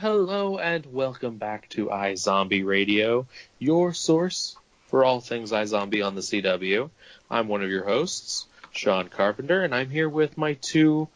Hello, 0.00 0.58
and 0.58 0.86
welcome 0.86 1.38
back 1.38 1.68
to 1.70 1.86
iZombie 1.86 2.64
Radio, 2.64 3.26
your 3.58 3.92
source 3.92 4.56
for 4.86 5.04
all 5.04 5.20
things 5.20 5.50
iZombie 5.50 6.06
on 6.06 6.14
the 6.14 6.20
CW. 6.20 6.88
I'm 7.28 7.48
one 7.48 7.64
of 7.64 7.70
your 7.70 7.84
hosts, 7.84 8.46
Shawn 8.70 9.08
Carpenter, 9.08 9.64
and 9.64 9.74
I'm 9.74 9.90
here 9.90 10.08
with 10.08 10.38
my 10.38 10.54
two 10.54 11.08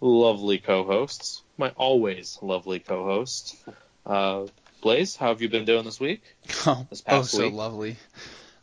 lovely 0.00 0.58
co-hosts, 0.58 1.42
my 1.58 1.70
always 1.76 2.36
lovely 2.42 2.80
co-hosts. 2.80 3.56
Uh, 4.04 4.46
Blaise, 4.82 5.14
how 5.14 5.28
have 5.28 5.40
you 5.40 5.48
been 5.48 5.64
doing 5.64 5.84
this 5.84 6.00
week? 6.00 6.22
Oh, 6.66 6.86
This 6.90 7.04
oh 7.08 7.22
so 7.22 7.38
week? 7.38 7.54
lovely. 7.54 7.96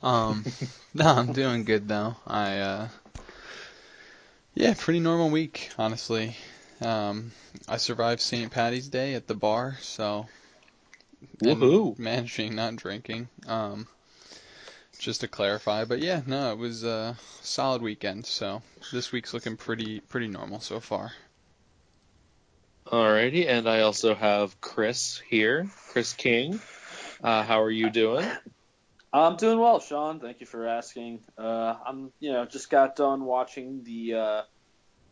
Um, 0.03 0.43
no, 0.93 1.05
I'm 1.05 1.31
doing 1.31 1.63
good 1.63 1.87
though. 1.87 2.15
I, 2.27 2.57
uh, 2.57 2.87
yeah, 4.53 4.73
pretty 4.77 4.99
normal 4.99 5.29
week, 5.29 5.69
honestly. 5.77 6.35
Um, 6.81 7.31
I 7.67 7.77
survived 7.77 8.21
St. 8.21 8.51
Patty's 8.51 8.87
Day 8.87 9.13
at 9.13 9.27
the 9.27 9.35
bar, 9.35 9.77
so 9.81 10.25
and 11.41 11.61
Woohoo! 11.61 11.99
managing 11.99 12.55
not 12.55 12.75
drinking. 12.75 13.29
Um, 13.47 13.87
just 14.97 15.21
to 15.21 15.27
clarify, 15.27 15.85
but 15.85 15.99
yeah, 15.99 16.21
no, 16.25 16.51
it 16.51 16.57
was 16.57 16.83
a 16.83 17.17
solid 17.41 17.81
weekend. 17.81 18.25
So 18.25 18.61
this 18.91 19.11
week's 19.11 19.33
looking 19.33 19.57
pretty 19.57 19.99
pretty 19.99 20.27
normal 20.27 20.59
so 20.59 20.79
far. 20.79 21.11
Alrighty, 22.85 23.47
and 23.47 23.69
I 23.69 23.81
also 23.81 24.15
have 24.15 24.59
Chris 24.59 25.21
here, 25.29 25.69
Chris 25.89 26.13
King. 26.13 26.59
Uh, 27.23 27.43
how 27.43 27.61
are 27.61 27.71
you 27.71 27.89
doing? 27.89 28.27
I'm 29.13 29.35
doing 29.35 29.59
well, 29.59 29.79
Shawn. 29.79 30.19
Thank 30.19 30.39
you 30.39 30.45
for 30.45 30.67
asking. 30.67 31.21
Uh, 31.37 31.75
I'm, 31.85 32.11
you 32.19 32.31
know, 32.31 32.45
just 32.45 32.69
got 32.69 32.95
done 32.95 33.25
watching 33.25 33.83
the 33.83 34.13
uh, 34.13 34.41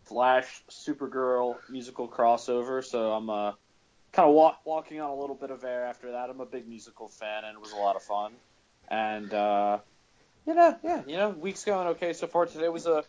Flash 0.09 0.63
Supergirl 0.71 1.57
musical 1.69 2.07
crossover, 2.09 2.83
so 2.83 3.11
I'm 3.13 3.29
uh, 3.29 3.51
kind 4.11 4.27
of 4.27 4.33
walk- 4.33 4.65
walking 4.65 4.99
on 4.99 5.11
a 5.11 5.15
little 5.15 5.35
bit 5.35 5.51
of 5.51 5.63
air 5.63 5.85
after 5.85 6.11
that. 6.13 6.29
I'm 6.31 6.41
a 6.41 6.45
big 6.47 6.67
musical 6.67 7.07
fan, 7.07 7.43
and 7.45 7.55
it 7.55 7.61
was 7.61 7.71
a 7.71 7.77
lot 7.77 7.95
of 7.95 8.01
fun. 8.01 8.33
And 8.89 9.31
uh, 9.31 9.79
you 10.47 10.55
know, 10.55 10.75
yeah, 10.83 11.03
you 11.05 11.15
know, 11.17 11.29
week's 11.29 11.63
going 11.63 11.87
okay 11.89 12.13
so 12.13 12.25
far. 12.25 12.47
Today 12.47 12.69
was 12.69 12.87
a 12.87 13.03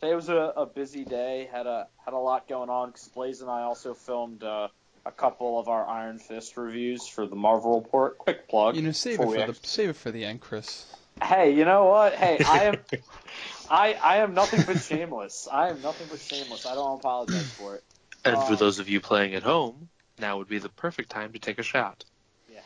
today 0.00 0.14
was 0.14 0.30
a, 0.30 0.52
a 0.56 0.64
busy 0.66 1.04
day. 1.04 1.48
Had 1.52 1.66
a 1.66 1.88
had 2.02 2.14
a 2.14 2.18
lot 2.18 2.48
going 2.48 2.70
on. 2.70 2.92
'cause 2.92 3.08
Blaise 3.14 3.42
and 3.42 3.50
I 3.50 3.62
also 3.62 3.92
filmed 3.92 4.42
uh, 4.42 4.68
a 5.04 5.12
couple 5.12 5.58
of 5.60 5.68
our 5.68 5.86
Iron 5.86 6.18
Fist 6.18 6.56
reviews 6.56 7.06
for 7.06 7.26
the 7.26 7.36
Marvel 7.36 7.78
Report. 7.80 8.16
Quick 8.16 8.48
plug. 8.48 8.74
You 8.74 8.82
know, 8.82 8.92
save 8.92 9.20
it 9.20 9.24
for 9.24 9.46
the 9.46 9.58
save 9.62 9.90
it 9.90 9.96
for 9.96 10.10
the 10.10 10.24
end, 10.24 10.40
Chris. 10.40 10.86
Hey, 11.22 11.50
you 11.52 11.64
know 11.64 11.84
what? 11.86 12.14
Hey, 12.14 12.38
I 12.46 12.64
am 12.64 12.78
I 13.70 13.94
I 13.94 14.16
am 14.18 14.34
nothing 14.34 14.64
but 14.64 14.78
shameless. 14.78 15.48
I 15.50 15.68
am 15.70 15.80
nothing 15.82 16.08
but 16.08 16.20
shameless. 16.20 16.66
I 16.66 16.74
don't 16.74 16.98
apologize 16.98 17.52
for 17.56 17.76
it. 17.76 17.84
And 18.24 18.42
for 18.44 18.54
Um, 18.54 18.56
those 18.56 18.78
of 18.78 18.88
you 18.88 19.00
playing 19.00 19.34
at 19.34 19.42
home, 19.42 19.88
now 20.18 20.38
would 20.38 20.48
be 20.48 20.58
the 20.58 20.68
perfect 20.68 21.10
time 21.10 21.32
to 21.32 21.38
take 21.38 21.58
a 21.58 21.62
shot. 21.62 22.04
Yeah, 22.48 22.60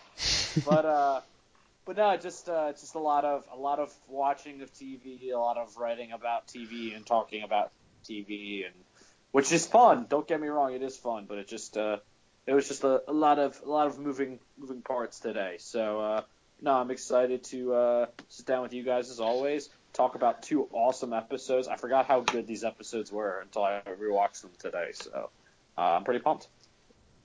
but 0.64 0.84
uh 0.84 1.20
but 1.86 1.96
no, 1.96 2.16
just 2.16 2.48
uh 2.48 2.72
just 2.72 2.94
a 2.94 2.98
lot 3.00 3.24
of 3.24 3.44
a 3.52 3.56
lot 3.56 3.78
of 3.78 3.92
watching 4.08 4.62
of 4.62 4.72
TV, 4.72 5.30
a 5.30 5.38
lot 5.38 5.56
of 5.58 5.76
writing 5.76 6.12
about 6.12 6.46
TV 6.48 6.92
and 6.94 7.06
talking 7.06 7.42
about 7.42 7.72
TV 8.04 8.64
and 8.66 8.74
which 9.32 9.52
is 9.52 9.66
fun. 9.66 10.06
Don't 10.08 10.26
get 10.26 10.40
me 10.40 10.48
wrong, 10.48 10.74
it 10.74 10.82
is 10.82 10.96
fun, 10.96 11.26
but 11.28 11.38
it 11.38 11.48
just 11.48 11.76
uh 11.76 11.98
it 12.46 12.54
was 12.54 12.69
just 12.69 12.84
a, 12.84 13.02
a 13.08 13.12
lot 13.12 13.38
of 13.38 13.60
a 13.64 13.69
lot 13.69 13.86
of 13.86 13.98
moving 13.98 14.38
moving 14.58 14.82
parts 14.82 15.20
today. 15.20 15.56
So 15.58 16.00
uh 16.00 16.22
no, 16.60 16.72
I'm 16.72 16.90
excited 16.90 17.44
to 17.44 17.74
uh 17.74 18.06
sit 18.28 18.46
down 18.46 18.62
with 18.62 18.72
you 18.72 18.84
guys 18.84 19.10
as 19.10 19.20
always. 19.20 19.69
Talk 19.92 20.14
about 20.14 20.42
two 20.42 20.69
awesome 20.72 21.12
episodes. 21.12 21.69
I 21.69 21.76
forgot 21.76 22.06
how 22.06 22.20
good 22.20 22.47
these 22.47 22.64
episodes 22.64 23.12
were 23.12 23.41
until 23.41 23.64
I 23.64 23.82
rewatched 24.00 24.42
them 24.42 24.53
today. 24.58 24.91
So 24.94 25.30
uh, 25.76 25.80
I'm 25.80 26.04
pretty 26.04 26.20
pumped. 26.20 26.48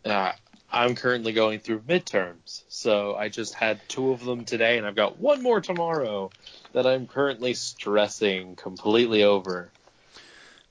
Uh, 0.04 0.32
I'm 0.72 0.96
currently 0.96 1.32
going 1.32 1.60
through 1.60 1.80
midterms, 1.82 2.64
so 2.68 3.16
I 3.16 3.30
just 3.30 3.54
had 3.54 3.80
two 3.88 4.12
of 4.12 4.24
them 4.24 4.44
today, 4.46 4.78
and 4.78 4.86
I've 4.86 4.96
got 4.96 5.18
one 5.18 5.42
more 5.42 5.62
tomorrow 5.62 6.30
that 6.74 6.86
I'm 6.86 7.08
currently 7.08 7.54
stressing 7.54 8.56
completely 8.56 9.24
over. 9.24 9.72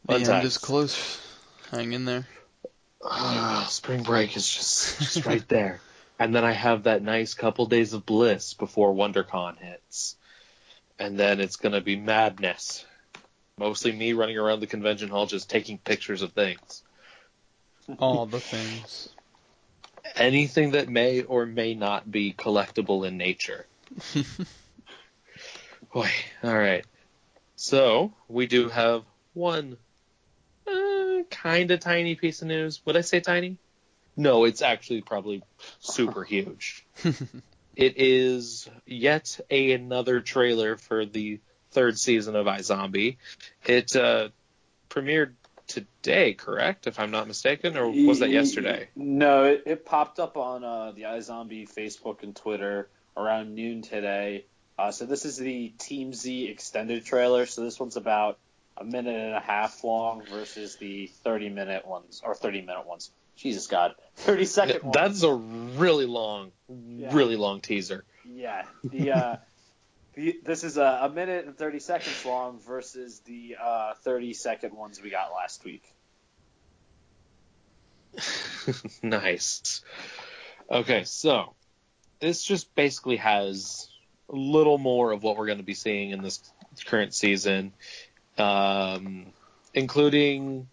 Fun 0.06 0.20
Man, 0.20 0.30
times. 0.30 0.44
just 0.44 0.62
close. 0.62 1.20
Hang 1.70 1.92
in 1.92 2.04
there. 2.04 2.26
Ah, 3.02 3.66
spring 3.68 4.02
break 4.02 4.36
is 4.36 4.48
just 4.48 4.98
just 4.98 5.26
right 5.26 5.46
there, 5.48 5.80
and 6.18 6.34
then 6.34 6.44
I 6.44 6.52
have 6.52 6.84
that 6.84 7.02
nice 7.02 7.34
couple 7.34 7.66
days 7.66 7.92
of 7.92 8.04
bliss 8.04 8.54
before 8.54 8.94
WonderCon 8.94 9.58
hits, 9.58 10.16
and 10.98 11.18
then 11.18 11.40
it's 11.40 11.56
gonna 11.56 11.80
be 11.80 11.96
madness. 11.96 12.84
Mostly 13.58 13.92
me 13.92 14.12
running 14.12 14.36
around 14.36 14.60
the 14.60 14.66
convention 14.66 15.08
hall 15.08 15.26
just 15.26 15.48
taking 15.48 15.78
pictures 15.78 16.22
of 16.22 16.32
things. 16.32 16.82
All 17.98 18.26
the 18.26 18.40
things. 18.40 19.08
anything 20.16 20.72
that 20.72 20.88
may 20.88 21.22
or 21.22 21.46
may 21.46 21.74
not 21.74 22.10
be 22.10 22.32
collectible 22.32 23.06
in 23.06 23.16
nature. 23.16 23.66
Boy, 25.92 26.10
all 26.42 26.56
right. 26.56 26.84
So 27.56 28.12
we 28.28 28.46
do 28.46 28.68
have 28.68 29.02
one 29.32 29.76
uh, 30.66 31.22
kind 31.30 31.70
of 31.70 31.80
tiny 31.80 32.14
piece 32.14 32.42
of 32.42 32.48
news. 32.48 32.80
Would 32.84 32.96
I 32.96 33.00
say 33.00 33.20
tiny? 33.20 33.56
No, 34.16 34.44
it's 34.44 34.62
actually 34.62 35.02
probably 35.02 35.42
super 35.80 36.24
huge. 36.24 36.86
it 37.76 37.94
is 37.98 38.68
yet 38.86 39.38
a, 39.50 39.72
another 39.72 40.20
trailer 40.20 40.76
for 40.76 41.04
the 41.04 41.40
third 41.70 41.98
season 41.98 42.34
of 42.34 42.46
iZombie. 42.46 43.18
It 43.66 43.94
uh, 43.94 44.30
premiered 44.88 45.34
today, 45.66 46.32
correct? 46.32 46.86
If 46.86 46.98
I'm 46.98 47.10
not 47.10 47.28
mistaken, 47.28 47.76
or 47.76 47.90
was 47.90 48.20
that 48.20 48.30
yesterday? 48.30 48.88
No, 48.96 49.44
it, 49.44 49.64
it 49.66 49.84
popped 49.84 50.18
up 50.18 50.36
on 50.36 50.64
uh, 50.64 50.92
the 50.92 51.02
iZombie 51.02 51.70
Facebook 51.72 52.22
and 52.22 52.34
Twitter 52.34 52.88
around 53.16 53.54
noon 53.54 53.82
today. 53.82 54.46
Uh, 54.78 54.90
so 54.90 55.06
this 55.06 55.24
is 55.24 55.36
the 55.36 55.68
Team 55.78 56.12
Z 56.14 56.48
extended 56.48 57.04
trailer. 57.04 57.46
So 57.46 57.62
this 57.62 57.78
one's 57.78 57.96
about 57.96 58.38
a 58.76 58.84
minute 58.84 59.16
and 59.16 59.34
a 59.34 59.40
half 59.40 59.82
long 59.84 60.22
versus 60.30 60.76
the 60.76 61.06
30 61.24 61.48
minute 61.48 61.86
ones 61.86 62.22
or 62.24 62.34
30 62.34 62.62
minute 62.62 62.86
ones. 62.86 63.10
Jesus 63.36 63.66
God, 63.66 63.92
30 64.16 64.44
second 64.46 64.82
ones. 64.82 64.94
That's 64.94 65.22
a 65.22 65.32
really 65.32 66.06
long, 66.06 66.52
Yeah. 66.68 67.14
really 67.14 67.36
long 67.36 67.60
teaser. 67.60 68.04
Yeah, 68.24 68.64
the, 68.82 69.12
uh, 69.12 69.36
the 70.14 70.36
this 70.44 70.64
is 70.64 70.78
a, 70.78 71.00
a 71.02 71.10
minute 71.10 71.46
and 71.46 71.56
30 71.56 71.78
seconds 71.78 72.24
long 72.24 72.58
versus 72.60 73.20
the 73.20 73.56
uh, 73.62 73.94
30 74.02 74.32
second 74.32 74.74
ones 74.74 75.00
we 75.00 75.10
got 75.10 75.32
last 75.32 75.64
week. 75.64 75.84
nice. 79.02 79.82
Okay, 80.70 81.04
so 81.04 81.54
this 82.20 82.42
just 82.42 82.74
basically 82.74 83.16
has 83.16 83.88
a 84.30 84.34
little 84.34 84.78
more 84.78 85.12
of 85.12 85.22
what 85.22 85.36
we're 85.36 85.46
going 85.46 85.58
to 85.58 85.64
be 85.64 85.74
seeing 85.74 86.10
in 86.10 86.22
this 86.22 86.42
current 86.86 87.14
season, 87.14 87.74
um, 88.38 89.26
including 89.74 90.68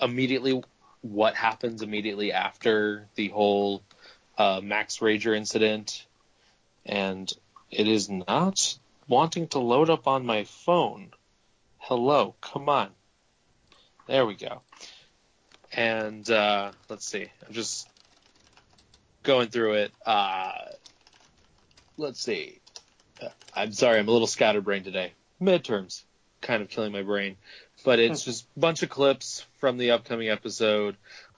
immediately 0.00 0.62
what 1.02 1.34
happens 1.34 1.82
immediately 1.82 2.32
after 2.32 3.06
the 3.14 3.28
whole 3.28 3.82
uh, 4.36 4.60
Max 4.62 4.98
Rager 4.98 5.36
incident, 5.36 6.06
and 6.86 7.30
it 7.70 7.88
is 7.88 8.08
not 8.08 8.78
wanting 9.08 9.48
to 9.48 9.58
load 9.58 9.90
up 9.90 10.06
on 10.06 10.26
my 10.26 10.44
phone. 10.44 11.10
Hello, 11.78 12.34
come 12.40 12.68
on. 12.68 12.90
There 14.06 14.26
we 14.26 14.34
go. 14.34 14.62
And 15.72 16.28
uh, 16.30 16.72
let's 16.88 17.06
see, 17.06 17.26
I'm 17.46 17.52
just 17.52 17.88
going 19.22 19.48
through 19.48 19.74
it. 19.74 19.92
Uh, 20.04 20.52
let's 21.96 22.20
see. 22.20 22.60
Uh, 23.20 23.28
I'm 23.54 23.72
sorry, 23.72 23.98
I'm 23.98 24.08
a 24.08 24.10
little 24.10 24.26
scatterbrained 24.26 24.84
today. 24.84 25.12
Midterms, 25.40 26.02
kind 26.40 26.62
of 26.62 26.68
killing 26.68 26.92
my 26.92 27.02
brain, 27.02 27.36
but 27.84 27.98
it's 27.98 28.24
just 28.24 28.46
a 28.56 28.60
bunch 28.60 28.82
of 28.82 28.90
clips 28.90 29.46
from 29.58 29.78
the 29.78 29.92
upcoming 29.92 30.28
episode. 30.28 30.96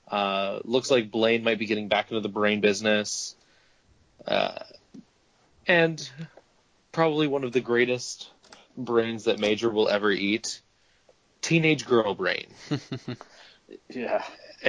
Uh, 0.09 0.61
looks 0.65 0.91
like 0.91 1.11
Blaine 1.11 1.45
might 1.45 1.59
be 1.59 1.67
getting 1.67 1.89
back 1.89 2.11
into 2.11 2.21
the 2.21 2.29
brain 2.29 2.61
business, 2.61 3.37
uh, 4.27 4.59
and 5.67 6.11
probably 6.93 7.27
one 7.27 7.45
of 7.45 7.53
the 7.53 7.61
greatest 7.61 8.29
brains 8.77 9.25
that 9.25 9.39
Major 9.39 9.71
will 9.71 9.89
ever 9.89 10.11
eat. 10.11 10.61
Teenage 11.43 11.87
girl 11.87 12.15
brain. 12.15 12.47
Yeah. 13.89 14.25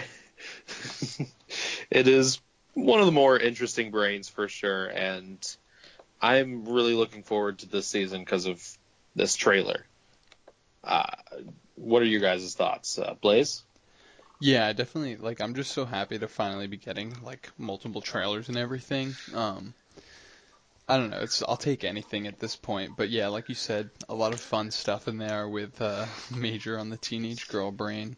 it 1.90 2.08
is 2.08 2.40
one 2.74 3.00
of 3.00 3.06
the 3.06 3.12
more 3.12 3.38
interesting 3.38 3.92
brains 3.92 4.30
for 4.30 4.48
sure, 4.48 4.86
and 4.88 5.38
I'm 6.22 6.66
really 6.66 6.94
looking 6.94 7.24
forward 7.24 7.60
to 7.60 7.70
this 7.70 7.88
season 7.88 8.22
because 8.22 8.46
of 8.46 8.64
this 9.16 9.36
trailer. 9.36 9.86
Uh, 10.84 11.12
what 11.82 12.02
are 12.02 12.06
your 12.06 12.22
guys' 12.22 12.54
thoughts, 12.56 12.98
uh, 13.00 13.16
Blaise? 13.22 13.64
Yeah, 14.40 14.74
definitely. 14.74 15.18
Like, 15.18 15.40
I'm 15.40 15.54
just 15.54 15.72
so 15.72 15.86
happy 15.86 16.18
to 16.20 16.28
finally 16.28 16.68
be 16.68 16.78
getting 16.78 17.14
like 17.24 17.50
multiple 17.58 18.02
trailers 18.02 18.50
and 18.50 18.58
everything. 18.58 19.16
Um, 19.34 19.74
I 20.88 20.98
don't 20.98 21.10
know. 21.12 21.20
It's 21.22 21.44
I'll 21.44 21.58
take 21.58 21.84
anything 21.84 22.28
at 22.28 22.40
this 22.40 22.56
point. 22.56 22.98
But 22.98 23.10
yeah, 23.10 23.28
like 23.28 23.50
you 23.50 23.56
said, 23.56 23.90
a 24.10 24.16
lot 24.16 24.34
of 24.34 24.42
fun 24.42 24.72
stuff 24.72 25.08
in 25.08 25.18
there 25.18 25.48
with 25.48 25.80
uh, 25.82 26.06
Major 26.36 26.80
on 26.80 26.90
the 26.90 26.98
teenage 26.98 27.48
girl 27.48 27.72
brain. 27.72 28.18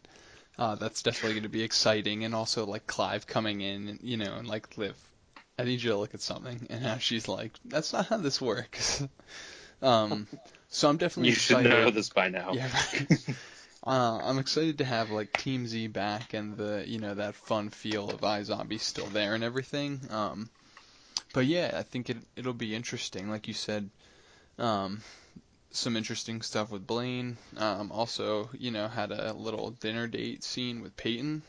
Uh, 0.58 0.76
that's 0.76 1.02
definitely 1.02 1.34
going 1.34 1.42
to 1.42 1.48
be 1.48 1.62
exciting, 1.62 2.24
and 2.24 2.34
also 2.34 2.64
like 2.64 2.86
Clive 2.86 3.26
coming 3.26 3.60
in, 3.60 3.88
and, 3.88 4.00
you 4.02 4.16
know, 4.16 4.34
and 4.36 4.46
like 4.46 4.78
Liv, 4.78 4.96
I 5.58 5.64
need 5.64 5.82
you 5.82 5.90
to 5.90 5.98
look 5.98 6.14
at 6.14 6.22
something, 6.22 6.66
and 6.70 6.82
now 6.82 6.98
she's 6.98 7.28
like, 7.28 7.52
that's 7.64 7.92
not 7.92 8.06
how 8.06 8.18
this 8.18 8.40
works. 8.40 9.02
um, 9.82 10.28
so 10.68 10.88
I'm 10.88 10.96
definitely 10.96 11.30
You 11.30 11.34
should 11.34 11.56
excited. 11.58 11.70
know 11.70 11.90
this 11.90 12.08
by 12.08 12.28
now. 12.28 12.52
Yeah, 12.54 12.68
right. 12.72 13.08
uh, 13.86 14.20
I'm 14.22 14.38
excited 14.38 14.78
to 14.78 14.84
have 14.84 15.10
like 15.10 15.32
Team 15.32 15.66
Z 15.66 15.88
back 15.88 16.34
and 16.34 16.56
the 16.56 16.84
you 16.86 16.98
know 16.98 17.14
that 17.14 17.34
fun 17.34 17.70
feel 17.70 18.10
of 18.10 18.20
iZombie 18.22 18.80
still 18.80 19.06
there 19.06 19.34
and 19.34 19.44
everything. 19.44 20.00
Um, 20.10 20.48
but 21.32 21.46
yeah, 21.46 21.72
I 21.76 21.82
think 21.82 22.10
it 22.10 22.16
it'll 22.36 22.54
be 22.54 22.74
interesting, 22.74 23.28
like 23.28 23.48
you 23.48 23.54
said. 23.54 23.90
Um, 24.58 25.02
some 25.70 25.96
interesting 25.96 26.40
stuff 26.40 26.70
with 26.70 26.86
Blaine. 26.86 27.36
Um, 27.56 27.90
also, 27.90 28.48
you 28.56 28.70
know, 28.70 28.86
had 28.88 29.10
a 29.10 29.32
little 29.32 29.70
dinner 29.72 30.06
date 30.06 30.44
scene 30.44 30.80
with 30.80 30.96
Peyton. 30.96 31.42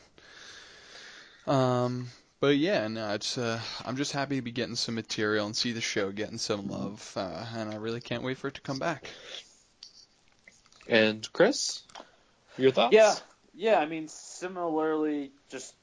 Um, 1.46 2.08
but 2.40 2.56
yeah, 2.56 2.86
no, 2.88 3.14
it's 3.14 3.38
uh, 3.38 3.60
I'm 3.84 3.96
just 3.96 4.12
happy 4.12 4.36
to 4.36 4.42
be 4.42 4.50
getting 4.50 4.74
some 4.74 4.96
material 4.96 5.46
and 5.46 5.56
see 5.56 5.72
the 5.72 5.80
show 5.80 6.10
getting 6.10 6.38
some 6.38 6.68
love, 6.68 7.12
uh, 7.16 7.46
and 7.54 7.70
I 7.72 7.76
really 7.76 8.00
can't 8.00 8.22
wait 8.22 8.38
for 8.38 8.48
it 8.48 8.54
to 8.54 8.60
come 8.60 8.78
back. 8.78 9.08
And 10.88 11.26
Chris, 11.32 11.82
your 12.58 12.72
thoughts? 12.72 12.94
Yeah, 12.94 13.14
yeah. 13.54 13.78
I 13.78 13.86
mean, 13.86 14.08
similarly, 14.08 15.32
just 15.50 15.74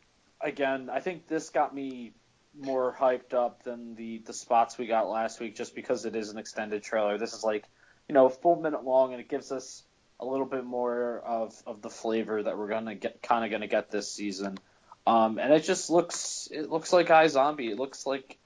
again, 0.41 0.89
I 0.91 0.99
think 0.99 1.27
this 1.27 1.49
got 1.49 1.73
me 1.73 2.13
more 2.59 2.95
hyped 2.97 3.33
up 3.33 3.63
than 3.63 3.95
the 3.95 4.19
the 4.19 4.33
spots 4.33 4.77
we 4.77 4.85
got 4.85 5.09
last 5.09 5.39
week, 5.39 5.55
just 5.55 5.75
because 5.75 6.05
it 6.05 6.15
is 6.15 6.29
an 6.29 6.37
extended 6.37 6.83
trailer. 6.83 7.17
This 7.17 7.33
is 7.33 7.43
like, 7.43 7.65
you 8.07 8.13
know, 8.13 8.27
a 8.27 8.29
full 8.29 8.61
minute 8.61 8.83
long, 8.83 9.11
and 9.13 9.21
it 9.21 9.29
gives 9.29 9.51
us 9.51 9.83
a 10.19 10.25
little 10.25 10.45
bit 10.45 10.63
more 10.63 11.21
of 11.25 11.55
of 11.65 11.81
the 11.81 11.89
flavor 11.89 12.43
that 12.43 12.57
we're 12.57 12.69
gonna 12.69 12.95
get, 12.95 13.21
kind 13.21 13.43
of 13.43 13.51
gonna 13.51 13.67
get 13.67 13.89
this 13.89 14.11
season. 14.11 14.57
Um, 15.05 15.37
and 15.37 15.51
it 15.51 15.63
just 15.63 15.89
looks, 15.89 16.47
it 16.49 16.69
looks 16.69 16.93
like 16.93 17.07
iZombie. 17.07 17.69
It 17.69 17.77
looks 17.77 18.05
like 18.05 18.37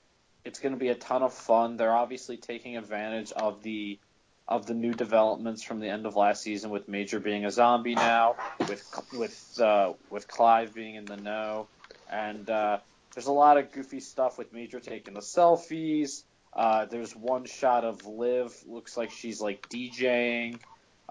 it's 0.43 0.59
gonna 0.59 0.77
be 0.77 0.89
a 0.89 0.95
ton 0.95 1.21
of 1.21 1.33
fun. 1.33 1.77
They're 1.77 1.95
obviously 1.95 2.37
taking 2.37 2.77
advantage 2.77 3.31
of 3.31 3.61
the 3.61 3.99
of 4.47 4.65
the 4.65 4.73
new 4.73 4.93
developments 4.93 5.61
from 5.61 5.79
the 5.79 5.87
end 5.87 6.05
of 6.05 6.15
last 6.15 6.41
season 6.41 6.69
with 6.69 6.87
Major 6.87 7.19
being 7.19 7.45
a 7.45 7.51
zombie 7.51 7.95
now, 7.95 8.35
with 8.67 8.83
with 9.13 9.59
uh, 9.59 9.93
with 10.09 10.27
Clive 10.27 10.73
being 10.73 10.95
in 10.95 11.05
the 11.05 11.17
know, 11.17 11.67
and 12.09 12.49
uh, 12.49 12.79
there's 13.13 13.27
a 13.27 13.31
lot 13.31 13.57
of 13.57 13.71
goofy 13.71 13.99
stuff 13.99 14.37
with 14.37 14.53
Major 14.53 14.79
taking 14.79 15.13
the 15.13 15.19
selfies. 15.19 16.23
Uh, 16.53 16.85
there's 16.85 17.15
one 17.15 17.45
shot 17.45 17.83
of 17.83 18.05
Liv, 18.05 18.55
looks 18.67 18.95
like 18.95 19.11
she's 19.11 19.41
like 19.41 19.67
DJing. 19.69 20.59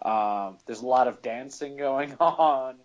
Um, 0.03 0.59
there's 0.67 0.81
a 0.81 0.87
lot 0.87 1.09
of 1.09 1.21
dancing 1.23 1.77
going 1.79 2.15
on, 2.19 2.77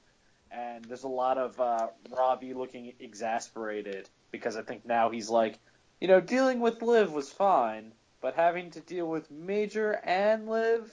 and 0.51 0.83
there's 0.85 1.03
a 1.03 1.09
lot 1.09 1.37
of 1.37 1.59
uh, 1.59 1.87
Ravi 2.09 2.53
looking 2.53 2.93
exasperated 2.99 4.09
because 4.31 4.57
I 4.57 4.63
think 4.63 4.85
now 4.85 5.09
he's 5.09 5.29
like, 5.29 5.59
you 5.99 6.07
know, 6.07 6.19
dealing 6.19 6.59
with 6.59 6.81
Liv 6.81 7.11
was 7.13 7.31
fine, 7.31 7.93
but 8.21 8.35
having 8.35 8.71
to 8.71 8.79
deal 8.81 9.07
with 9.07 9.29
Major 9.31 9.91
and 10.03 10.47
Liv, 10.47 10.91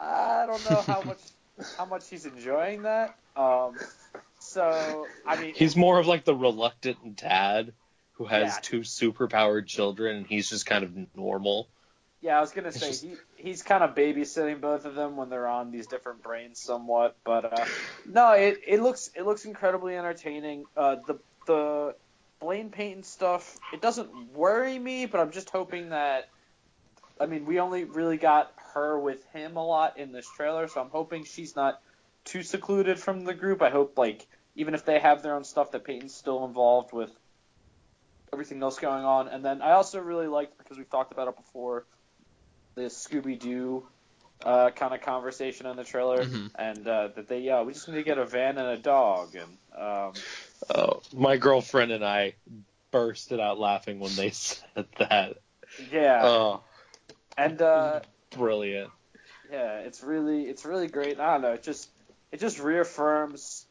I 0.00 0.44
don't 0.46 0.64
know 0.64 0.82
how 0.82 1.02
much 1.02 1.20
how 1.78 1.86
much 1.86 2.08
he's 2.08 2.26
enjoying 2.26 2.82
that. 2.82 3.16
Um, 3.36 3.78
so 4.40 5.06
I 5.26 5.40
mean, 5.40 5.54
He's 5.54 5.76
more 5.76 5.98
of 5.98 6.06
like 6.06 6.24
the 6.24 6.34
reluctant 6.34 7.16
dad 7.16 7.72
who 8.12 8.24
has 8.26 8.54
Yeah. 8.56 8.60
two 8.62 8.80
superpowered 8.80 9.66
children, 9.66 10.16
and 10.16 10.26
he's 10.26 10.50
just 10.50 10.66
kind 10.66 10.84
of 10.84 10.92
normal. 11.16 11.68
yeah, 12.20 12.36
I 12.36 12.40
was 12.40 12.50
gonna 12.50 12.72
say 12.72 12.88
just- 12.88 13.04
he 13.04 13.16
he's 13.36 13.62
kind 13.62 13.84
of 13.84 13.94
babysitting 13.94 14.60
both 14.60 14.84
of 14.84 14.94
them 14.94 15.16
when 15.16 15.28
they're 15.30 15.46
on 15.46 15.70
these 15.70 15.86
different 15.86 16.22
brains 16.22 16.60
somewhat, 16.60 17.16
but 17.24 17.52
uh, 17.52 17.64
no, 18.06 18.32
it 18.32 18.60
it 18.66 18.80
looks 18.82 19.10
it 19.14 19.22
looks 19.22 19.44
incredibly 19.44 19.96
entertaining. 19.96 20.66
Uh, 20.76 20.96
the 21.06 21.18
the 21.46 21.94
Blaine 22.40 22.70
Peyton 22.70 23.02
stuff 23.02 23.58
it 23.72 23.80
doesn't 23.80 24.10
worry 24.32 24.78
me, 24.78 25.06
but 25.06 25.20
I'm 25.20 25.30
just 25.32 25.50
hoping 25.50 25.90
that. 25.90 26.28
I 27.20 27.26
mean, 27.26 27.46
we 27.46 27.58
only 27.58 27.84
really 27.84 28.16
got 28.16 28.52
her 28.74 28.98
with 28.98 29.24
him 29.32 29.56
a 29.56 29.66
lot 29.66 29.98
in 29.98 30.12
this 30.12 30.28
trailer, 30.36 30.68
so 30.68 30.80
I'm 30.80 30.90
hoping 30.90 31.24
she's 31.24 31.56
not 31.56 31.80
too 32.24 32.42
secluded 32.42 32.98
from 32.98 33.24
the 33.24 33.34
group. 33.34 33.60
I 33.60 33.70
hope 33.70 33.98
like 33.98 34.26
even 34.54 34.74
if 34.74 34.84
they 34.84 34.98
have 34.98 35.22
their 35.22 35.34
own 35.34 35.44
stuff, 35.44 35.72
that 35.72 35.84
Peyton's 35.84 36.14
still 36.14 36.44
involved 36.44 36.92
with 36.92 37.10
everything 38.32 38.62
else 38.62 38.78
going 38.78 39.04
on. 39.04 39.28
And 39.28 39.44
then 39.44 39.62
I 39.62 39.72
also 39.72 40.00
really 40.00 40.26
liked 40.26 40.58
because 40.58 40.76
we've 40.76 40.90
talked 40.90 41.12
about 41.12 41.28
it 41.28 41.36
before, 41.36 41.86
this 42.76 43.06
Scooby 43.06 43.38
Doo 43.38 43.86
uh, 44.44 44.70
kind 44.70 44.94
of 44.94 45.00
conversation 45.00 45.66
in 45.66 45.76
the 45.76 45.84
trailer, 45.84 46.24
Mhm. 46.24 46.50
and 46.54 46.86
uh, 46.86 47.08
that 47.08 47.26
they 47.26 47.40
yeah 47.40 47.62
we 47.62 47.72
just 47.72 47.88
need 47.88 47.96
to 47.96 48.02
get 48.04 48.18
a 48.18 48.24
van 48.24 48.58
and 48.58 48.68
a 48.68 48.76
dog, 48.76 49.34
and 49.34 49.58
um, 49.76 50.12
Oh, 50.74 51.02
my 51.14 51.36
girlfriend 51.36 51.92
and 51.92 52.04
I 52.04 52.34
bursted 52.90 53.40
out 53.40 53.58
laughing 53.58 54.00
when 54.00 54.14
they 54.14 54.30
said 54.30 54.86
that. 54.98 55.38
yeah, 55.92 56.20
Oh, 56.24 56.60
and 57.36 57.60
uh, 57.62 58.00
brilliant. 58.36 58.90
yeah, 59.50 59.78
it's 59.80 60.02
really 60.02 60.42
it's 60.44 60.64
really 60.64 60.88
great. 60.88 61.20
I 61.20 61.32
don't 61.32 61.42
know, 61.42 61.52
it 61.52 61.62
just 61.62 61.88
it 62.32 62.40
just 62.40 62.58
reaffirms 62.58 63.66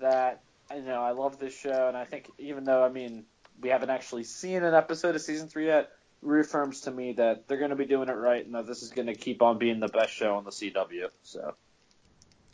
that 0.00 0.42
you 0.74 0.82
know 0.82 1.02
I 1.02 1.12
love 1.12 1.38
this 1.38 1.56
show, 1.56 1.88
and 1.88 1.96
I 1.96 2.04
think 2.04 2.30
even 2.38 2.64
though 2.64 2.82
I 2.84 2.88
mean 2.88 3.24
we 3.60 3.70
haven't 3.70 3.90
actually 3.90 4.24
seen 4.24 4.62
an 4.64 4.74
episode 4.74 5.14
of 5.14 5.22
season 5.22 5.48
three 5.48 5.66
yet, 5.66 5.90
reaffirms 6.20 6.82
to 6.82 6.90
me 6.90 7.14
that 7.14 7.48
they're 7.48 7.58
going 7.58 7.70
to 7.70 7.76
be 7.76 7.86
doing 7.86 8.08
it 8.08 8.12
right, 8.12 8.44
and 8.44 8.54
that 8.54 8.66
this 8.66 8.82
is 8.82 8.90
going 8.90 9.06
to 9.06 9.14
keep 9.14 9.40
on 9.42 9.58
being 9.58 9.80
the 9.80 9.88
best 9.88 10.12
show 10.12 10.36
on 10.36 10.44
the 10.44 10.50
CW. 10.50 11.08
So 11.22 11.54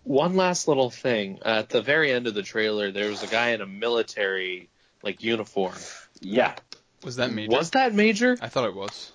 One 0.04 0.34
last 0.36 0.66
little 0.68 0.90
thing. 0.90 1.38
At 1.44 1.68
the 1.68 1.80
very 1.82 2.12
end 2.12 2.26
of 2.26 2.34
the 2.34 2.42
trailer, 2.42 2.90
there 2.90 3.08
was 3.08 3.22
a 3.22 3.26
guy 3.28 3.50
in 3.50 3.60
a 3.60 3.66
military 3.66 4.68
like 5.02 5.22
uniform. 5.22 5.74
yeah, 6.20 6.54
Was 7.04 7.16
that 7.16 7.32
major? 7.32 7.50
Was 7.56 7.70
that 7.70 7.94
Major? 7.94 8.36
I 8.40 8.48
thought 8.48 8.66
it 8.68 8.74
was. 8.74 9.12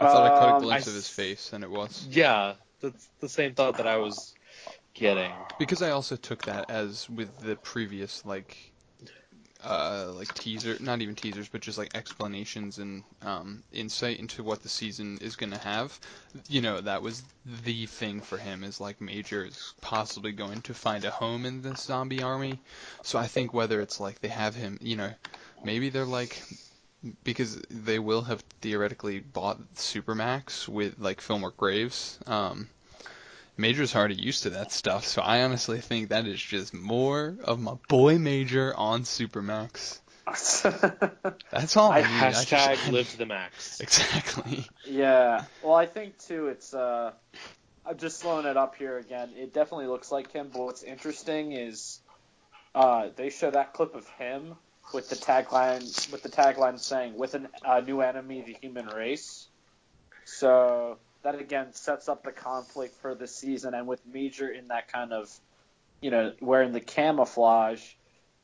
I 0.00 0.04
thought 0.06 0.24
I 0.24 0.28
caught 0.30 0.48
a 0.48 0.54
Um, 0.56 0.62
glimpse 0.62 0.86
I 0.86 0.90
of 0.90 0.94
his 0.94 1.08
face, 1.08 1.52
and 1.52 1.62
it 1.62 1.70
was. 1.70 2.06
Yeah, 2.10 2.54
that's 2.80 3.08
the 3.20 3.28
same 3.28 3.54
thought 3.54 3.76
that 3.76 3.86
I 3.86 3.98
was 3.98 4.34
getting. 4.94 5.32
Because 5.58 5.82
I 5.82 5.90
also 5.90 6.16
took 6.16 6.44
that 6.46 6.70
as 6.70 7.08
with 7.08 7.38
the 7.40 7.56
previous 7.56 8.24
like 8.24 8.71
uh 9.64 10.10
like 10.16 10.32
teaser 10.34 10.76
not 10.80 11.00
even 11.00 11.14
teasers 11.14 11.48
but 11.48 11.60
just 11.60 11.78
like 11.78 11.90
explanations 11.94 12.78
and 12.78 13.04
um 13.22 13.62
insight 13.72 14.18
into 14.18 14.42
what 14.42 14.62
the 14.62 14.68
season 14.68 15.18
is 15.20 15.36
going 15.36 15.50
to 15.52 15.58
have 15.58 15.98
you 16.48 16.60
know 16.60 16.80
that 16.80 17.02
was 17.02 17.22
the 17.64 17.86
thing 17.86 18.20
for 18.20 18.38
him 18.38 18.64
is 18.64 18.80
like 18.80 19.00
major 19.00 19.44
is 19.44 19.74
possibly 19.80 20.32
going 20.32 20.60
to 20.62 20.74
find 20.74 21.04
a 21.04 21.10
home 21.10 21.46
in 21.46 21.62
the 21.62 21.74
zombie 21.76 22.22
army. 22.22 22.58
So 23.02 23.18
i 23.18 23.26
think 23.26 23.54
whether 23.54 23.80
it's 23.80 24.00
like 24.00 24.20
they 24.20 24.28
have 24.28 24.54
him 24.54 24.78
you 24.80 24.96
know 24.96 25.12
maybe 25.62 25.90
they're 25.90 26.04
like 26.04 26.42
because 27.24 27.56
they 27.70 27.98
will 27.98 28.22
have 28.22 28.42
theoretically 28.60 29.20
bought 29.20 29.74
supermax 29.74 30.68
with 30.68 30.98
like 30.98 31.20
fillmore 31.20 31.52
graves 31.56 32.18
um 32.26 32.68
Major's 33.56 33.94
already 33.94 34.14
used 34.14 34.44
to 34.44 34.50
that 34.50 34.72
stuff, 34.72 35.06
so 35.06 35.22
I 35.22 35.42
honestly 35.42 35.80
think 35.80 36.08
that 36.08 36.26
is 36.26 36.40
just 36.40 36.72
more 36.72 37.36
of 37.44 37.60
my 37.60 37.74
boy 37.88 38.18
Major 38.18 38.74
on 38.74 39.02
Supermax. 39.02 39.98
That's 41.50 41.76
all 41.76 41.90
I, 41.92 41.98
I- 41.98 42.00
need. 42.02 42.08
I 42.08 42.30
just- 42.32 42.50
Hashtag 42.50 42.92
live 42.92 43.10
to 43.10 43.18
the 43.18 43.26
max. 43.26 43.80
Exactly. 43.80 44.66
yeah. 44.86 45.44
Well, 45.62 45.74
I 45.74 45.86
think 45.86 46.18
too. 46.18 46.48
It's 46.48 46.72
uh, 46.72 47.12
I'm 47.84 47.98
just 47.98 48.20
slowing 48.20 48.46
it 48.46 48.56
up 48.56 48.76
here 48.76 48.98
again. 48.98 49.30
It 49.36 49.52
definitely 49.52 49.88
looks 49.88 50.10
like 50.12 50.32
him, 50.32 50.50
but 50.52 50.62
what's 50.62 50.82
interesting 50.84 51.52
is 51.52 52.00
uh, 52.74 53.08
they 53.16 53.30
show 53.30 53.50
that 53.50 53.74
clip 53.74 53.94
of 53.94 54.08
him 54.10 54.54
with 54.94 55.08
the 55.10 55.16
tagline 55.16 56.10
with 56.12 56.22
the 56.22 56.28
tagline 56.28 56.78
saying 56.78 57.16
"with 57.16 57.34
a 57.34 57.48
uh, 57.64 57.80
new 57.80 58.00
enemy, 58.00 58.42
the 58.42 58.56
human 58.60 58.86
race." 58.86 59.48
So 60.24 60.98
that 61.22 61.36
again 61.36 61.72
sets 61.72 62.08
up 62.08 62.24
the 62.24 62.32
conflict 62.32 62.94
for 63.00 63.14
the 63.14 63.26
season, 63.26 63.74
and 63.74 63.86
with 63.86 64.00
Major 64.06 64.48
in 64.50 64.68
that 64.68 64.90
kind 64.92 65.12
of, 65.12 65.30
you 66.00 66.10
know, 66.10 66.32
wearing 66.40 66.72
the 66.72 66.80
camouflage, 66.80 67.82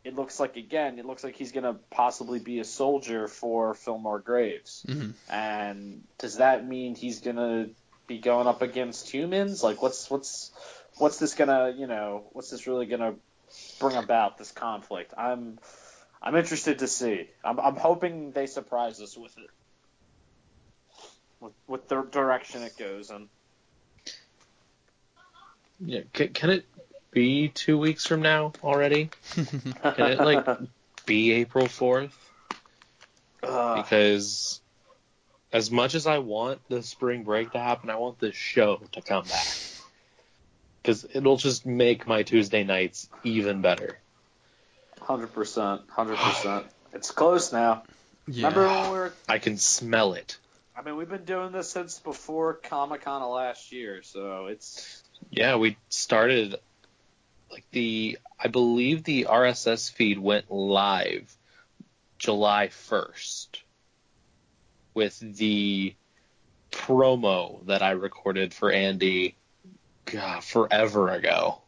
it 0.05 0.15
looks 0.15 0.41
like 0.41 0.57
again, 0.57 0.99
it 0.99 1.05
looks 1.05 1.25
like 1.25 1.37
he's 1.37 1.53
gonna 1.53 1.79
possibly 1.91 2.39
be 2.39 2.61
a 2.61 2.65
soldier 2.65 3.29
for 3.29 3.75
Fillmore 3.75 4.21
Graves. 4.21 4.85
hmm 4.87 5.11
And 5.31 6.03
does 6.19 6.37
that 6.37 6.67
mean 6.67 6.95
he's 6.95 7.21
gonna 7.21 7.69
be 8.07 8.19
going 8.19 8.47
up 8.47 8.63
against 8.63 9.11
humans? 9.11 9.63
Like, 9.63 9.83
what's 9.83 10.11
what's 10.11 10.51
what's 10.99 11.19
this 11.19 11.35
gonna 11.35 11.75
you 11.77 11.87
know 11.87 12.29
what's 12.33 12.51
this 12.51 12.67
really 12.67 12.87
gonna 12.87 13.15
bring 13.81 13.97
about 13.97 14.39
this 14.39 14.51
conflict? 14.53 15.15
I'm 15.17 15.59
I'm 16.23 16.37
interested 16.37 16.81
to 16.81 16.89
see. 16.89 17.29
I'm 17.45 17.61
I'm 17.61 17.77
hoping 17.77 18.33
they 18.33 18.47
surprise 18.47 19.01
us 19.01 19.17
with 19.17 19.37
it, 19.39 19.51
with, 21.41 21.53
with 21.67 21.89
the 21.89 22.03
direction 22.03 22.63
it 22.63 22.77
goes 22.77 23.11
in. 23.11 23.29
Yeah, 25.81 26.01
can, 26.13 26.29
can 26.29 26.51
it 26.51 26.67
be 27.11 27.49
two 27.49 27.79
weeks 27.79 28.07
from 28.07 28.23
now 28.23 28.53
already? 28.63 29.11
Can 29.35 29.75
it 30.13 30.19
like 30.19 30.45
be 31.07 31.33
April 31.33 31.69
fourth? 31.69 32.17
Ugh. 33.45 33.77
Because 33.77 34.61
as 35.53 35.71
much 35.71 35.95
as 35.95 36.07
I 36.07 36.19
want 36.19 36.61
the 36.69 36.83
spring 36.83 37.23
break 37.23 37.53
to 37.53 37.59
happen, 37.59 37.91
I 37.91 37.97
want 37.97 38.19
this 38.19 38.35
show 38.35 38.81
to 38.93 39.01
come 39.01 39.25
back. 39.25 39.47
because 40.83 41.07
it'll 41.15 41.37
just 41.37 41.65
make 41.65 42.07
my 42.07 42.25
Tuesday 42.25 42.65
nights 42.65 43.09
even 43.23 43.63
better. 43.63 43.99
Hundred 45.01 45.33
percent, 45.33 45.83
hundred 45.89 46.17
percent. 46.19 46.67
It's 46.93 47.11
close 47.13 47.53
now. 47.53 47.85
Yeah. 48.27 48.49
Remember 48.49 48.67
when 48.67 48.91
we 48.93 48.99
were? 48.99 49.13
I 49.29 49.39
can 49.39 49.57
smell 49.59 50.15
it. 50.15 50.37
I 50.79 50.83
mean, 50.83 50.97
we've 50.97 51.09
been 51.09 51.25
doing 51.25 51.51
this 51.51 51.71
since 51.71 51.99
before 51.99 52.55
Comic 52.55 53.03
Con 53.03 53.21
of 53.21 53.31
last 53.31 53.73
year, 53.73 54.01
so 54.03 54.47
it's 54.47 55.03
Yeah, 55.29 55.57
we 55.57 55.77
started 55.89 56.55
like 57.51 57.65
the 57.73 58.17
I 58.39 58.47
believe 58.47 59.03
the 59.03 59.27
RSS 59.29 59.91
feed 59.91 60.21
went 60.21 60.53
live 60.53 61.37
July 62.19 62.69
1st 62.69 63.49
with 64.95 65.19
the 65.37 65.95
promo 66.71 67.67
that 67.67 67.83
I 67.83 67.91
recorded 67.93 68.55
for 68.55 68.71
Andy 68.71 69.35
God, 70.05 70.45
forever 70.45 71.11
ago. 71.11 71.61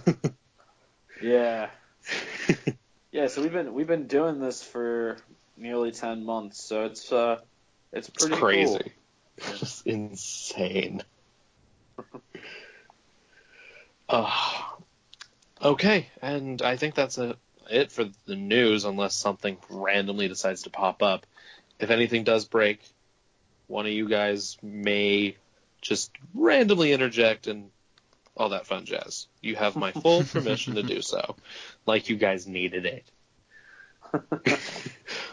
yeah, 1.22 1.70
yeah. 3.12 3.28
So 3.28 3.40
we've 3.40 3.52
been 3.52 3.72
we've 3.72 3.86
been 3.86 4.06
doing 4.06 4.40
this 4.40 4.62
for 4.62 5.16
nearly 5.56 5.90
ten 5.90 6.24
months, 6.24 6.62
so 6.62 6.84
it's 6.84 7.10
uh 7.12 7.40
it's 7.92 8.08
It's 8.08 8.26
pretty 8.26 8.40
crazy. 8.40 8.92
It's 9.38 9.58
just 9.58 9.86
insane. 9.86 11.02
uh, 14.06 14.30
okay, 15.62 16.08
and 16.20 16.60
I 16.60 16.76
think 16.76 16.94
that's 16.94 17.16
a, 17.16 17.36
it 17.70 17.90
for 17.90 18.04
the 18.26 18.36
news, 18.36 18.84
unless 18.84 19.14
something 19.14 19.56
randomly 19.70 20.28
decides 20.28 20.64
to 20.64 20.70
pop 20.70 21.02
up. 21.02 21.24
If 21.78 21.88
anything 21.88 22.24
does 22.24 22.44
break, 22.44 22.82
one 23.66 23.86
of 23.86 23.92
you 23.92 24.10
guys 24.10 24.58
may 24.62 25.36
just 25.80 26.10
randomly 26.34 26.92
interject 26.92 27.46
and 27.46 27.70
all 28.36 28.50
that 28.50 28.66
fun 28.66 28.84
jazz. 28.84 29.26
You 29.40 29.56
have 29.56 29.76
my 29.76 29.92
full 29.92 30.24
permission 30.32 30.74
to 30.74 30.82
do 30.82 31.00
so, 31.00 31.36
like 31.86 32.08
you 32.08 32.16
guys 32.16 32.46
needed 32.46 32.84
it. 32.84 33.10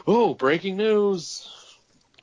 oh, 0.07 0.33
breaking 0.33 0.77
news! 0.77 1.49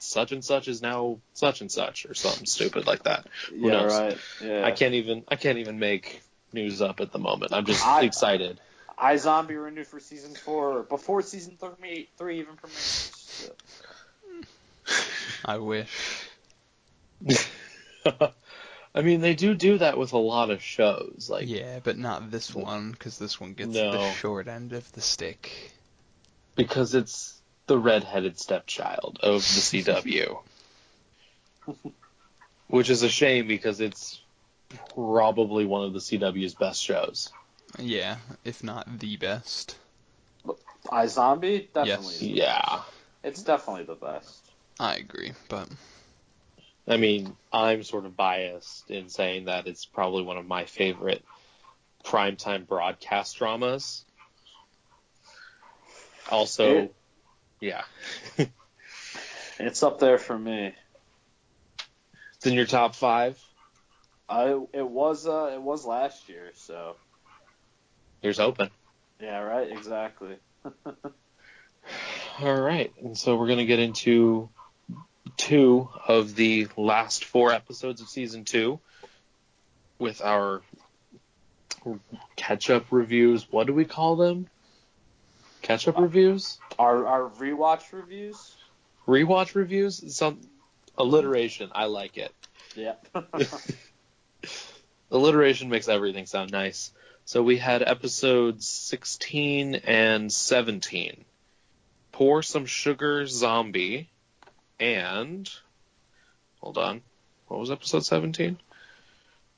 Such 0.04 0.32
and 0.32 0.44
such 0.44 0.68
is 0.68 0.82
now 0.82 1.18
such 1.32 1.60
and 1.60 1.70
such, 1.72 2.06
or 2.06 2.14
something 2.14 2.46
stupid 2.46 2.86
like 2.86 3.04
that. 3.04 3.26
cool. 3.48 3.58
Who 3.58 3.66
Yeah, 3.66 3.72
knows? 3.72 3.92
right. 3.92 4.18
Yeah. 4.42 4.64
I 4.66 4.70
can't 4.72 4.94
even 4.94 5.24
I 5.28 5.36
can't 5.36 5.58
even 5.58 5.78
make 5.78 6.22
news 6.52 6.80
up 6.82 7.00
at 7.00 7.10
the 7.12 7.18
moment. 7.18 7.52
I'm 7.52 7.64
just 7.66 7.84
I- 7.84 8.02
excited. 8.02 8.60
iZombie 8.98 9.60
renewed 9.62 9.86
for 9.86 9.98
season 10.00 10.34
four 10.34 10.82
before 10.84 11.22
season 11.22 11.56
three 11.58 12.08
three 12.18 12.40
even 12.40 12.56
premieres. 12.56 13.12
So. 13.26 13.52
I 15.44 15.58
wish. 15.58 15.90
I 18.96 19.02
mean, 19.02 19.20
they 19.20 19.34
do 19.34 19.54
do 19.54 19.78
that 19.78 19.98
with 19.98 20.12
a 20.12 20.18
lot 20.18 20.50
of 20.50 20.62
shows. 20.62 21.28
Like, 21.28 21.48
Yeah, 21.48 21.80
but 21.82 21.98
not 21.98 22.30
this 22.30 22.54
one, 22.54 22.92
because 22.92 23.18
this 23.18 23.40
one 23.40 23.54
gets 23.54 23.70
No. 23.74 23.90
the 23.92 24.12
short 24.12 24.46
end 24.46 24.72
of 24.72 24.90
the 24.92 25.00
stick. 25.00 25.72
because 26.54 26.94
it's 26.94 27.33
the 27.66 27.78
redheaded 27.78 28.38
stepchild 28.38 29.18
of 29.22 29.40
the 29.40 29.60
CW. 29.82 30.38
Which 32.68 32.90
is 32.90 33.02
a 33.02 33.08
shame 33.08 33.46
because 33.46 33.80
it's 33.80 34.20
probably 34.94 35.64
one 35.64 35.84
of 35.84 35.92
the 35.92 35.98
CW's 35.98 36.54
best 36.54 36.82
shows. 36.82 37.30
Yeah, 37.78 38.16
if 38.44 38.62
not 38.62 38.98
the 38.98 39.16
best. 39.16 39.76
iZombie 40.86 41.72
definitely. 41.72 42.14
Yes. 42.14 42.22
Yeah. 42.22 42.80
It's 43.22 43.42
definitely 43.42 43.84
the 43.84 43.94
best. 43.94 44.50
I 44.78 44.96
agree, 44.96 45.32
but 45.48 45.68
I 46.86 46.96
mean, 46.98 47.36
I'm 47.52 47.82
sort 47.82 48.04
of 48.04 48.16
biased 48.16 48.90
in 48.90 49.08
saying 49.08 49.46
that 49.46 49.66
it's 49.66 49.86
probably 49.86 50.22
one 50.22 50.36
of 50.36 50.46
my 50.46 50.66
favorite 50.66 51.24
primetime 52.04 52.66
broadcast 52.66 53.38
dramas. 53.38 54.04
Also, 56.30 56.76
It- 56.76 56.94
yeah. 57.64 57.84
It's 59.56 59.84
up 59.84 60.00
there 60.00 60.18
for 60.18 60.36
me. 60.36 60.74
It's 62.34 62.46
in 62.46 62.54
your 62.54 62.66
top 62.66 62.96
five. 62.96 63.38
I 64.28 64.60
it 64.72 64.86
was 64.86 65.28
uh 65.28 65.52
it 65.54 65.62
was 65.62 65.84
last 65.84 66.28
year, 66.28 66.50
so 66.54 66.96
Here's 68.20 68.40
open. 68.40 68.70
yeah, 69.20 69.38
right, 69.38 69.70
exactly. 69.70 70.36
All 72.40 72.60
right, 72.60 72.92
and 73.00 73.16
so 73.16 73.36
we're 73.36 73.46
gonna 73.46 73.64
get 73.64 73.78
into 73.78 74.48
two 75.36 75.88
of 76.08 76.34
the 76.34 76.66
last 76.76 77.24
four 77.24 77.52
episodes 77.52 78.00
of 78.00 78.08
season 78.08 78.44
two 78.44 78.80
with 80.00 80.20
our 80.20 80.62
catch-up 82.34 82.86
reviews. 82.90 83.46
What 83.52 83.68
do 83.68 83.72
we 83.72 83.84
call 83.84 84.16
them? 84.16 84.48
Catch-up 85.64 85.98
reviews, 85.98 86.58
Our 86.78 87.06
our 87.06 87.30
rewatch 87.30 87.90
reviews. 87.92 88.54
rewatch 89.08 89.54
reviews. 89.54 90.14
Some 90.14 90.42
alliteration. 90.98 91.70
I 91.74 91.86
like 91.86 92.18
it. 92.18 92.32
Yeah. 92.76 92.96
Alliteration 95.10 95.70
makes 95.70 95.88
everything 95.88 96.26
sound 96.26 96.52
nice. 96.52 96.92
So 97.24 97.42
we 97.42 97.56
had 97.56 97.82
episodes 97.82 98.68
16 98.68 99.76
and 99.76 100.30
17. 100.30 101.24
Pour 102.12 102.42
some 102.42 102.66
sugar 102.66 103.26
zombie 103.26 104.10
and 104.78 105.48
hold 106.60 106.76
on. 106.76 107.00
What 107.48 107.60
was 107.60 107.70
episode 107.70 108.04
17? 108.04 108.58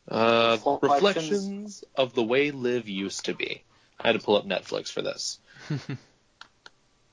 Uh, 0.08 0.56
Reflections. 0.64 0.82
Reflections 0.82 1.84
of 1.96 2.14
the 2.14 2.22
way 2.22 2.52
Liv 2.52 2.88
used 2.88 3.24
to 3.24 3.34
be. 3.34 3.64
I 3.98 4.06
had 4.06 4.12
to 4.12 4.24
pull 4.24 4.36
up 4.36 4.46
Netflix 4.46 4.92
for 4.92 5.02
this. 5.02 5.40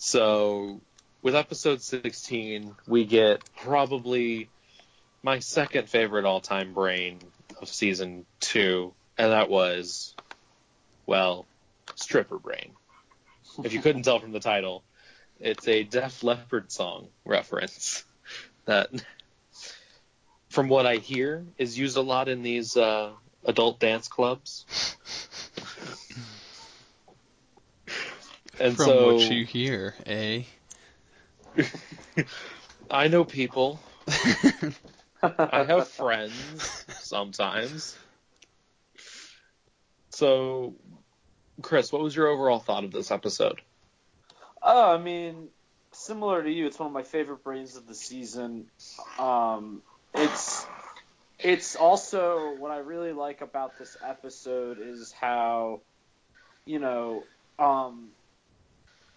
So, 0.05 0.81
with 1.21 1.33
episode 1.33 1.81
16, 1.81 2.75
we 2.89 3.05
get 3.05 3.41
probably 3.55 4.49
my 5.23 5.39
second 5.39 5.87
favorite 5.87 6.25
all 6.25 6.41
time 6.41 6.73
brain 6.73 7.19
of 7.61 7.69
season 7.69 8.25
two, 8.41 8.93
and 9.17 9.31
that 9.31 9.49
was, 9.49 10.13
well, 11.05 11.45
Stripper 11.95 12.37
Brain. 12.37 12.73
If 13.63 13.71
you 13.71 13.79
couldn't 13.79 14.03
tell 14.03 14.19
from 14.19 14.33
the 14.33 14.41
title, 14.41 14.83
it's 15.39 15.69
a 15.69 15.83
Def 15.83 16.21
Leppard 16.21 16.69
song 16.69 17.07
reference 17.23 18.03
that, 18.65 18.89
from 20.49 20.67
what 20.67 20.85
I 20.85 20.97
hear, 20.97 21.45
is 21.57 21.79
used 21.79 21.95
a 21.95 22.01
lot 22.01 22.27
in 22.27 22.43
these 22.43 22.75
uh, 22.75 23.11
adult 23.45 23.79
dance 23.79 24.09
clubs. 24.09 24.65
And 28.59 28.75
from 28.75 28.85
so, 28.85 29.05
what 29.05 29.31
you 29.31 29.45
hear, 29.45 29.95
eh? 30.05 30.43
I 32.91 33.07
know 33.07 33.23
people. 33.23 33.79
I 35.23 35.63
have 35.63 35.87
friends 35.87 36.85
sometimes. 36.99 37.97
So, 40.11 40.75
Chris, 41.61 41.91
what 41.91 42.01
was 42.01 42.15
your 42.15 42.27
overall 42.27 42.59
thought 42.59 42.83
of 42.83 42.91
this 42.91 43.09
episode? 43.09 43.61
Oh, 44.61 44.93
I 44.93 44.97
mean, 44.97 45.47
similar 45.91 46.43
to 46.43 46.51
you, 46.51 46.67
it's 46.67 46.77
one 46.77 46.87
of 46.87 46.93
my 46.93 47.03
favorite 47.03 47.43
brains 47.43 47.75
of 47.75 47.87
the 47.87 47.95
season. 47.95 48.65
Um, 49.17 49.81
it's 50.13 50.65
it's 51.39 51.75
also 51.75 52.55
what 52.59 52.71
I 52.71 52.77
really 52.77 53.11
like 53.11 53.41
about 53.41 53.77
this 53.77 53.97
episode 54.03 54.77
is 54.79 55.11
how, 55.11 55.81
you 56.65 56.79
know, 56.79 57.23
um, 57.59 58.09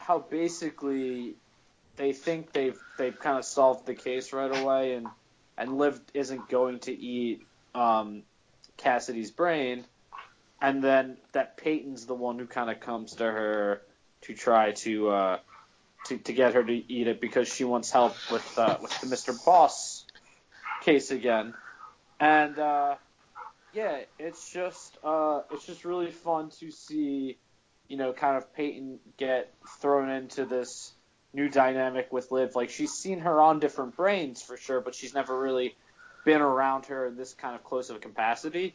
how 0.07 0.21
basically 0.21 1.35
they 1.97 2.13
think 2.13 2.53
they've 2.53 2.79
they've 2.97 3.19
kind 3.19 3.39
of 3.39 3.45
solved 3.45 3.87
the 3.87 3.95
case 3.95 4.33
right 4.33 4.57
away, 4.63 4.95
and 4.95 5.09
and 5.59 5.79
Liv 5.79 6.01
isn't 6.15 6.49
going 6.49 6.79
to 6.81 6.93
eat 6.93 7.45
um, 7.75 8.23
Cassidy's 8.77 9.33
brain, 9.33 9.85
and 10.63 10.83
then 10.83 11.17
that 11.33 11.57
Peyton's 11.57 12.07
the 12.07 12.15
one 12.15 12.39
who 12.39 12.47
kind 12.47 12.71
of 12.71 12.79
comes 12.79 13.17
to 13.17 13.25
her 13.25 13.83
to 14.23 14.35
try 14.35 14.73
to 14.73 15.09
uh, 15.09 15.39
to 16.07 16.19
to 16.19 16.33
get 16.33 16.55
her 16.55 16.63
to 16.63 16.93
eat 16.93 17.09
it 17.09 17.21
because 17.21 17.53
she 17.53 17.65
wants 17.65 17.91
help 17.91 18.15
with 18.31 18.59
uh, 18.59 18.79
with 18.81 19.01
the 19.01 19.09
Mr. 19.09 19.45
Boss 19.45 20.05
case 20.83 21.11
again, 21.11 21.53
and 22.21 22.59
uh, 22.61 22.95
yeah, 23.73 24.03
it's 24.21 24.53
just 24.53 24.99
uh, 25.03 25.41
it's 25.51 25.67
just 25.67 25.85
really 25.85 26.13
fun 26.13 26.51
to 26.61 26.71
see, 26.71 27.39
you 27.88 27.97
know, 27.97 28.12
kind 28.12 28.37
of 28.37 28.52
Peyton 28.55 28.99
get 29.16 29.52
thrown 29.81 30.11
into 30.11 30.45
this 30.45 30.93
new 31.33 31.49
dynamic 31.49 32.12
with 32.12 32.31
Liv. 32.33 32.57
Like 32.57 32.71
she's 32.71 32.93
seen 32.93 33.21
her 33.21 33.40
on 33.40 33.61
different 33.61 33.97
brains 33.97 34.43
for 34.43 34.57
sure, 34.57 34.81
but 34.81 34.95
she's 34.95 35.14
never 35.14 35.38
really 35.38 35.76
been 36.25 36.40
around 36.40 36.87
her 36.87 37.07
in 37.07 37.16
this 37.16 37.35
kind 37.35 37.55
of 37.55 37.62
close 37.62 37.90
of 37.90 37.97
a 37.97 37.99
capacity. 38.00 38.75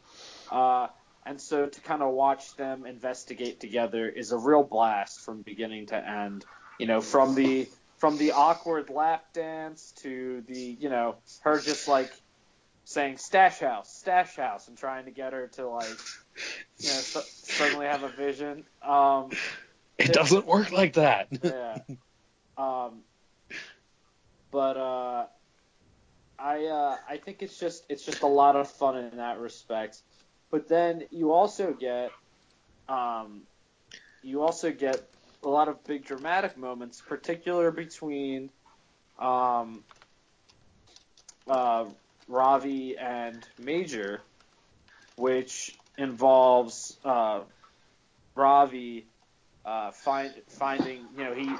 Uh, 0.50 0.86
and 1.24 1.40
so 1.40 1.66
to 1.66 1.80
kind 1.82 2.02
of 2.02 2.12
watch 2.12 2.56
them 2.56 2.86
investigate 2.86 3.60
together 3.60 4.08
is 4.08 4.32
a 4.32 4.38
real 4.38 4.62
blast 4.62 5.20
from 5.20 5.42
beginning 5.42 5.86
to 5.86 5.96
end. 5.96 6.44
You 6.78 6.86
know, 6.86 7.00
from 7.00 7.34
the 7.34 7.68
from 7.98 8.18
the 8.18 8.32
awkward 8.32 8.90
lap 8.90 9.32
dance 9.32 9.92
to 10.02 10.42
the 10.48 10.58
you 10.58 10.88
know 10.88 11.16
her 11.42 11.60
just 11.60 11.86
like 11.86 12.10
saying 12.84 13.18
"stash 13.18 13.58
house, 13.60 13.92
stash 13.94 14.36
house" 14.36 14.68
and 14.68 14.76
trying 14.76 15.04
to 15.06 15.10
get 15.10 15.32
her 15.32 15.48
to 15.48 15.68
like, 15.68 15.88
you 16.78 16.88
know, 16.88 16.94
su- 16.94 17.20
suddenly 17.20 17.86
have 17.86 18.02
a 18.02 18.08
vision. 18.08 18.64
Um, 18.82 19.30
It 19.98 20.12
doesn't 20.12 20.46
work 20.46 20.72
like 20.72 20.94
that. 20.94 21.28
yeah. 21.42 21.78
Um, 22.56 23.00
but 24.50 24.76
uh, 24.76 25.26
I 26.38 26.64
uh, 26.66 26.96
I 27.08 27.16
think 27.18 27.42
it's 27.42 27.58
just 27.58 27.84
it's 27.88 28.04
just 28.04 28.22
a 28.22 28.26
lot 28.26 28.56
of 28.56 28.68
fun 28.68 28.96
in 28.96 29.16
that 29.16 29.38
respect. 29.38 30.02
But 30.50 30.68
then 30.68 31.04
you 31.10 31.32
also 31.32 31.72
get 31.72 32.10
um, 32.88 33.42
you 34.22 34.42
also 34.42 34.72
get 34.72 35.08
a 35.42 35.48
lot 35.48 35.68
of 35.68 35.82
big 35.84 36.04
dramatic 36.04 36.56
moments, 36.56 37.00
particular 37.00 37.70
between 37.70 38.50
um, 39.18 39.82
uh, 41.48 41.84
Ravi 42.28 42.96
and 42.96 43.46
Major, 43.58 44.20
which 45.16 45.76
involves 45.98 46.96
uh, 47.04 47.40
Ravi 48.34 49.06
uh, 49.64 49.90
find, 49.92 50.32
finding, 50.48 51.06
you 51.16 51.24
know, 51.24 51.34
he 51.34 51.50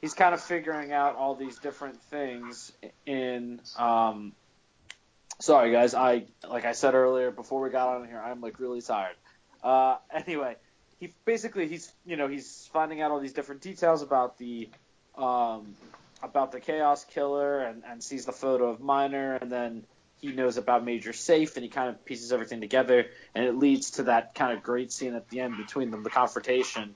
he's 0.00 0.14
kind 0.14 0.34
of 0.34 0.40
figuring 0.40 0.92
out 0.92 1.16
all 1.16 1.34
these 1.34 1.58
different 1.58 2.00
things 2.02 2.72
in. 3.04 3.60
Um, 3.76 4.32
sorry, 5.40 5.72
guys. 5.72 5.94
I 5.94 6.24
like 6.48 6.64
I 6.64 6.72
said 6.72 6.94
earlier 6.94 7.30
before 7.30 7.60
we 7.60 7.70
got 7.70 8.00
on 8.00 8.06
here, 8.06 8.20
I'm 8.20 8.40
like 8.40 8.58
really 8.58 8.82
tired. 8.82 9.16
Uh, 9.62 9.96
anyway, 10.10 10.56
he 11.00 11.12
basically 11.24 11.68
he's 11.68 11.92
you 12.04 12.16
know 12.16 12.28
he's 12.28 12.68
finding 12.72 13.00
out 13.00 13.10
all 13.10 13.20
these 13.20 13.32
different 13.32 13.60
details 13.62 14.02
about 14.02 14.38
the 14.38 14.68
um, 15.16 15.74
about 16.22 16.52
the 16.52 16.60
chaos 16.60 17.04
killer 17.04 17.60
and, 17.60 17.82
and 17.86 18.02
sees 18.02 18.26
the 18.26 18.32
photo 18.32 18.68
of 18.68 18.80
Miner 18.80 19.34
and 19.34 19.50
then 19.50 19.84
he 20.26 20.32
knows 20.32 20.56
about 20.56 20.84
Major 20.84 21.12
Safe 21.12 21.56
and 21.56 21.64
he 21.64 21.68
kind 21.68 21.88
of 21.88 22.04
pieces 22.04 22.32
everything 22.32 22.60
together 22.60 23.06
and 23.34 23.44
it 23.44 23.56
leads 23.56 23.92
to 23.92 24.04
that 24.04 24.34
kind 24.34 24.56
of 24.56 24.62
great 24.62 24.92
scene 24.92 25.14
at 25.14 25.28
the 25.28 25.40
end 25.40 25.56
between 25.56 25.90
them, 25.90 26.02
the 26.02 26.10
confrontation. 26.10 26.94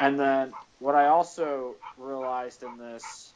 And 0.00 0.18
then 0.18 0.52
what 0.78 0.94
I 0.94 1.06
also 1.06 1.74
realized 1.98 2.62
in 2.62 2.78
this 2.78 3.32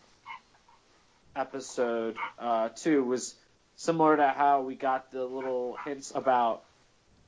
episode 1.35 2.17
uh, 2.39 2.69
too 2.71 3.05
was 3.05 3.35
similar 3.77 4.17
to 4.17 4.29
how 4.29 4.63
we 4.63 4.75
got 4.75 5.11
the 5.13 5.25
little 5.25 5.77
hints 5.85 6.13
about 6.15 6.65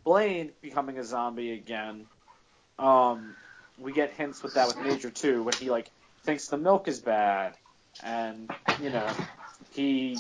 Blaine 0.05 0.51
becoming 0.61 0.99
a 0.99 1.05
zombie 1.05 1.53
again. 1.53 2.07
Um, 2.79 3.35
we 3.79 3.93
get 3.93 4.11
hints 4.11 4.43
with 4.43 4.55
that 4.55 4.69
with 4.69 4.79
Major 4.79 5.11
too 5.11 5.43
when 5.43 5.55
he 5.55 5.71
like 5.71 5.91
thinks 6.25 6.49
the 6.49 6.59
milk 6.59 6.89
is 6.89 7.01
bad 7.01 7.55
and 8.03 8.51
you 8.81 8.91
know 8.91 9.09
he 9.73 10.17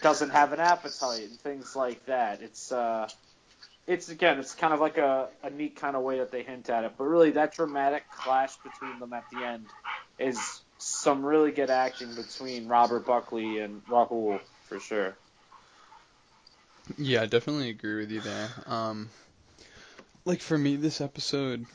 doesn't 0.00 0.30
have 0.30 0.52
an 0.52 0.60
appetite 0.60 1.22
and 1.22 1.38
things 1.40 1.74
like 1.74 2.04
that. 2.06 2.42
It's 2.42 2.72
uh, 2.72 3.08
it's 3.86 4.08
again, 4.08 4.38
it's 4.38 4.54
kind 4.54 4.72
of 4.72 4.80
like 4.80 4.98
a, 4.98 5.28
a 5.42 5.50
neat 5.50 5.76
kind 5.76 5.96
of 5.96 6.02
way 6.02 6.18
that 6.18 6.30
they 6.30 6.42
hint 6.42 6.70
at 6.70 6.84
it. 6.84 6.92
But 6.96 7.04
really, 7.04 7.32
that 7.32 7.54
dramatic 7.54 8.04
clash 8.16 8.56
between 8.58 8.98
them 9.00 9.12
at 9.12 9.24
the 9.30 9.44
end 9.44 9.66
is 10.18 10.38
some 10.78 11.24
really 11.24 11.52
good 11.52 11.70
acting 11.70 12.14
between 12.14 12.68
Robert 12.68 13.06
Buckley 13.06 13.58
and 13.58 13.84
Rahul 13.86 14.40
for 14.68 14.80
sure. 14.80 15.16
Yeah, 16.98 17.22
I 17.22 17.26
definitely 17.26 17.70
agree 17.70 17.96
with 17.96 18.10
you 18.10 18.20
there. 18.20 18.48
Um, 18.66 19.10
like 20.24 20.40
for 20.40 20.58
me, 20.58 20.76
this 20.76 21.00
episode, 21.00 21.66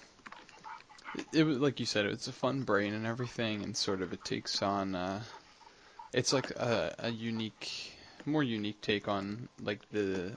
it, 1.15 1.25
it 1.33 1.43
was 1.43 1.57
like 1.57 1.79
you 1.79 1.85
said, 1.85 2.05
it's 2.05 2.27
a 2.27 2.33
fun 2.33 2.63
brain 2.63 2.93
and 2.93 3.05
everything, 3.05 3.63
and 3.63 3.75
sort 3.75 4.01
of 4.01 4.13
it 4.13 4.23
takes 4.23 4.61
on, 4.61 4.95
uh, 4.95 5.21
it's 6.13 6.33
like 6.33 6.51
a, 6.51 6.95
a 6.99 7.09
unique, 7.09 7.93
more 8.25 8.43
unique 8.43 8.81
take 8.81 9.07
on 9.07 9.49
like 9.61 9.87
the 9.91 10.33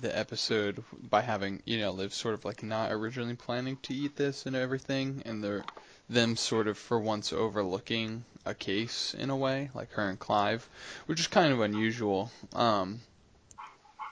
the 0.00 0.16
episode 0.18 0.82
by 1.10 1.20
having 1.20 1.62
you 1.66 1.78
know 1.78 1.90
Liv 1.90 2.14
sort 2.14 2.34
of 2.34 2.44
like 2.44 2.62
not 2.62 2.92
originally 2.92 3.34
planning 3.34 3.76
to 3.82 3.94
eat 3.94 4.16
this 4.16 4.46
and 4.46 4.56
everything, 4.56 5.22
and 5.26 5.42
they're 5.42 5.64
them 6.08 6.36
sort 6.36 6.68
of 6.68 6.76
for 6.76 6.98
once 6.98 7.32
overlooking 7.32 8.24
a 8.44 8.54
case 8.54 9.14
in 9.14 9.30
a 9.30 9.36
way, 9.36 9.70
like 9.74 9.92
her 9.92 10.08
and 10.08 10.18
Clive, 10.18 10.68
which 11.06 11.20
is 11.20 11.26
kind 11.26 11.52
of 11.52 11.60
unusual. 11.60 12.30
Um, 12.54 13.00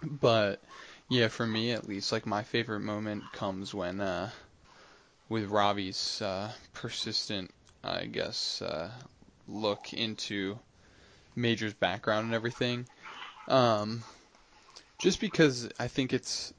but 0.03 0.61
yeah, 1.09 1.29
for 1.29 1.47
me 1.47 1.73
at 1.73 1.89
least, 1.89 2.13
like 2.13 2.27
my 2.27 2.43
favorite 2.43 2.81
moment 2.81 3.25
comes 3.33 3.75
when 3.75 4.01
uh, 4.01 4.31
with 5.29 5.51
Ravi's 5.51 6.23
uh, 6.23 6.53
persistent, 6.73 7.51
I 7.83 8.07
guess, 8.07 8.63
uh, 8.63 8.91
look 9.51 9.93
into 9.93 10.59
Major's 11.35 11.75
background 11.75 12.27
and 12.27 12.35
everything. 12.35 12.87
Um, 13.49 14.03
just 14.99 15.21
because 15.21 15.69
I 15.79 15.89
think 15.89 16.13
it's, 16.13 16.53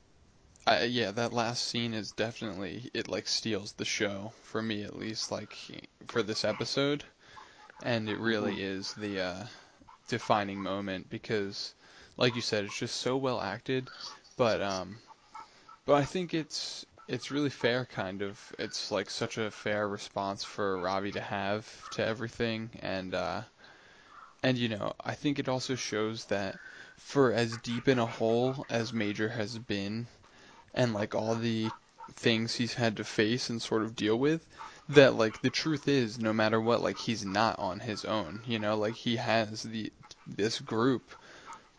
I, 0.68 0.84
yeah, 0.84 1.12
that 1.12 1.34
last 1.34 1.68
scene 1.68 1.94
is 1.94 2.12
definitely 2.12 2.90
it 2.94 3.08
like 3.08 3.28
steals 3.28 3.74
the 3.74 3.86
show 3.86 4.34
for 4.44 4.62
me 4.62 4.84
at 4.84 4.98
least, 4.98 5.32
like 5.32 5.56
for 6.08 6.22
this 6.22 6.44
episode, 6.44 7.04
and 7.84 8.10
it 8.10 8.20
really 8.20 8.62
is 8.62 8.94
the 8.94 9.22
uh, 9.22 9.44
defining 10.08 10.62
moment 10.62 11.10
because, 11.10 11.74
like 12.18 12.36
you 12.36 12.42
said, 12.42 12.66
it's 12.66 12.78
just 12.78 12.98
so 12.98 13.18
well 13.18 13.42
acted, 13.42 13.90
but 14.38 14.62
um, 14.62 14.98
but 15.86 15.94
I 15.94 16.04
think 16.04 16.34
it's 16.34 16.86
it's 17.08 17.32
really 17.32 17.50
fair, 17.50 17.86
kind 17.86 18.22
of. 18.22 18.54
It's 18.58 18.92
like 18.92 19.10
such 19.10 19.38
a 19.38 19.52
fair 19.52 19.88
response 19.88 20.44
for 20.44 20.80
Ravi 20.80 21.12
to 21.12 21.22
have 21.22 21.90
to 21.92 22.06
everything, 22.06 22.72
and 22.82 23.14
uh, 23.14 23.42
and 24.44 24.58
you 24.58 24.70
know, 24.70 24.94
I 25.04 25.16
think 25.16 25.40
it 25.40 25.50
also 25.50 25.76
shows 25.76 26.26
that 26.26 26.60
for 26.98 27.34
as 27.34 27.58
deep 27.58 27.88
in 27.88 28.00
a 28.00 28.06
hole 28.06 28.66
as 28.70 28.94
Major 28.94 29.30
has 29.30 29.58
been, 29.58 30.08
and 30.74 30.94
like 30.94 31.16
all 31.16 31.36
the 31.36 31.72
things 32.14 32.56
he's 32.56 32.74
had 32.76 32.98
to 32.98 33.04
face 33.04 33.50
and 33.50 33.62
sort 33.62 33.84
of 33.84 33.96
deal 33.96 34.18
with, 34.18 34.46
that 34.90 35.16
like 35.16 35.42
the 35.42 35.50
truth 35.50 35.88
is, 35.88 36.20
no 36.20 36.34
matter 36.34 36.60
what, 36.62 36.82
like 36.82 36.98
he's 36.98 37.26
not 37.26 37.58
on 37.60 37.80
his 37.82 38.06
own. 38.06 38.42
You 38.46 38.60
know, 38.60 38.76
like 38.78 38.96
he 38.96 39.18
has 39.18 39.64
the 39.64 39.92
this 40.28 40.60
group 40.60 41.16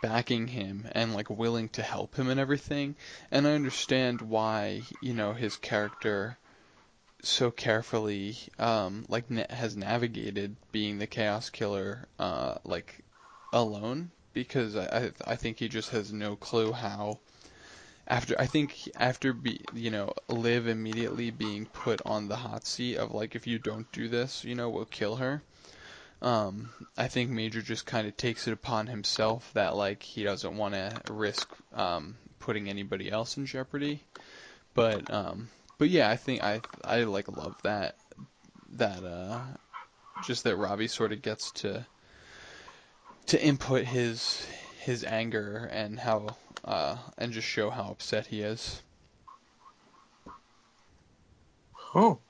backing 0.03 0.49
him 0.49 0.87
and 0.93 1.15
like 1.15 1.31
willing 1.31 1.71
to 1.71 1.83
help 1.83 2.17
him 2.17 2.29
and 2.29 2.39
everything. 2.39 2.97
And 3.31 3.47
I 3.47 3.53
understand 3.55 4.21
why, 4.21 4.83
you 5.01 5.15
know, 5.15 5.33
his 5.33 5.57
character 5.57 6.37
so 7.25 7.51
carefully 7.53 8.37
um 8.59 9.05
like 9.09 9.29
has 9.49 9.77
navigated 9.77 10.57
being 10.73 10.99
the 10.99 11.07
chaos 11.07 11.51
killer 11.51 12.09
uh 12.19 12.57
like 12.65 13.05
alone 13.53 14.11
because 14.33 14.75
I 14.77 14.87
I 14.87 15.33
I 15.33 15.37
think 15.37 15.59
he 15.59 15.69
just 15.69 15.91
has 15.91 16.13
no 16.13 16.35
clue 16.37 16.73
how 16.73 17.21
after 18.09 18.35
I 18.41 18.47
think 18.47 18.89
after 18.97 19.33
be 19.33 19.61
you 19.73 19.91
know 19.91 20.13
Liv 20.29 20.67
immediately 20.67 21.31
being 21.31 21.67
put 21.67 22.01
on 22.05 22.29
the 22.29 22.37
hot 22.37 22.67
seat 22.67 22.97
of 22.97 23.13
like 23.13 23.37
if 23.37 23.47
you 23.47 23.59
don't 23.59 23.91
do 23.93 24.09
this 24.09 24.45
you 24.45 24.55
know 24.57 24.69
we'll 24.69 24.85
kill 24.87 25.17
her 25.17 25.43
um, 26.23 26.71
I 26.97 27.09
think 27.09 27.31
Major 27.31 27.61
just 27.61 27.85
kind 27.85 28.07
of 28.07 28.17
takes 28.17 28.47
it 28.47 28.53
upon 28.53 28.87
himself 28.87 29.51
that 29.55 29.77
like 29.77 30.03
he 30.03 30.23
doesn't 30.23 30.57
want 30.57 30.75
to 30.75 31.13
risk 31.13 31.49
um, 31.75 32.17
putting 32.39 32.69
anybody 32.69 33.11
else 33.11 33.37
in 33.37 33.45
jeopardy. 33.45 34.05
But 34.73 35.13
um, 35.13 35.49
but 35.79 35.91
yeah, 35.91 36.09
I 36.09 36.17
think 36.17 36.43
I 36.43 36.63
I 36.85 37.03
like 37.03 37.37
love 37.37 37.57
that 37.63 37.97
that 38.75 39.03
uh, 39.05 39.41
just 40.21 40.45
that 40.45 40.57
Ravi 40.57 40.87
sort 40.87 41.13
of 41.13 41.23
gets 41.23 41.51
to 41.53 41.85
to 43.27 43.45
input 43.45 43.85
his 43.85 44.47
his 44.79 45.05
anger 45.05 45.69
and 45.73 45.99
how 45.99 46.37
uh, 46.65 46.97
and 47.19 47.33
just 47.33 47.49
show 47.49 47.69
how 47.69 47.91
upset 47.91 48.29
he 48.29 48.43
is. 48.43 48.81
Oh, 51.95 52.21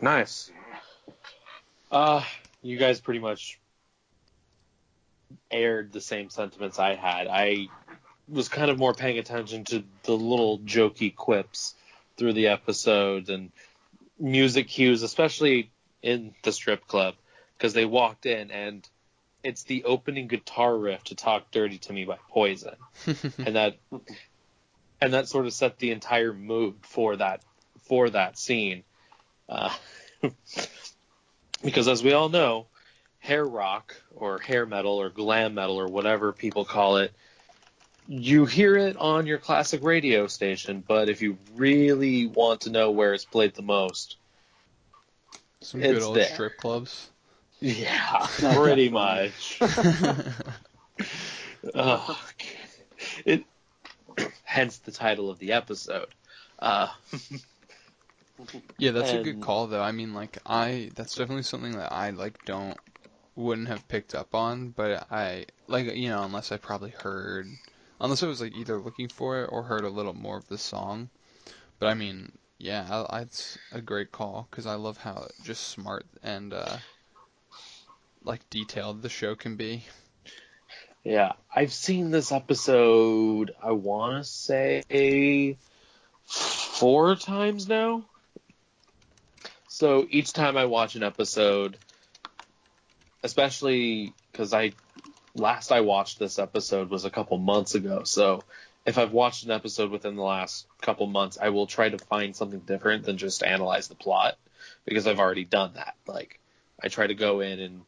nice. 0.00 0.50
Uh, 1.90 2.22
you 2.62 2.76
guys 2.76 3.00
pretty 3.00 3.20
much 3.20 3.60
aired 5.50 5.92
the 5.92 6.00
same 6.00 6.30
sentiments 6.30 6.78
I 6.78 6.94
had. 6.94 7.26
I 7.26 7.68
was 8.28 8.48
kind 8.48 8.70
of 8.70 8.78
more 8.78 8.94
paying 8.94 9.18
attention 9.18 9.64
to 9.64 9.84
the 10.04 10.12
little 10.12 10.58
jokey 10.60 11.14
quips 11.14 11.74
through 12.16 12.34
the 12.34 12.48
episode 12.48 13.28
and 13.28 13.50
music 14.18 14.68
cues, 14.68 15.02
especially 15.02 15.70
in 16.02 16.34
the 16.42 16.52
strip 16.52 16.86
club, 16.86 17.14
because 17.56 17.72
they 17.72 17.84
walked 17.84 18.26
in 18.26 18.50
and 18.50 18.88
it's 19.42 19.62
the 19.64 19.84
opening 19.84 20.28
guitar 20.28 20.76
riff 20.76 21.02
to 21.04 21.14
"Talk 21.14 21.50
Dirty 21.50 21.78
to 21.78 21.92
Me" 21.92 22.04
by 22.04 22.18
Poison, 22.28 22.76
and 23.06 23.56
that 23.56 23.76
and 25.00 25.14
that 25.14 25.28
sort 25.28 25.46
of 25.46 25.52
set 25.52 25.78
the 25.78 25.92
entire 25.92 26.32
mood 26.32 26.74
for 26.82 27.16
that 27.16 27.42
for 27.84 28.10
that 28.10 28.38
scene. 28.38 28.84
Uh, 29.48 29.74
because 31.62 31.88
as 31.88 32.02
we 32.02 32.12
all 32.12 32.28
know, 32.28 32.66
hair 33.18 33.44
rock 33.44 34.00
or 34.14 34.38
hair 34.38 34.66
metal 34.66 35.00
or 35.00 35.10
glam 35.10 35.54
metal 35.54 35.78
or 35.78 35.88
whatever 35.88 36.32
people 36.32 36.64
call 36.64 36.96
it, 36.98 37.12
you 38.08 38.46
hear 38.46 38.76
it 38.76 38.96
on 38.96 39.26
your 39.26 39.38
classic 39.38 39.82
radio 39.84 40.26
station, 40.26 40.82
but 40.86 41.08
if 41.08 41.22
you 41.22 41.38
really 41.54 42.26
want 42.26 42.62
to 42.62 42.70
know 42.70 42.90
where 42.90 43.14
it's 43.14 43.24
played 43.24 43.54
the 43.54 43.62
most, 43.62 44.16
Some 45.60 45.80
good 45.80 45.96
It's 45.96 46.04
old 46.04 46.16
there. 46.16 46.24
strip 46.24 46.56
clubs. 46.56 47.10
yeah, 47.60 48.26
pretty 48.38 48.88
much. 48.88 49.60
Ugh. 51.74 52.16
it, 53.24 53.44
hence 54.44 54.78
the 54.78 54.92
title 54.92 55.30
of 55.30 55.38
the 55.38 55.52
episode. 55.52 56.08
Uh, 56.58 56.88
Yeah, 58.78 58.92
that's 58.92 59.12
a 59.12 59.18
good 59.18 59.40
call 59.40 59.66
though. 59.66 59.82
I 59.82 59.92
mean, 59.92 60.14
like 60.14 60.38
I 60.46 60.90
that's 60.94 61.14
definitely 61.14 61.42
something 61.42 61.72
that 61.72 61.92
I 61.92 62.10
like 62.10 62.44
don't 62.44 62.78
wouldn't 63.36 63.68
have 63.68 63.88
picked 63.88 64.14
up 64.14 64.34
on, 64.34 64.70
but 64.70 65.06
I 65.10 65.46
like 65.66 65.94
you 65.94 66.08
know 66.08 66.22
unless 66.22 66.52
I 66.52 66.56
probably 66.56 66.90
heard 66.90 67.46
unless 68.00 68.22
I 68.22 68.26
was 68.26 68.40
like 68.40 68.54
either 68.54 68.78
looking 68.78 69.08
for 69.08 69.42
it 69.42 69.50
or 69.52 69.62
heard 69.62 69.84
a 69.84 69.90
little 69.90 70.14
more 70.14 70.38
of 70.38 70.48
the 70.48 70.58
song. 70.58 71.10
But 71.78 71.88
I 71.88 71.94
mean, 71.94 72.32
yeah, 72.58 72.86
I, 72.90 73.18
I, 73.18 73.20
it's 73.22 73.58
a 73.72 73.80
great 73.80 74.12
call 74.12 74.46
because 74.50 74.66
I 74.66 74.74
love 74.74 74.96
how 74.96 75.28
just 75.44 75.68
smart 75.68 76.06
and 76.22 76.52
uh, 76.52 76.76
like 78.24 78.48
detailed 78.50 79.02
the 79.02 79.08
show 79.08 79.34
can 79.34 79.56
be. 79.56 79.84
yeah, 81.04 81.32
I've 81.54 81.72
seen 81.72 82.10
this 82.10 82.32
episode. 82.32 83.52
I 83.62 83.72
want 83.72 84.24
to 84.24 84.30
say 84.30 85.56
four 86.24 87.16
times 87.16 87.68
now. 87.68 88.04
So 89.80 90.06
each 90.10 90.34
time 90.34 90.58
I 90.58 90.66
watch 90.66 90.94
an 90.94 91.02
episode, 91.02 91.78
especially 93.22 94.12
because 94.30 94.52
I 94.52 94.72
last 95.34 95.72
I 95.72 95.80
watched 95.80 96.18
this 96.18 96.38
episode 96.38 96.90
was 96.90 97.06
a 97.06 97.10
couple 97.10 97.38
months 97.38 97.74
ago. 97.74 98.02
So 98.04 98.44
if 98.84 98.98
I've 98.98 99.12
watched 99.12 99.46
an 99.46 99.52
episode 99.52 99.90
within 99.90 100.16
the 100.16 100.22
last 100.22 100.66
couple 100.82 101.06
months, 101.06 101.38
I 101.40 101.48
will 101.48 101.66
try 101.66 101.88
to 101.88 101.96
find 101.96 102.36
something 102.36 102.60
different 102.60 103.04
than 103.04 103.16
just 103.16 103.42
analyze 103.42 103.88
the 103.88 103.94
plot 103.94 104.36
because 104.84 105.06
I've 105.06 105.18
already 105.18 105.46
done 105.46 105.72
that. 105.76 105.94
Like 106.06 106.38
I 106.78 106.88
try 106.88 107.06
to 107.06 107.14
go 107.14 107.40
in 107.40 107.58
and 107.58 107.80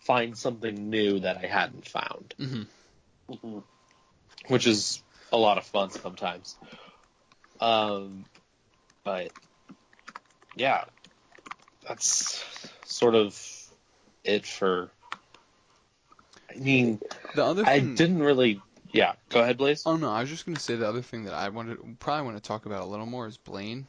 find 0.00 0.36
something 0.36 0.90
new 0.90 1.20
that 1.20 1.38
I 1.38 1.46
hadn't 1.46 1.88
found, 1.88 2.34
hmm 2.36 3.58
which 4.48 4.66
is 4.66 5.02
a 5.32 5.38
lot 5.38 5.56
of 5.56 5.64
fun 5.64 5.88
sometimes. 5.92 6.58
Um, 7.58 8.26
but 9.02 9.32
yeah, 10.56 10.84
that's 11.86 12.44
sort 12.84 13.14
of 13.14 13.38
it 14.24 14.46
for. 14.46 14.90
I 16.50 16.58
mean, 16.58 17.00
The 17.34 17.44
other 17.44 17.64
I 17.66 17.80
didn't 17.80 18.22
really. 18.22 18.60
Yeah, 18.92 19.14
go 19.30 19.40
ahead, 19.40 19.56
Blaise. 19.56 19.84
Oh 19.86 19.96
no, 19.96 20.10
I 20.10 20.20
was 20.20 20.28
just 20.28 20.44
gonna 20.44 20.58
say 20.58 20.76
the 20.76 20.88
other 20.88 21.00
thing 21.02 21.24
that 21.24 21.34
I 21.34 21.48
wanted 21.48 21.98
probably 21.98 22.26
want 22.26 22.36
to 22.36 22.42
talk 22.42 22.66
about 22.66 22.82
a 22.82 22.86
little 22.86 23.06
more 23.06 23.26
is 23.26 23.38
Blaine, 23.38 23.86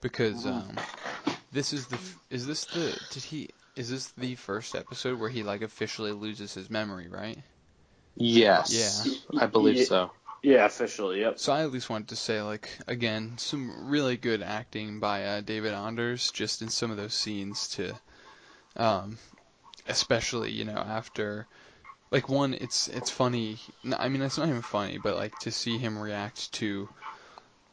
because 0.00 0.46
um, 0.46 0.76
this 1.52 1.72
is 1.72 1.86
the 1.86 1.98
is 2.30 2.46
this 2.46 2.64
the 2.66 2.96
did 3.10 3.24
he 3.24 3.48
is 3.74 3.90
this 3.90 4.08
the 4.12 4.36
first 4.36 4.76
episode 4.76 5.18
where 5.18 5.28
he 5.28 5.42
like 5.42 5.62
officially 5.62 6.12
loses 6.12 6.54
his 6.54 6.70
memory, 6.70 7.08
right? 7.08 7.38
Yes, 8.16 9.24
Yeah. 9.32 9.40
I 9.40 9.46
believe 9.46 9.86
so. 9.86 10.10
Yeah, 10.42 10.64
officially. 10.66 11.20
Yep. 11.20 11.38
So 11.38 11.52
I 11.52 11.62
at 11.62 11.72
least 11.72 11.90
wanted 11.90 12.08
to 12.08 12.16
say 12.16 12.42
like 12.42 12.70
again 12.86 13.38
some 13.38 13.88
really 13.88 14.16
good 14.16 14.42
acting 14.42 15.00
by 15.00 15.24
uh, 15.24 15.40
David 15.40 15.72
Anders 15.72 16.30
just 16.30 16.62
in 16.62 16.68
some 16.68 16.90
of 16.90 16.96
those 16.96 17.14
scenes 17.14 17.68
to, 17.70 17.94
um, 18.76 19.18
especially 19.86 20.50
you 20.52 20.64
know 20.64 20.76
after. 20.78 21.46
Like 22.10 22.28
one, 22.28 22.54
it's 22.54 22.88
it's 22.88 23.10
funny. 23.10 23.58
I 23.98 24.08
mean, 24.08 24.22
it's 24.22 24.38
not 24.38 24.48
even 24.48 24.62
funny, 24.62 24.98
but 24.98 25.16
like 25.16 25.38
to 25.40 25.50
see 25.52 25.78
him 25.78 25.98
react 25.98 26.52
to 26.54 26.88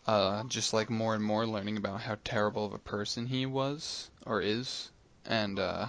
uh, 0.08 0.44
just 0.46 0.74
like 0.74 0.90
more 0.90 1.16
and 1.16 1.24
more 1.24 1.46
learning 1.48 1.78
about 1.78 2.02
how 2.02 2.18
terrible 2.24 2.66
of 2.66 2.74
a 2.74 2.80
person 2.80 3.28
he 3.28 3.46
was 3.46 4.10
or 4.26 4.42
is, 4.42 4.92
and 5.26 5.60
uh, 5.60 5.88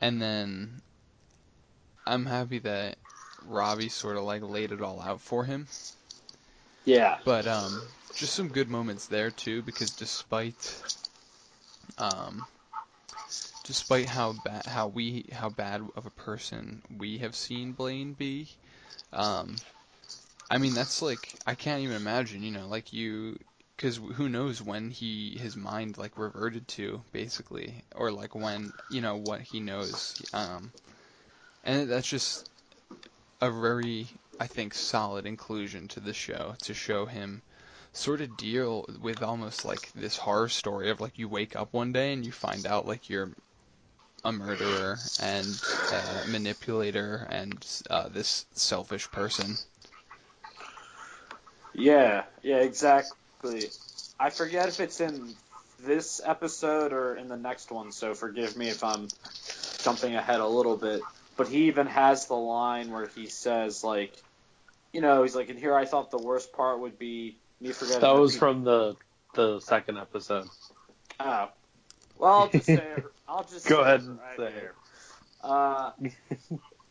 and 0.00 0.20
then 0.20 0.82
I'm 2.06 2.26
happy 2.26 2.58
that 2.60 2.98
Ravi 3.46 3.88
sort 3.88 4.16
of 4.16 4.24
like 4.24 4.42
laid 4.42 4.72
it 4.72 4.82
all 4.82 5.00
out 5.00 5.20
for 5.20 5.44
him. 5.44 5.66
Yeah. 6.84 7.18
But 7.24 7.46
um, 7.46 7.80
just 8.14 8.34
some 8.34 8.48
good 8.48 8.70
moments 8.70 9.06
there 9.06 9.30
too, 9.30 9.62
because 9.62 9.90
despite 9.90 10.82
um, 11.98 12.44
despite 13.64 14.06
how 14.06 14.34
bad 14.44 14.66
how 14.66 14.88
we 14.88 15.26
how 15.32 15.48
bad 15.48 15.82
of 15.96 16.06
a 16.06 16.10
person 16.10 16.82
we 16.98 17.18
have 17.18 17.34
seen 17.34 17.72
Blaine 17.72 18.12
be, 18.12 18.48
um, 19.12 19.56
I 20.50 20.58
mean 20.58 20.74
that's 20.74 21.02
like 21.02 21.34
I 21.46 21.54
can't 21.54 21.82
even 21.82 21.96
imagine, 21.96 22.42
you 22.42 22.50
know, 22.50 22.66
like 22.66 22.92
you, 22.92 23.38
because 23.76 23.96
who 24.14 24.28
knows 24.28 24.60
when 24.60 24.90
he 24.90 25.36
his 25.38 25.56
mind 25.56 25.98
like 25.98 26.18
reverted 26.18 26.66
to 26.68 27.02
basically, 27.12 27.84
or 27.94 28.10
like 28.10 28.34
when 28.34 28.72
you 28.88 29.00
know 29.00 29.16
what 29.16 29.40
he 29.40 29.60
knows, 29.60 30.20
um, 30.32 30.72
and 31.64 31.88
that's 31.88 32.08
just 32.08 32.48
a 33.42 33.50
very 33.50 34.06
I 34.40 34.46
think 34.46 34.72
solid 34.72 35.26
inclusion 35.26 35.88
to 35.88 36.00
the 36.00 36.14
show 36.14 36.54
to 36.62 36.72
show 36.72 37.04
him 37.06 37.42
sort 37.92 38.22
of 38.22 38.36
deal 38.36 38.86
with 39.02 39.22
almost 39.22 39.64
like 39.64 39.92
this 39.94 40.16
horror 40.16 40.48
story 40.48 40.90
of 40.90 41.00
like 41.00 41.18
you 41.18 41.28
wake 41.28 41.54
up 41.56 41.72
one 41.72 41.92
day 41.92 42.12
and 42.12 42.24
you 42.24 42.32
find 42.32 42.66
out 42.66 42.86
like 42.86 43.10
you're 43.10 43.30
a 44.24 44.32
murderer 44.32 44.96
and 45.20 45.46
manipulator 46.28 47.26
and 47.28 47.82
uh, 47.90 48.08
this 48.08 48.46
selfish 48.54 49.10
person. 49.10 49.56
Yeah. 51.74 52.24
Yeah. 52.42 52.58
Exactly. 52.58 53.68
I 54.18 54.30
forget 54.30 54.68
if 54.68 54.78
it's 54.78 55.00
in 55.00 55.34
this 55.84 56.20
episode 56.24 56.92
or 56.92 57.16
in 57.16 57.26
the 57.28 57.36
next 57.36 57.72
one, 57.72 57.90
so 57.90 58.14
forgive 58.14 58.56
me 58.56 58.68
if 58.68 58.84
I'm 58.84 59.08
jumping 59.82 60.14
ahead 60.14 60.40
a 60.40 60.46
little 60.46 60.76
bit. 60.76 61.02
But 61.36 61.48
he 61.48 61.64
even 61.68 61.86
has 61.86 62.26
the 62.26 62.34
line 62.34 62.90
where 62.92 63.06
he 63.06 63.26
says 63.26 63.82
like, 63.82 64.14
you 64.92 65.00
know, 65.00 65.22
he's 65.22 65.34
like, 65.34 65.48
and 65.48 65.58
here 65.58 65.74
I 65.74 65.86
thought 65.86 66.10
the 66.10 66.18
worst 66.18 66.52
part 66.52 66.80
would 66.80 66.98
be 66.98 67.36
me 67.60 67.72
forgetting. 67.72 68.00
That 68.00 68.16
was 68.16 68.34
people- 68.34 68.48
from 68.48 68.64
the 68.64 68.96
the 69.34 69.60
second 69.60 69.98
episode. 69.98 70.46
Oh. 71.18 71.48
Well, 72.18 72.32
I'll 72.32 72.48
just 72.48 72.66
say 72.66 72.74
it. 72.74 73.04
I'll 73.28 73.44
just 73.44 73.66
Go 73.66 73.80
ahead 73.80 74.00
and 74.02 74.18
right 74.18 74.36
say 74.36 74.44
it. 74.44 74.52
here. 74.52 74.74
Uh, 75.42 75.90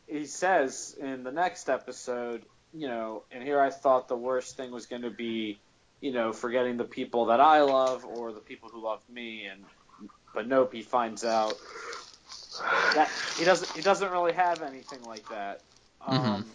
he 0.08 0.25
says 0.25 0.95
in 0.99 1.23
the 1.23 1.32
next 1.32 1.69
episode, 1.69 2.43
you 2.73 2.88
know, 2.88 3.23
and 3.32 3.43
here 3.43 3.60
I 3.62 3.69
thought 3.69 4.08
the 4.08 4.17
worst 4.17 4.58
thing 4.58 4.71
was 4.71 4.88
going 4.88 5.04
to 5.04 5.10
be, 5.12 5.60
you 6.01 6.12
know, 6.12 6.34
forgetting 6.34 6.77
the 6.77 6.84
people 6.84 7.25
that 7.27 7.39
I 7.39 7.62
love 7.62 8.04
or 8.04 8.32
the 8.34 8.39
people 8.39 8.69
who 8.69 8.84
love 8.84 9.01
me, 9.10 9.45
and 9.45 9.63
but 10.34 10.47
nope, 10.47 10.73
he 10.73 10.82
finds 10.82 11.23
out 11.23 11.54
that 12.95 13.10
he 13.38 13.45
doesn't. 13.45 13.69
He 13.71 13.82
doesn't 13.82 14.12
really 14.12 14.34
have 14.34 14.62
anything 14.62 15.06
like 15.06 15.28
that. 15.30 15.62
Um, 16.06 16.45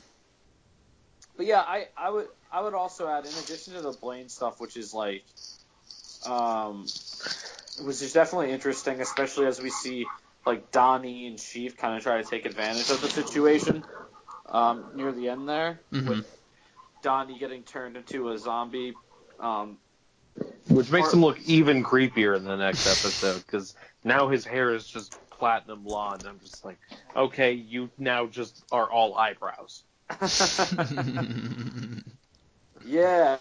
But 1.37 1.47
yeah, 1.47 1.61
I, 1.61 1.89
I 1.97 2.11
would 2.11 2.29
I 2.51 2.63
would 2.63 2.75
also 2.75 3.07
add 3.09 3.25
in 3.27 3.33
addition 3.33 3.75
to 3.75 3.81
the 3.83 3.93
Blaine 3.93 4.29
stuff, 4.29 4.61
which 4.61 4.77
is 4.77 4.95
like, 4.95 5.25
um, 6.25 6.83
which 7.83 8.01
is 8.03 8.13
definitely 8.13 8.53
interesting, 8.53 9.01
especially 9.01 9.47
as 9.47 9.61
we 9.61 9.71
see 9.71 10.07
like 10.47 10.71
Donnie 10.73 11.27
and 11.27 11.39
Chief 11.39 11.77
kind 11.77 11.97
of 11.97 12.03
try 12.03 12.23
to 12.23 12.29
take 12.29 12.47
advantage 12.47 12.89
of 12.91 13.01
the 13.01 13.09
situation 13.09 13.85
um, 14.49 14.85
near 14.95 15.13
the 15.13 15.29
end 15.29 15.49
there, 15.49 15.81
Mhm. 15.93 16.09
with 16.09 16.41
Donnie 17.03 17.39
getting 17.39 17.65
turned 17.65 17.97
into 17.97 18.31
a 18.31 18.39
zombie. 18.39 18.95
Um, 19.41 19.79
Which 20.69 20.91
makes 20.91 21.09
Or- 21.09 21.17
him 21.17 21.21
look 21.23 21.39
even 21.41 21.83
creepier 21.85 22.37
in 22.37 22.45
the 22.45 22.57
next 22.57 22.87
episode 22.87 23.45
because 23.45 23.75
now 24.05 24.29
his 24.29 24.45
hair 24.45 24.75
is 24.75 24.87
just 24.87 25.17
platinum 25.39 25.83
blonde. 25.85 26.27
I'm 26.27 26.41
just 26.41 26.65
like, 26.65 26.79
okay, 27.15 27.53
you 27.53 27.91
now 27.99 28.27
just 28.27 28.65
are 28.73 28.91
all 28.91 29.17
eyebrows. 29.17 29.83
yeah, 32.87 33.37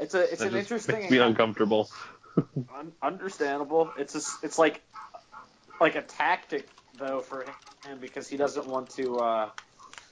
it's 0.00 0.14
a 0.14 0.32
it's 0.32 0.40
That 0.40 0.46
an 0.48 0.52
just 0.52 0.54
interesting 0.54 0.96
makes 0.96 1.10
me 1.10 1.18
uncomfortable. 1.18 1.90
Un- 2.78 2.92
understandable. 3.02 3.90
It's 3.98 4.14
a, 4.14 4.18
s- 4.18 4.38
it's 4.42 4.58
like 4.58 4.82
like 5.80 5.94
a 5.96 6.02
tactic 6.02 6.68
though 6.98 7.20
for 7.20 7.44
him 7.84 7.98
because 8.00 8.28
he 8.28 8.36
doesn't 8.36 8.66
want 8.66 8.90
to 8.90 9.20
uh, 9.20 9.50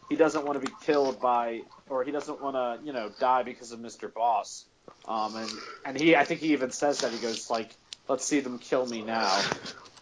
he 0.08 0.16
doesn't 0.16 0.44
want 0.44 0.60
to 0.60 0.66
be 0.66 0.72
killed 0.86 1.20
by 1.20 1.62
or 1.88 2.04
he 2.04 2.12
doesn't 2.12 2.40
want 2.40 2.56
to 2.56 2.86
you 2.86 2.92
know 2.92 3.10
die 3.18 3.42
because 3.42 3.72
of 3.72 3.80
Mr. 3.80 4.12
Boss. 4.12 4.64
Um, 5.06 5.36
and 5.36 5.50
and 5.84 5.98
he 5.98 6.16
I 6.16 6.24
think 6.24 6.40
he 6.40 6.52
even 6.52 6.70
says 6.70 7.00
that 7.00 7.12
he 7.12 7.18
goes 7.18 7.50
like 7.50 7.74
let's 8.08 8.24
see 8.24 8.40
them 8.40 8.58
kill 8.58 8.86
me 8.86 9.02
now. 9.02 9.50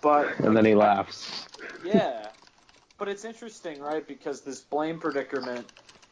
But 0.05 0.29
And 0.41 0.57
then 0.57 0.67
he 0.67 0.77
laughs. 0.77 1.49
yeah, 1.83 2.29
but 2.99 3.09
it's 3.09 3.25
interesting, 3.25 3.81
right? 3.81 4.07
Because 4.07 4.43
this 4.43 4.63
Blaine 4.63 5.01
predicament, 5.01 5.69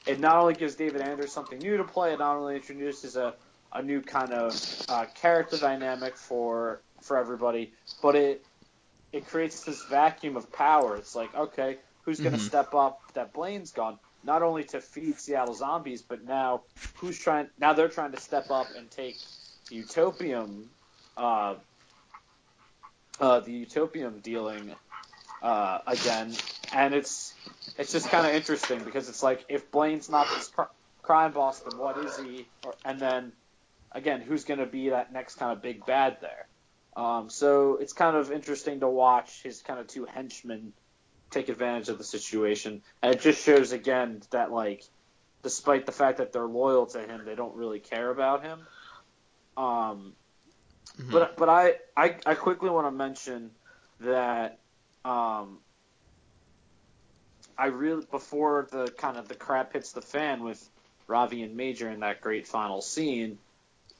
it 0.07 0.21
not 0.21 0.39
only 0.39 0.55
gives 0.55 0.77
David 0.77 1.03
Anders 1.03 1.33
something 1.33 1.61
new 1.61 1.79
to 1.79 1.85
play, 1.85 2.15
it 2.15 2.21
not 2.21 2.37
only 2.39 2.57
introduces 2.57 3.17
a, 3.17 3.37
a 3.73 3.83
new 3.83 4.03
kind 4.03 4.33
of 4.35 4.63
uh, 4.89 5.07
character 5.15 5.59
dynamic 5.59 6.19
for 6.19 6.85
for 7.03 7.19
everybody, 7.19 7.75
but 8.03 8.17
it 8.17 8.47
it 9.13 9.27
creates 9.27 9.65
this 9.65 9.85
vacuum 9.85 10.37
of 10.37 10.53
power. 10.53 10.97
It's 10.99 11.17
like, 11.17 11.35
okay, 11.35 11.79
who's 12.03 12.21
going 12.21 12.35
to 12.35 12.39
Mhm. 12.39 12.43
step 12.43 12.75
up? 12.75 13.01
That 13.15 13.35
Blaine's 13.35 13.73
gone, 13.73 13.99
not 14.25 14.43
only 14.43 14.65
to 14.67 14.81
feed 14.81 15.21
Seattle 15.21 15.55
zombies, 15.55 16.03
but 16.03 16.25
now 16.25 16.65
who's 16.95 17.19
trying? 17.19 17.49
Now 17.59 17.75
they're 17.75 17.89
trying 17.91 18.13
to 18.13 18.19
step 18.19 18.51
up 18.51 18.75
and 18.77 18.91
take 18.91 19.23
Utopium, 19.71 20.71
uh, 21.17 21.57
uh, 23.23 23.39
the 23.39 23.53
Utopium 23.53 24.21
dealing 24.21 24.75
uh, 25.43 25.79
again. 25.87 26.35
and 26.75 26.93
it's 26.93 27.33
it's 27.79 27.93
just 27.93 28.11
kind 28.11 28.27
of 28.27 28.35
interesting 28.35 28.83
because 28.83 29.09
it's 29.09 29.23
like 29.23 29.45
if 29.49 29.71
Blaine's 29.71 30.11
not 30.11 30.27
this 30.35 30.49
cr- 30.49 30.63
crime 31.03 31.33
boss, 31.33 31.61
then 31.61 31.79
what 31.79 31.97
is 31.99 32.19
he? 32.19 32.49
Or, 32.65 32.75
and 32.85 32.99
then 32.99 33.33
again, 33.93 34.21
who's 34.21 34.45
going 34.45 34.59
to 34.59 34.67
be 34.67 34.89
that 34.89 35.13
next 35.13 35.37
kind 35.37 35.53
of 35.53 35.63
big 35.63 35.87
bad 35.87 36.19
there? 36.21 36.47
Um, 36.97 37.31
so 37.31 37.77
it's 37.77 37.93
kind 37.93 38.17
of 38.17 38.33
interesting 38.33 38.81
to 38.81 38.89
watch 38.89 39.43
his 39.43 39.63
kind 39.63 39.79
of 39.79 39.87
two 39.87 40.05
henchmen 40.05 40.73
take 41.31 41.49
advantage 41.49 41.89
of 41.89 41.99
the 41.99 42.05
situation, 42.05 42.83
and 43.03 43.15
it 43.15 43.21
just 43.21 43.45
shows 43.45 43.71
again 43.71 44.21
that 44.31 44.51
like, 44.51 44.83
despite 45.45 45.87
the 45.87 45.93
fact 45.93 46.19
that 46.19 46.33
they're 46.33 46.45
loyal 46.47 46.87
to 46.87 47.01
him, 47.01 47.25
they 47.25 47.37
don't 47.37 47.55
really 47.55 47.79
care 47.79 48.11
about 48.11 48.43
him. 48.43 48.59
Um, 49.57 50.15
Mhm. 50.99 51.11
but 51.11 51.37
but 51.37 51.49
I, 51.49 51.77
I 51.97 52.17
I 52.27 52.35
quickly 52.35 52.71
want 52.71 52.87
to 52.87 52.91
mention 52.91 53.51
that 54.01 54.59
um, 55.05 55.59
I 57.57 57.67
really 57.67 58.05
before 58.11 58.69
the 58.71 58.89
kind 58.91 59.17
of 59.17 59.29
the 59.29 59.35
crap 59.35 59.73
hits 59.73 59.93
the 59.93 60.03
fan 60.03 60.43
with 60.43 60.69
Ravi 61.07 61.43
and 61.43 61.57
Major 61.57 61.91
in 61.91 62.01
that 62.01 62.21
great 62.21 62.47
final 62.47 62.81
scene, 62.81 63.39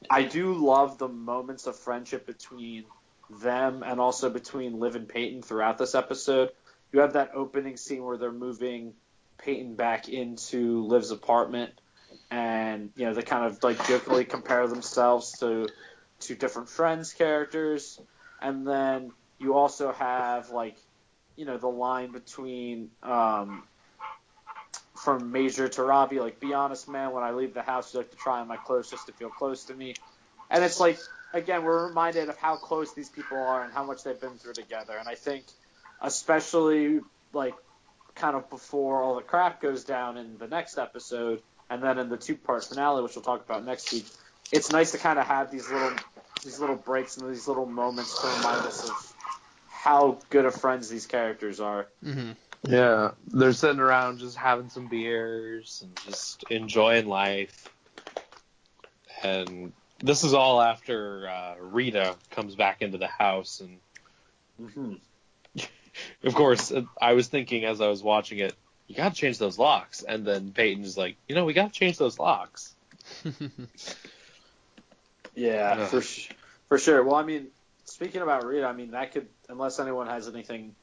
I 0.09 0.23
do 0.23 0.53
love 0.53 0.97
the 0.97 1.07
moments 1.07 1.67
of 1.67 1.77
friendship 1.77 2.25
between 2.25 2.85
them 3.29 3.83
and 3.85 3.99
also 3.99 4.29
between 4.29 4.79
Liv 4.79 4.95
and 4.95 5.07
Peyton 5.07 5.41
throughout 5.41 5.77
this 5.77 5.95
episode. 5.95 6.51
You 6.91 6.99
have 6.99 7.13
that 7.13 7.31
opening 7.33 7.77
scene 7.77 8.03
where 8.03 8.17
they're 8.17 8.31
moving 8.31 8.93
Peyton 9.37 9.75
back 9.75 10.09
into 10.09 10.85
Liv's 10.85 11.11
apartment, 11.11 11.71
and 12.29 12.91
you 12.95 13.05
know 13.05 13.13
they 13.13 13.23
kind 13.23 13.45
of 13.45 13.63
like 13.63 13.85
jokingly 13.87 14.25
compare 14.25 14.67
themselves 14.67 15.31
to 15.39 15.67
to 16.21 16.35
different 16.35 16.69
friends 16.69 17.13
characters, 17.13 17.99
and 18.41 18.67
then 18.67 19.11
you 19.39 19.55
also 19.55 19.91
have 19.91 20.49
like 20.49 20.77
you 21.35 21.45
know 21.45 21.57
the 21.57 21.67
line 21.67 22.11
between 22.11 22.89
um, 23.01 23.63
from 24.95 25.31
Major 25.31 25.67
to 25.67 25.83
Ravi, 25.83 26.19
like 26.19 26.39
be 26.39 26.53
honest, 26.53 26.87
man. 26.87 27.11
When 27.11 27.23
I 27.23 27.31
leave 27.31 27.53
the 27.53 27.61
house, 27.61 27.93
you 27.93 27.99
like 27.99 28.11
to 28.11 28.17
try 28.17 28.39
on 28.39 28.47
my 28.47 28.57
clothes 28.57 28.89
just 28.89 29.07
to 29.07 29.13
feel 29.13 29.29
close 29.29 29.65
to 29.65 29.73
me, 29.73 29.95
and 30.49 30.63
it's 30.63 30.79
like 30.79 30.99
again 31.33 31.63
we're 31.63 31.87
reminded 31.87 32.29
of 32.29 32.37
how 32.37 32.55
close 32.55 32.93
these 32.93 33.09
people 33.09 33.37
are 33.37 33.63
and 33.63 33.73
how 33.73 33.83
much 33.83 34.03
they've 34.03 34.19
been 34.19 34.37
through 34.37 34.53
together, 34.53 34.95
and 34.97 35.07
I 35.07 35.15
think 35.15 35.45
especially 36.01 37.01
like 37.33 37.55
kind 38.15 38.35
of 38.35 38.49
before 38.49 39.01
all 39.01 39.15
the 39.15 39.21
crap 39.21 39.61
goes 39.61 39.83
down 39.83 40.17
in 40.17 40.37
the 40.37 40.47
next 40.47 40.77
episode, 40.77 41.41
and 41.69 41.81
then 41.81 41.97
in 41.97 42.09
the 42.09 42.17
two-part 42.17 42.63
finale, 42.63 43.01
which 43.01 43.15
we'll 43.15 43.23
talk 43.23 43.43
about 43.43 43.65
next 43.65 43.91
week. 43.91 44.05
It's 44.53 44.71
nice 44.71 44.91
to 44.91 44.97
kind 44.99 45.19
of 45.19 45.25
have 45.25 45.51
these 45.51 45.69
little 45.69 45.91
these 46.43 46.59
little 46.59 46.75
breaks 46.75 47.17
and 47.17 47.29
these 47.29 47.47
little 47.47 47.65
moments 47.65 48.19
to 48.21 48.27
remind 48.27 48.65
us 48.67 48.87
of 48.87 49.13
how 49.67 50.19
good 50.29 50.45
of 50.45 50.55
friends 50.55 50.89
these 50.89 51.05
characters 51.07 51.59
are. 51.59 51.87
hmm 52.03 52.31
Yeah, 52.63 53.11
they're 53.27 53.53
sitting 53.53 53.79
around 53.79 54.19
just 54.19 54.37
having 54.37 54.69
some 54.69 54.87
beers 54.87 55.81
and 55.83 55.95
just 56.05 56.45
enjoying 56.49 57.07
life. 57.07 57.69
And 59.23 59.73
this 60.01 60.23
is 60.23 60.33
all 60.33 60.61
after 60.61 61.27
uh, 61.27 61.55
Rita 61.59 62.15
comes 62.31 62.55
back 62.55 62.81
into 62.81 62.97
the 62.97 63.07
house, 63.07 63.61
and 63.61 63.79
Mm-hmm. 64.61 64.93
of 66.23 66.35
course, 66.35 66.71
uh, 66.71 66.83
I 67.01 67.13
was 67.13 67.27
thinking 67.27 67.65
as 67.65 67.81
I 67.81 67.87
was 67.87 68.03
watching 68.03 68.39
it, 68.39 68.53
you 68.87 68.95
got 68.95 69.13
to 69.13 69.19
change 69.19 69.37
those 69.37 69.57
locks. 69.57 70.03
And 70.03 70.25
then 70.25 70.51
Peyton's 70.51 70.97
like, 70.97 71.17
you 71.27 71.35
know, 71.35 71.45
we 71.45 71.53
got 71.53 71.73
to 71.73 71.79
change 71.79 71.97
those 71.97 72.19
locks. 72.19 72.75
Yeah, 75.35 75.75
Ugh. 75.79 75.87
for 75.89 76.01
sh- 76.01 76.29
for 76.69 76.77
sure. 76.77 77.03
Well, 77.03 77.15
I 77.15 77.23
mean, 77.23 77.47
speaking 77.85 78.21
about 78.21 78.45
Rita, 78.45 78.65
I 78.65 78.73
mean 78.73 78.91
that 78.91 79.11
could, 79.11 79.27
unless 79.49 79.79
anyone 79.79 80.07
has 80.07 80.27
anything 80.27 80.75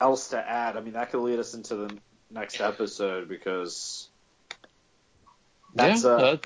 else 0.00 0.28
to 0.28 0.38
add, 0.38 0.76
I 0.76 0.80
mean 0.80 0.94
that 0.94 1.10
could 1.10 1.20
lead 1.20 1.38
us 1.38 1.54
into 1.54 1.76
the 1.76 1.98
next 2.30 2.60
episode 2.60 3.28
because 3.28 4.08
That's, 5.74 6.04
yeah, 6.04 6.10
uh, 6.10 6.36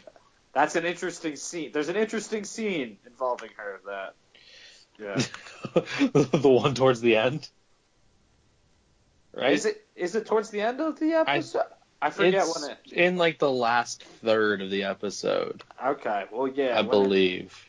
that's 0.53 0.77
an 0.77 0.85
interesting 0.85 1.37
scene. 1.37 1.71
There's 1.73 1.89
an 1.89 1.97
interesting 1.97 2.45
scene 2.45 2.99
involving 3.07 3.51
her 3.57 3.81
that. 3.87 4.15
Yeah. 4.99 5.15
the 6.13 6.49
one 6.49 6.75
towards 6.75 7.01
the 7.01 7.17
end, 7.17 7.49
right? 9.33 9.53
Is 9.53 9.65
it 9.65 9.87
is 9.97 10.15
it 10.15 10.27
towards 10.27 10.51
the 10.51 10.61
end 10.61 10.81
of 10.81 10.99
the 11.01 11.13
episode? 11.15 11.61
I, 11.61 11.65
forget 12.09 12.47
it's 12.47 12.59
when 12.63 12.71
it. 12.71 12.93
in 12.93 13.17
like 13.19 13.39
the 13.39 13.51
last 13.51 14.03
third 14.25 14.63
of 14.63 14.71
the 14.71 14.85
episode, 14.85 15.63
Okay, 15.85 16.25
well, 16.33 16.49
yeah, 16.49 16.79
I 16.79 16.81
when 16.81 16.87
it- 16.87 16.91
believe. 16.91 17.67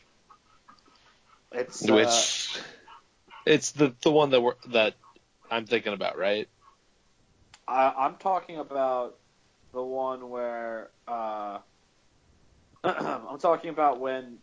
it's 1.52 1.86
uh, 1.86 1.92
Which 1.94 2.58
it's 3.44 3.72
the 3.72 3.94
the 4.00 4.10
one 4.10 4.30
that 4.30 4.40
we're 4.40 4.54
that 4.68 4.94
I'm 5.50 5.66
thinking 5.66 5.92
about, 5.92 6.16
right? 6.16 6.48
I, 7.68 7.92
I'm 7.96 8.16
talking 8.16 8.56
about 8.56 9.18
the 9.74 9.82
one 9.82 10.30
where 10.30 10.88
uh, 11.06 11.58
I'm 12.84 13.38
talking 13.38 13.68
about 13.68 14.00
when 14.00 14.38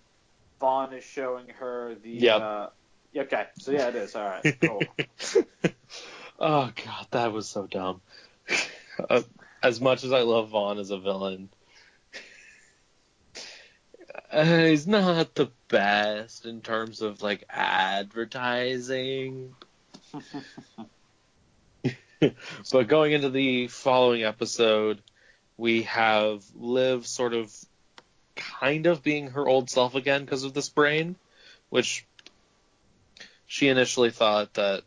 Vaughn 0.60 0.94
is 0.94 1.04
showing 1.04 1.48
her 1.60 1.96
the. 2.04 2.10
Yep. 2.12 2.42
Uh, 2.42 2.68
yeah, 3.12 3.22
okay, 3.24 3.48
so 3.58 3.72
yeah, 3.72 3.88
it 3.88 3.96
is. 3.96 4.16
All 4.16 4.24
right, 4.24 4.56
cool. 4.62 4.84
oh 6.40 6.72
god, 6.86 7.08
that 7.10 7.34
was 7.34 7.50
so 7.50 7.66
dumb. 7.66 8.02
Uh, 9.10 9.22
as 9.62 9.82
much 9.82 10.04
as 10.04 10.12
I 10.12 10.22
love 10.22 10.50
Vaughn 10.50 10.80
as 10.80 10.92
a 10.92 10.98
villain, 10.98 11.50
uh, 14.32 14.44
he's 14.44 14.88
not 14.88 15.36
the 15.36 15.50
best 15.68 16.46
in 16.46 16.62
terms 16.62 17.02
of 17.02 17.22
like 17.22 17.44
advertising. 17.50 19.56
but 22.72 22.88
going 22.88 23.14
into 23.14 23.30
the 23.30 23.68
following 23.68 24.24
episode, 24.24 25.02
we 25.58 25.84
have 25.84 26.44
Liv 26.56 27.06
sort 27.06 27.34
of 27.34 27.54
kind 28.36 28.86
of 28.86 29.04
being 29.04 29.32
her 29.32 29.48
old 29.48 29.70
self 29.70 29.96
again 29.96 30.24
because 30.24 30.44
of 30.44 30.54
this 30.54 30.70
brain, 30.70 31.16
which 31.70 32.06
she 33.46 33.68
initially 33.68 34.12
thought 34.12 34.54
that 34.54 34.84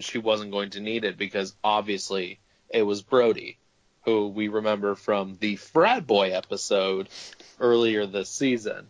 she 0.00 0.18
wasn't 0.18 0.50
going 0.50 0.70
to 0.70 0.80
need 0.80 1.04
it 1.04 1.16
because 1.16 1.54
obviously 1.62 2.40
it 2.68 2.82
was 2.82 3.02
Brody, 3.02 3.58
who 4.04 4.28
we 4.28 4.48
remember 4.48 4.94
from 4.94 5.36
the 5.40 5.56
frat 5.56 6.06
boy 6.06 6.30
episode 6.30 7.08
earlier 7.60 8.06
this 8.06 8.28
season. 8.28 8.86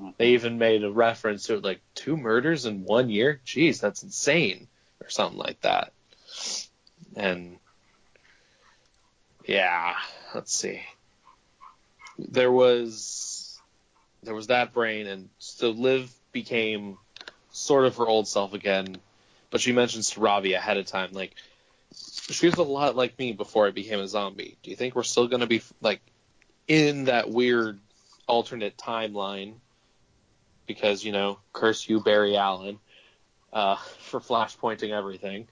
Mm-hmm. 0.00 0.10
They 0.18 0.28
even 0.30 0.58
made 0.58 0.84
a 0.84 0.90
reference 0.90 1.46
to 1.46 1.54
it 1.54 1.64
like 1.64 1.80
two 1.94 2.16
murders 2.16 2.66
in 2.66 2.84
one 2.84 3.10
year. 3.10 3.40
Jeez, 3.44 3.80
that's 3.80 4.02
insane, 4.02 4.68
or 5.00 5.10
something 5.10 5.38
like 5.38 5.60
that. 5.62 5.92
And 7.16 7.58
yeah, 9.46 9.94
let's 10.34 10.54
see. 10.54 10.82
There 12.18 12.52
was 12.52 13.60
there 14.22 14.34
was 14.34 14.46
that 14.48 14.72
brain, 14.72 15.06
and 15.06 15.28
so 15.38 15.70
Liv 15.70 16.12
became 16.30 16.98
sort 17.50 17.84
of 17.84 17.96
her 17.96 18.06
old 18.06 18.28
self 18.28 18.54
again. 18.54 18.96
But 19.50 19.60
she 19.60 19.72
mentions 19.72 20.10
to 20.10 20.20
Ravi 20.20 20.54
ahead 20.54 20.78
of 20.78 20.86
time, 20.86 21.10
like 21.12 21.34
she 21.94 22.46
was 22.46 22.56
a 22.56 22.62
lot 22.62 22.96
like 22.96 23.18
me 23.18 23.32
before 23.32 23.66
I 23.66 23.70
became 23.70 24.00
a 24.00 24.08
zombie. 24.08 24.56
Do 24.62 24.70
you 24.70 24.76
think 24.76 24.94
we're 24.94 25.02
still 25.02 25.28
gonna 25.28 25.46
be 25.46 25.62
like 25.80 26.00
in 26.68 27.04
that 27.04 27.30
weird 27.30 27.78
alternate 28.26 28.76
timeline? 28.76 29.54
Because 30.66 31.04
you 31.04 31.12
know, 31.12 31.38
curse 31.52 31.88
you, 31.88 32.00
Barry 32.00 32.36
Allen, 32.36 32.78
uh, 33.52 33.76
for 34.00 34.20
flashpointing 34.20 34.90
everything. 34.90 35.48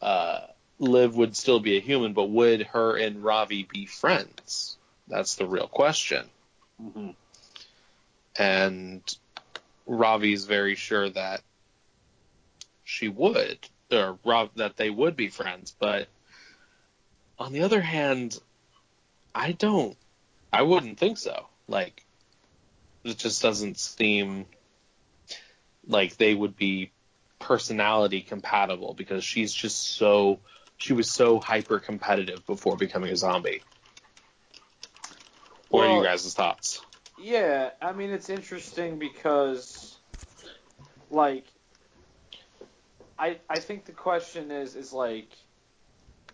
Uh, 0.00 0.40
Liv 0.78 1.16
would 1.16 1.36
still 1.36 1.60
be 1.60 1.76
a 1.76 1.80
human, 1.80 2.12
but 2.12 2.28
would 2.30 2.62
her 2.62 2.96
and 2.96 3.22
Ravi 3.22 3.66
be 3.70 3.86
friends? 3.86 4.76
That's 5.08 5.36
the 5.36 5.46
real 5.46 5.68
question. 5.68 6.28
hmm 6.80 7.10
And 8.38 9.02
Ravi's 9.86 10.44
very 10.44 10.74
sure 10.74 11.08
that 11.10 11.42
she 12.84 13.08
would, 13.08 13.58
or 13.92 14.18
Rav, 14.24 14.50
that 14.56 14.76
they 14.76 14.90
would 14.90 15.16
be 15.16 15.28
friends. 15.28 15.74
But 15.78 16.08
on 17.38 17.52
the 17.52 17.62
other 17.62 17.80
hand, 17.80 18.38
I 19.34 19.52
don't, 19.52 19.96
I 20.52 20.62
wouldn't 20.62 20.98
think 20.98 21.18
so. 21.18 21.46
Like, 21.68 22.04
it 23.04 23.18
just 23.18 23.42
doesn't 23.42 23.78
seem 23.78 24.46
like 25.86 26.16
they 26.16 26.34
would 26.34 26.56
be 26.56 26.92
personality 27.38 28.22
compatible 28.22 28.94
because 28.94 29.24
she's 29.24 29.52
just 29.52 29.96
so, 29.96 30.40
she 30.78 30.92
was 30.92 31.10
so 31.10 31.38
hyper 31.38 31.78
competitive 31.78 32.46
before 32.46 32.76
becoming 32.76 33.10
a 33.10 33.16
zombie. 33.16 33.62
What 35.68 35.88
are 35.88 35.96
you 35.98 36.04
guys' 36.04 36.32
thoughts? 36.32 36.80
Yeah, 37.20 37.70
I 37.82 37.92
mean 37.92 38.10
it's 38.10 38.30
interesting 38.30 38.98
because, 38.98 39.96
like, 41.10 41.44
I 43.18 43.38
I 43.48 43.58
think 43.58 43.84
the 43.84 43.92
question 43.92 44.50
is 44.50 44.76
is 44.76 44.92
like, 44.92 45.30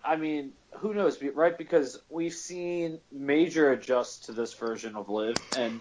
I 0.05 0.16
mean, 0.16 0.53
who 0.79 0.95
knows, 0.95 1.23
right? 1.35 1.57
Because 1.57 2.01
we've 2.09 2.35
seen 2.35 3.01
Major 3.12 3.73
adjust 3.73 4.27
to 4.27 4.33
this 4.33 4.55
version 4.55 4.97
of 4.97 5.09
Liv, 5.09 5.37
and 5.57 5.81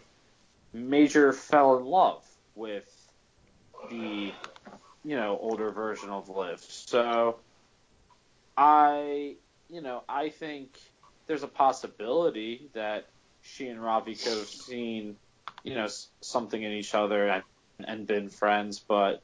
Major 0.74 1.34
fell 1.34 1.78
in 1.78 1.86
love 1.86 2.24
with 2.56 2.88
the, 3.90 4.32
you 5.06 5.16
know, 5.16 5.38
older 5.42 5.72
version 5.72 6.10
of 6.10 6.30
Liv. 6.30 6.60
So, 6.68 7.38
I 8.58 9.36
you 9.70 9.82
know, 9.82 10.04
I 10.10 10.30
think 10.30 10.78
there's 11.28 11.44
a 11.44 11.48
possibility 11.48 12.70
that 12.74 13.08
she 13.42 13.68
and 13.68 13.82
Ravi 13.82 14.16
could 14.16 14.38
have 14.38 14.48
seen, 14.48 15.16
you 15.64 15.76
know, 15.76 15.88
something 16.22 16.62
in 16.62 16.72
each 16.72 16.94
other 16.94 17.28
and, 17.28 17.44
and 17.86 18.08
been 18.08 18.30
friends, 18.30 18.80
but 18.80 19.22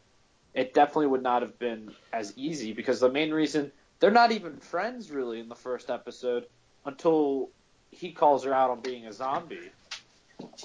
it 0.56 0.74
definitely 0.74 1.08
would 1.08 1.22
not 1.22 1.42
have 1.42 1.60
been 1.60 1.94
as 2.12 2.34
easy 2.38 2.72
because 2.74 3.00
the 3.00 3.12
main 3.12 3.32
reason 3.32 3.72
they're 4.00 4.10
not 4.10 4.32
even 4.32 4.58
friends 4.58 5.12
really 5.12 5.40
in 5.40 5.50
the 5.50 5.56
first 5.56 5.90
episode 5.90 6.46
until 6.86 7.50
he 7.92 8.12
calls 8.12 8.46
her 8.46 8.54
out 8.54 8.70
on 8.70 8.80
being 8.80 9.06
a 9.06 9.14
zombie, 9.14 9.70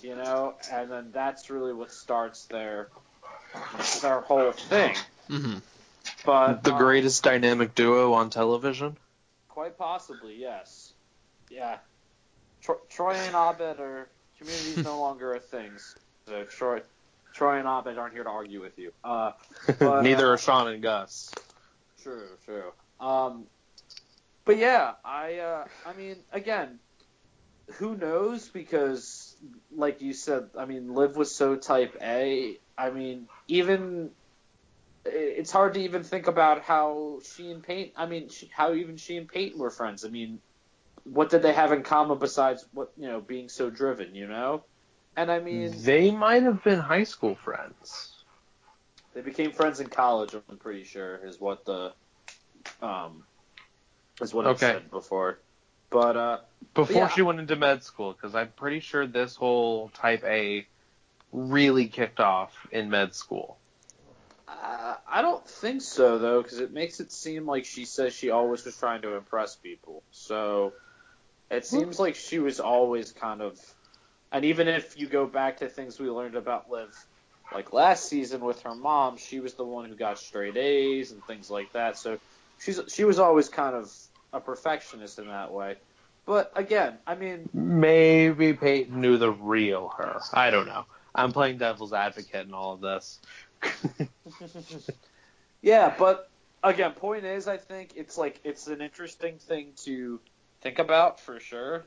you 0.02 0.14
know, 0.14 0.54
and 0.72 0.90
then 0.90 1.10
that's 1.12 1.50
really 1.50 1.72
what 1.72 1.92
starts 1.92 2.46
their 2.46 2.88
their 4.00 4.20
whole 4.20 4.52
thing. 4.52 4.94
Mm-hmm. 5.28 5.58
But 6.24 6.62
The 6.64 6.72
um, 6.72 6.78
greatest 6.78 7.22
dynamic 7.22 7.74
duo 7.74 8.12
on 8.12 8.30
television. 8.30 8.96
Quite 9.48 9.76
possibly, 9.76 10.36
yes. 10.36 10.92
Yeah. 11.50 11.78
Tro- 12.62 12.80
Troy 12.88 13.14
and 13.14 13.34
Abed 13.34 13.80
are 13.80 14.08
communities 14.38 14.84
no 14.84 15.00
longer 15.00 15.34
are 15.34 15.38
things. 15.40 15.96
So 16.26 16.44
Troy, 16.44 16.82
Troy 17.34 17.58
and 17.58 17.68
Abed 17.68 17.98
aren't 17.98 18.14
here 18.14 18.24
to 18.24 18.30
argue 18.30 18.60
with 18.60 18.78
you. 18.78 18.92
Uh, 19.02 19.32
But, 19.78 20.02
Neither 20.02 20.26
uh, 20.26 20.34
are 20.34 20.38
Shawn 20.38 20.68
and 20.68 20.82
Gus. 20.82 21.30
true, 22.02 22.28
true. 22.44 22.72
Um, 23.00 23.46
but 24.44 24.56
yeah, 24.56 24.92
I, 25.04 25.38
uh, 25.38 25.64
I 25.86 25.92
mean, 25.94 26.16
again, 26.32 26.78
who 27.74 27.96
knows? 27.96 28.48
Because, 28.48 29.36
like 29.74 30.00
you 30.02 30.12
said, 30.12 30.50
I 30.58 30.64
mean, 30.64 30.94
Liv 30.94 31.16
was 31.16 31.34
so 31.34 31.56
Type 31.56 31.96
A. 32.00 32.56
I 32.76 32.90
mean, 32.90 33.28
even 33.48 34.10
it's 35.04 35.50
hard 35.50 35.74
to 35.74 35.80
even 35.80 36.02
think 36.02 36.26
about 36.26 36.62
how 36.62 37.20
she 37.34 37.50
and 37.50 37.62
Peyton. 37.62 37.92
I 37.96 38.06
mean, 38.06 38.28
she, 38.28 38.50
how 38.54 38.74
even 38.74 38.96
she 38.96 39.16
and 39.16 39.28
Peyton 39.28 39.58
were 39.58 39.70
friends. 39.70 40.04
I 40.04 40.08
mean, 40.08 40.40
what 41.04 41.30
did 41.30 41.42
they 41.42 41.52
have 41.52 41.72
in 41.72 41.82
common 41.82 42.18
besides 42.18 42.66
what 42.72 42.92
you 42.96 43.08
know 43.08 43.20
being 43.20 43.48
so 43.48 43.70
driven? 43.70 44.14
You 44.14 44.28
know, 44.28 44.64
and 45.16 45.30
I 45.30 45.40
mean, 45.40 45.72
They 45.82 46.10
might 46.10 46.42
have 46.42 46.62
been 46.62 46.78
high 46.78 47.04
school 47.04 47.34
friends. 47.34 48.24
they 49.14 49.20
became 49.20 49.52
friends 49.52 49.80
in 49.80 49.88
college. 49.88 50.34
I'm 50.34 50.58
pretty 50.58 50.84
sure 50.84 51.16
is 51.26 51.40
what 51.40 51.64
the 51.64 51.92
um 52.82 53.24
is 54.20 54.32
what 54.34 54.46
Okay. 54.46 54.72
said 54.72 54.90
before. 54.90 55.38
But 55.90 56.16
uh, 56.16 56.38
Before 56.74 56.94
Yeah. 56.94 57.08
she 57.08 57.22
went 57.22 57.40
into 57.40 57.56
med 57.56 57.82
school, 57.82 58.12
because 58.12 58.34
I'm 58.34 58.52
pretty 58.52 58.80
sure 58.80 59.06
this 59.06 59.34
whole 59.36 59.88
Type 59.90 60.22
A 60.24 60.66
really 61.32 61.86
kicked 61.88 62.20
off 62.20 62.66
in 62.70 62.90
med 62.90 63.14
school. 63.14 63.58
Uh, 64.48 64.96
I 65.08 65.22
don't 65.22 65.46
think 65.46 65.82
so 65.82 66.18
though, 66.18 66.42
because 66.42 66.60
it 66.60 66.72
makes 66.72 67.00
it 67.00 67.12
seem 67.12 67.46
like 67.46 67.64
she 67.64 67.84
says 67.84 68.14
she 68.14 68.30
always 68.30 68.64
was 68.64 68.76
trying 68.76 69.02
to 69.02 69.14
impress 69.16 69.56
people. 69.56 70.02
So 70.10 70.72
it 71.50 71.64
seems 71.66 71.98
like 71.98 72.14
she 72.14 72.38
was 72.38 72.60
always 72.60 73.12
kind 73.12 73.42
of, 73.42 73.58
and 74.32 74.44
even 74.44 74.68
if 74.68 74.98
you 74.98 75.06
go 75.06 75.26
back 75.26 75.58
to 75.58 75.68
things 75.68 75.98
we 75.98 76.08
learned 76.10 76.36
about 76.36 76.70
Liv, 76.70 76.94
like 77.52 77.72
last 77.72 78.08
season 78.08 78.40
with 78.40 78.62
her 78.62 78.74
mom, 78.74 79.16
she 79.16 79.40
was 79.40 79.54
the 79.54 79.64
one 79.64 79.88
who 79.88 79.94
got 79.94 80.18
straight 80.18 80.56
A's 80.56 81.12
and 81.12 81.24
things 81.24 81.50
like 81.50 81.72
that. 81.72 81.96
So 81.98 82.18
she's 82.58 82.80
she 82.88 83.04
was 83.04 83.18
always 83.18 83.48
kind 83.48 83.74
of 83.74 83.92
a 84.32 84.40
perfectionist 84.40 85.18
in 85.18 85.26
that 85.28 85.52
way. 85.52 85.76
But 86.26 86.52
again, 86.54 86.98
I 87.06 87.14
mean, 87.14 87.48
Maybe 87.52 88.52
Peyton 88.52 89.00
knew 89.00 89.16
the 89.18 89.32
real 89.32 89.92
her. 89.96 90.20
I 90.32 90.50
don't 90.50 90.66
know. 90.66 90.84
I'm 91.14 91.32
playing 91.32 91.58
devil's 91.58 91.92
advocate 91.92 92.46
in 92.46 92.54
all 92.54 92.74
of 92.74 92.80
this. 92.80 93.18
Yeah, 95.62 95.94
but 95.98 96.30
again, 96.62 96.92
point 96.92 97.24
is, 97.24 97.46
I 97.46 97.56
think 97.56 97.92
it's 97.96 98.16
like 98.16 98.40
it's 98.44 98.66
an 98.66 98.80
interesting 98.80 99.38
thing 99.38 99.72
to 99.84 100.20
think 100.62 100.78
about 100.78 101.20
for 101.20 101.40
sure. 101.40 101.84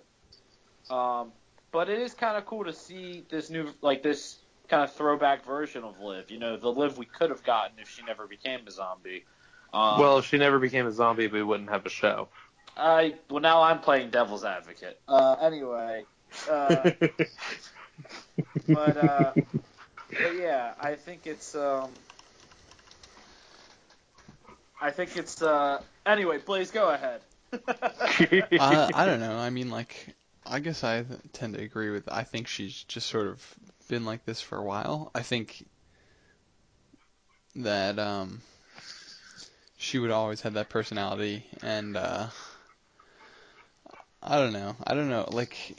Um, 0.90 1.32
but 1.74 1.90
it 1.90 2.00
is 2.00 2.14
kind 2.14 2.38
of 2.38 2.46
cool 2.46 2.64
to 2.64 2.72
see 2.72 3.26
this 3.30 3.50
new, 3.50 3.68
like 3.82 4.04
this 4.04 4.38
kind 4.70 4.84
of 4.84 4.94
throwback 4.94 5.44
version 5.44 5.84
of 5.84 6.00
Liv. 6.00 6.32
You 6.32 6.40
know, 6.40 6.56
the 6.56 6.70
Liv 6.70 6.98
we 6.98 7.06
could 7.06 7.32
have 7.32 7.44
gotten 7.44 7.80
if 7.80 7.90
she 7.90 8.04
never 8.04 8.28
became 8.28 8.62
a 8.66 8.72
zombie. 8.72 9.26
Um, 9.74 10.00
well, 10.00 10.20
if 10.20 10.26
she 10.26 10.38
never 10.38 10.60
became 10.60 10.86
a 10.86 10.92
zombie, 10.92 11.28
we 11.28 11.44
wouldn't 11.44 11.70
have 11.70 11.86
a 11.86 11.90
show. 11.90 12.30
I 12.78 13.16
well 13.30 13.42
now 13.42 13.62
I'm 13.62 13.80
playing 13.80 14.12
devil's 14.12 14.46
advocate. 14.46 15.00
Uh, 15.08 15.36
anyway, 15.42 16.06
uh, 16.50 16.92
but 18.68 18.98
uh, 18.98 19.34
but 19.36 20.36
yeah, 20.36 20.74
I 20.80 20.96
think 20.96 21.26
it's 21.26 21.56
um, 21.56 21.90
I 24.80 24.92
think 24.92 25.18
it's 25.18 25.42
uh. 25.42 25.82
Anyway, 26.06 26.38
Blaise, 26.40 26.72
go 26.72 26.90
ahead. 26.90 27.22
I, 27.52 28.50
I 28.94 29.06
don't 29.06 29.20
know. 29.20 29.38
I 29.38 29.50
mean, 29.52 29.70
like, 29.70 30.16
I 30.46 30.60
guess 30.60 30.84
I 30.84 31.06
tend 31.34 31.56
to 31.56 31.62
agree 31.62 31.90
with. 31.90 32.08
I 32.12 32.24
think 32.24 32.48
she's 32.48 32.84
just 32.84 33.08
sort 33.08 33.28
of 33.28 33.56
been 33.88 34.06
like 34.06 34.26
this 34.26 34.42
for 34.42 34.58
a 34.58 34.64
while. 34.64 35.12
I 35.16 35.22
think 35.22 35.66
that 37.56 38.00
um, 38.00 38.42
she 39.78 40.00
would 40.00 40.12
always 40.12 40.42
have 40.42 40.54
that 40.54 40.70
personality, 40.70 41.46
and 41.62 41.96
uh, 41.98 42.28
I 44.22 44.38
don't 44.38 44.54
know. 44.54 44.76
I 44.86 44.94
don't 44.94 45.10
know. 45.10 45.28
Like, 45.32 45.78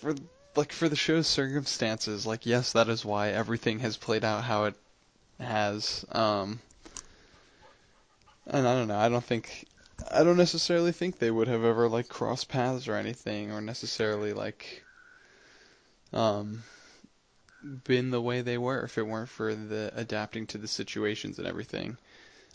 for 0.00 0.14
like 0.56 0.72
for 0.72 0.88
the 0.88 0.96
show's 0.96 1.26
circumstances, 1.26 2.26
like, 2.26 2.46
yes, 2.46 2.72
that 2.72 2.88
is 2.88 3.04
why 3.04 3.30
everything 3.30 3.80
has 3.80 3.96
played 3.96 4.24
out 4.24 4.44
how 4.44 4.64
it 4.64 4.74
has. 5.40 6.04
Um, 6.12 6.60
and 8.46 8.66
I 8.66 8.74
don't 8.74 8.88
know. 8.88 8.98
I 8.98 9.08
don't 9.08 9.24
think 9.24 9.66
I 10.10 10.22
don't 10.24 10.36
necessarily 10.36 10.92
think 10.92 11.18
they 11.18 11.30
would 11.30 11.48
have 11.48 11.64
ever 11.64 11.88
like 11.88 12.08
crossed 12.08 12.48
paths 12.48 12.88
or 12.88 12.94
anything, 12.96 13.50
or 13.52 13.60
necessarily 13.60 14.32
like 14.32 14.84
um 16.12 16.64
been 17.84 18.10
the 18.10 18.20
way 18.22 18.40
they 18.42 18.58
were 18.58 18.82
if 18.84 18.98
it 18.98 19.06
weren't 19.06 19.28
for 19.28 19.54
the 19.54 19.90
adapting 19.94 20.46
to 20.48 20.58
the 20.58 20.68
situations 20.68 21.38
and 21.38 21.46
everything. 21.46 21.98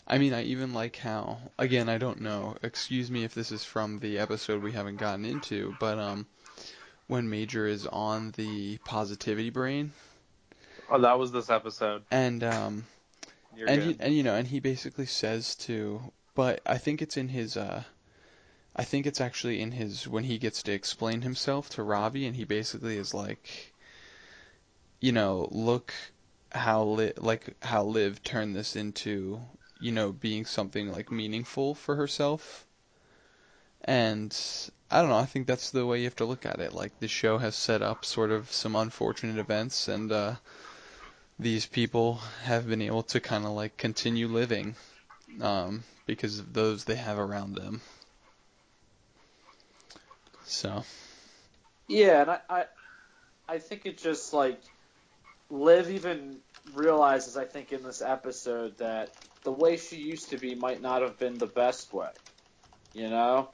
I 0.06 0.18
mean, 0.18 0.32
I 0.34 0.42
even 0.44 0.72
like 0.72 0.96
how 0.96 1.38
again, 1.58 1.88
I 1.88 1.98
don't 1.98 2.20
know. 2.20 2.56
Excuse 2.62 3.10
me 3.10 3.24
if 3.24 3.34
this 3.34 3.52
is 3.52 3.64
from 3.64 3.98
the 4.00 4.18
episode 4.18 4.62
we 4.62 4.72
haven't 4.72 4.96
gotten 4.96 5.24
into, 5.24 5.74
but 5.78 5.98
um 5.98 6.26
when 7.06 7.28
Major 7.30 7.66
is 7.66 7.86
on 7.86 8.32
the 8.32 8.78
positivity 8.84 9.50
brain 9.50 9.92
oh, 10.90 11.00
that 11.00 11.18
was 11.18 11.32
this 11.32 11.50
episode. 11.50 12.02
and 12.10 12.42
um 12.44 12.84
You're 13.56 13.68
and 13.68 13.76
good. 13.76 13.82
he, 13.82 13.96
and 14.00 14.14
you 14.14 14.22
know, 14.22 14.34
and 14.34 14.48
he 14.48 14.60
basically 14.60 15.06
says 15.06 15.54
to, 15.56 16.12
but 16.34 16.60
I 16.64 16.78
think 16.78 17.02
it's 17.02 17.16
in 17.16 17.28
his, 17.28 17.56
uh, 17.56 17.84
I 18.74 18.84
think 18.84 19.06
it's 19.06 19.20
actually 19.20 19.60
in 19.60 19.72
his 19.72 20.08
when 20.08 20.24
he 20.24 20.38
gets 20.38 20.62
to 20.62 20.72
explain 20.72 21.22
himself 21.22 21.68
to 21.70 21.82
Ravi, 21.82 22.26
and 22.26 22.36
he 22.36 22.44
basically 22.44 22.96
is 22.96 23.12
like, 23.12 23.72
you 25.00 25.12
know, 25.12 25.48
look 25.50 25.92
how 26.52 26.84
li- 26.84 27.12
like 27.18 27.56
how 27.62 27.84
Liv 27.84 28.22
turned 28.22 28.56
this 28.56 28.76
into, 28.76 29.40
you 29.80 29.92
know, 29.92 30.12
being 30.12 30.46
something 30.46 30.90
like 30.90 31.10
meaningful 31.10 31.74
for 31.74 31.96
herself, 31.96 32.66
and 33.82 34.34
I 34.90 35.00
don't 35.00 35.10
know. 35.10 35.16
I 35.16 35.26
think 35.26 35.46
that's 35.46 35.70
the 35.70 35.84
way 35.86 35.98
you 35.98 36.04
have 36.04 36.16
to 36.16 36.24
look 36.24 36.46
at 36.46 36.60
it. 36.60 36.72
Like 36.72 36.98
the 36.98 37.08
show 37.08 37.38
has 37.38 37.54
set 37.54 37.82
up 37.82 38.04
sort 38.06 38.30
of 38.30 38.50
some 38.52 38.74
unfortunate 38.74 39.38
events, 39.38 39.86
and 39.88 40.10
uh, 40.10 40.36
these 41.38 41.66
people 41.66 42.16
have 42.44 42.66
been 42.66 42.80
able 42.80 43.02
to 43.02 43.20
kind 43.20 43.44
of 43.44 43.50
like 43.50 43.76
continue 43.76 44.28
living 44.28 44.76
um, 45.40 45.84
because 46.06 46.38
of 46.38 46.52
those 46.52 46.84
they 46.84 46.96
have 46.96 47.18
around 47.18 47.54
them. 47.54 47.80
So 50.44 50.84
Yeah, 51.88 52.22
and 52.22 52.30
I, 52.30 52.38
I, 52.48 52.64
I 53.48 53.58
think 53.58 53.86
it 53.86 53.98
just 53.98 54.32
like 54.32 54.60
Liv 55.50 55.90
even 55.90 56.38
realizes, 56.74 57.36
I 57.36 57.44
think, 57.44 57.72
in 57.72 57.82
this 57.82 58.02
episode 58.02 58.78
that 58.78 59.14
the 59.44 59.52
way 59.52 59.76
she 59.76 59.96
used 59.96 60.30
to 60.30 60.38
be 60.38 60.54
might 60.54 60.80
not 60.80 61.02
have 61.02 61.18
been 61.18 61.38
the 61.38 61.46
best 61.46 61.92
way. 61.92 62.08
You 62.94 63.10
know, 63.10 63.50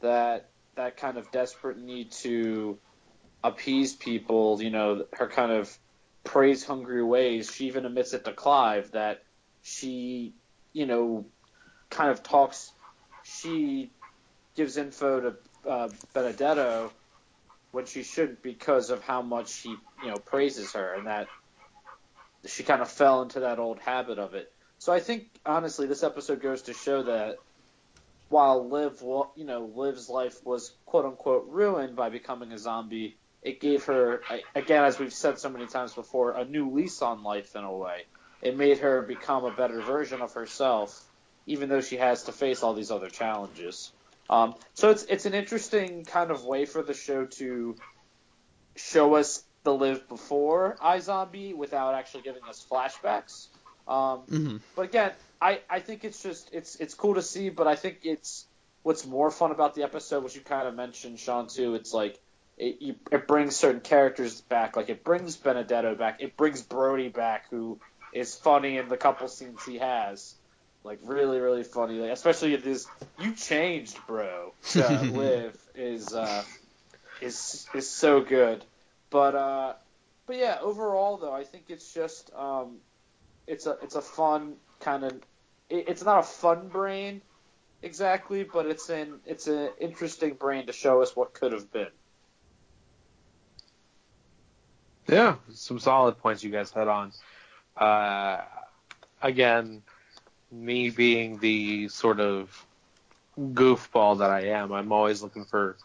that 0.00 0.50
that 0.76 0.96
kind 0.96 1.18
of 1.18 1.30
desperate 1.30 1.78
need 1.78 2.12
to 2.12 2.78
appease 3.42 3.94
people. 3.94 4.60
You 4.62 4.70
know, 4.70 5.04
her 5.12 5.28
kind 5.28 5.52
of 5.52 5.76
praise 6.24 6.64
hungry 6.64 7.02
ways. 7.02 7.52
She 7.54 7.66
even 7.66 7.86
admits 7.86 8.12
it 8.12 8.24
to 8.24 8.32
Clive 8.32 8.92
that 8.92 9.22
she, 9.62 10.34
you 10.76 10.84
know, 10.84 11.24
kind 11.88 12.10
of 12.10 12.22
talks. 12.22 12.70
She 13.22 13.90
gives 14.56 14.76
info 14.76 15.20
to 15.20 15.70
uh, 15.70 15.88
Benedetto 16.12 16.92
when 17.72 17.86
she 17.86 18.02
shouldn't 18.02 18.42
because 18.42 18.90
of 18.90 19.02
how 19.02 19.22
much 19.22 19.62
he, 19.62 19.76
you 20.02 20.10
know, 20.10 20.18
praises 20.18 20.74
her 20.74 20.92
and 20.92 21.06
that 21.06 21.28
she 22.44 22.62
kind 22.62 22.82
of 22.82 22.90
fell 22.90 23.22
into 23.22 23.40
that 23.40 23.58
old 23.58 23.78
habit 23.78 24.18
of 24.18 24.34
it. 24.34 24.48
So 24.78 24.92
I 24.92 25.00
think 25.00 25.28
honestly 25.46 25.86
this 25.86 26.02
episode 26.02 26.42
goes 26.42 26.60
to 26.62 26.74
show 26.74 27.04
that 27.04 27.38
while 28.28 28.68
Liv, 28.68 29.00
you 29.34 29.46
know, 29.46 29.72
Liv's 29.74 30.10
life 30.10 30.36
was 30.44 30.76
quote 30.84 31.06
unquote 31.06 31.46
ruined 31.48 31.96
by 31.96 32.10
becoming 32.10 32.52
a 32.52 32.58
zombie, 32.58 33.16
it 33.40 33.62
gave 33.62 33.84
her 33.86 34.20
again 34.54 34.84
as 34.84 34.98
we've 34.98 35.12
said 35.12 35.38
so 35.38 35.48
many 35.48 35.66
times 35.66 35.94
before 35.94 36.32
a 36.32 36.44
new 36.44 36.70
lease 36.70 37.00
on 37.00 37.22
life 37.22 37.56
in 37.56 37.64
a 37.64 37.74
way. 37.74 38.02
It 38.42 38.56
made 38.56 38.78
her 38.78 39.02
become 39.02 39.44
a 39.44 39.50
better 39.50 39.80
version 39.80 40.20
of 40.22 40.34
herself 40.34 41.02
even 41.46 41.68
though 41.68 41.80
she 41.80 41.96
has 41.96 42.24
to 42.24 42.32
face 42.32 42.62
all 42.62 42.74
these 42.74 42.90
other 42.90 43.08
challenges. 43.08 43.92
Um, 44.28 44.54
so 44.74 44.90
it's 44.90 45.04
it's 45.04 45.26
an 45.26 45.34
interesting 45.34 46.04
kind 46.04 46.30
of 46.30 46.44
way 46.44 46.66
for 46.66 46.82
the 46.82 46.94
show 46.94 47.26
to 47.38 47.76
show 48.76 49.14
us 49.14 49.44
the 49.64 49.74
Liv 49.74 50.08
before 50.08 50.76
iZombie 50.82 51.56
without 51.56 51.94
actually 51.94 52.22
giving 52.22 52.42
us 52.48 52.66
flashbacks. 52.70 53.48
Um, 53.86 54.24
hmm 54.28 54.56
but 54.74 54.86
again, 54.86 55.12
I, 55.40 55.60
I 55.70 55.80
think 55.80 56.04
it's 56.04 56.22
just 56.22 56.50
it's 56.52 56.76
it's 56.76 56.94
cool 56.94 57.14
to 57.14 57.22
see, 57.22 57.50
but 57.50 57.66
I 57.68 57.76
think 57.76 58.00
it's 58.02 58.46
what's 58.82 59.06
more 59.06 59.30
fun 59.30 59.52
about 59.52 59.74
the 59.74 59.84
episode, 59.84 60.24
which 60.24 60.34
you 60.34 60.42
kind 60.42 60.68
of 60.68 60.74
mentioned, 60.74 61.18
Shawn 61.20 61.46
too. 61.48 61.76
It's 61.76 61.92
like 61.94 62.18
it 62.58 62.76
you, 62.80 62.94
it 63.12 63.28
brings 63.28 63.56
certain 63.56 63.80
characters 63.80 64.40
back, 64.42 64.76
like 64.76 64.90
it 64.90 65.04
brings 65.04 65.36
Benedetto 65.36 65.94
back, 65.94 66.18
it 66.20 66.36
brings 66.36 66.62
Brody 66.62 67.08
back, 67.08 67.44
who 67.50 67.80
is 68.16 68.34
funny 68.34 68.78
in 68.78 68.88
the 68.88 68.96
couple 68.96 69.28
scenes 69.28 69.62
he 69.64 69.78
has, 69.78 70.34
like 70.84 70.98
really 71.04 71.38
really 71.38 71.64
funny, 71.64 71.98
like, 71.98 72.10
especially 72.10 72.56
this 72.56 72.86
you 73.18 73.34
changed, 73.34 73.98
bro. 74.06 74.52
To 74.70 75.00
Liv 75.12 75.56
is 75.74 76.14
uh, 76.14 76.42
is 77.20 77.66
is 77.74 77.88
so 77.88 78.22
good, 78.22 78.64
but 79.10 79.34
uh, 79.34 79.74
but 80.26 80.36
yeah, 80.36 80.58
overall 80.62 81.18
though, 81.18 81.34
I 81.34 81.44
think 81.44 81.66
it's 81.68 81.92
just 81.92 82.30
um, 82.34 82.78
it's 83.46 83.66
a 83.66 83.76
it's 83.82 83.94
a 83.96 84.02
fun 84.02 84.54
kind 84.80 85.04
of 85.04 85.12
it, 85.68 85.88
it's 85.88 86.04
not 86.04 86.20
a 86.20 86.22
fun 86.22 86.68
brain 86.68 87.20
exactly, 87.82 88.44
but 88.44 88.64
it's 88.66 88.88
an 88.88 89.20
it's 89.26 89.46
an 89.46 89.70
interesting 89.78 90.34
brain 90.34 90.66
to 90.66 90.72
show 90.72 91.02
us 91.02 91.14
what 91.14 91.34
could 91.34 91.52
have 91.52 91.70
been. 91.70 91.92
Yeah, 95.06 95.36
some 95.52 95.78
solid 95.78 96.18
points 96.18 96.42
you 96.42 96.50
guys 96.50 96.72
hit 96.72 96.88
on. 96.88 97.12
Uh, 97.76 98.40
again, 99.22 99.82
me 100.50 100.90
being 100.90 101.38
the 101.38 101.88
sort 101.88 102.20
of 102.20 102.64
goofball 103.38 104.18
that 104.18 104.30
I 104.30 104.46
am, 104.48 104.72
I'm 104.72 104.92
always 104.92 105.22
looking 105.22 105.44
for 105.44 105.76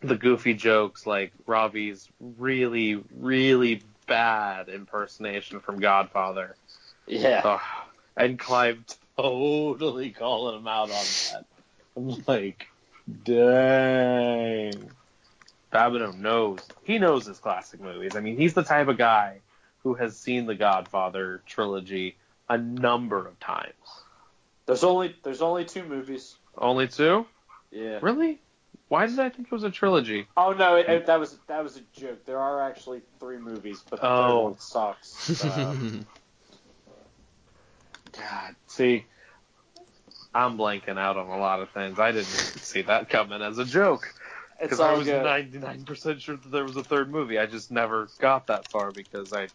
the 0.00 0.16
goofy 0.16 0.54
jokes, 0.54 1.06
like 1.06 1.32
Ravi's 1.46 2.08
really, 2.20 3.02
really 3.18 3.82
bad 4.06 4.68
impersonation 4.68 5.60
from 5.60 5.80
Godfather. 5.80 6.56
Yeah, 7.06 7.42
Ugh. 7.44 7.60
and 8.16 8.38
Clive 8.38 8.82
totally 9.16 10.10
calling 10.10 10.58
him 10.58 10.68
out 10.68 10.90
on 10.90 11.04
that. 11.32 11.44
I'm 11.96 12.22
like, 12.26 12.68
dang. 13.24 14.90
Babineaux 15.72 16.16
knows. 16.18 16.60
He 16.84 16.98
knows 16.98 17.26
his 17.26 17.38
classic 17.38 17.80
movies. 17.80 18.16
I 18.16 18.20
mean, 18.20 18.36
he's 18.36 18.54
the 18.54 18.62
type 18.62 18.88
of 18.88 18.96
guy 18.96 19.40
who 19.86 19.94
has 19.94 20.18
seen 20.18 20.46
the 20.46 20.54
Godfather 20.56 21.42
trilogy 21.46 22.16
a 22.48 22.58
number 22.58 23.24
of 23.24 23.38
times. 23.38 23.72
there's 24.66 24.82
only 24.82 25.14
there's 25.22 25.42
only 25.42 25.64
two 25.64 25.84
movies. 25.84 26.34
Only 26.58 26.88
two? 26.88 27.24
Yeah. 27.70 28.00
Really? 28.02 28.40
Why 28.88 29.06
did 29.06 29.20
I 29.20 29.28
think 29.28 29.46
it 29.46 29.52
was 29.52 29.62
a 29.62 29.70
trilogy? 29.70 30.26
Oh 30.36 30.50
no, 30.54 30.74
it, 30.74 30.88
it- 30.88 31.06
that 31.06 31.20
was 31.20 31.38
that 31.46 31.62
was 31.62 31.76
a 31.76 31.82
joke. 31.92 32.24
There 32.26 32.40
are 32.40 32.68
actually 32.68 33.02
three 33.20 33.38
movies, 33.38 33.80
but 33.88 34.00
the 34.00 34.08
third 34.08 34.28
Oh. 34.32 34.40
one 34.40 34.58
sucks. 34.58 35.44
God, 38.12 38.56
see, 38.66 39.04
I'm 40.34 40.58
blanking 40.58 40.98
out 40.98 41.16
on 41.16 41.28
a 41.28 41.38
lot 41.38 41.60
of 41.60 41.70
things. 41.70 42.00
I 42.00 42.10
didn't 42.10 42.24
see 42.26 42.82
that 42.82 43.08
coming 43.08 43.40
as 43.40 43.58
a 43.58 43.64
joke. 43.64 44.12
Because 44.60 44.80
I 44.80 44.94
was 44.94 45.06
good. 45.06 45.22
99% 45.24 46.18
sure 46.20 46.36
that 46.38 46.50
there 46.50 46.64
was 46.64 46.76
a 46.78 46.82
third 46.82 47.10
movie. 47.10 47.38
I 47.38 47.44
just 47.44 47.70
never 47.70 48.08
got 48.18 48.46
that 48.46 48.66
far 48.68 48.90
because 48.90 49.34
I 49.34 49.48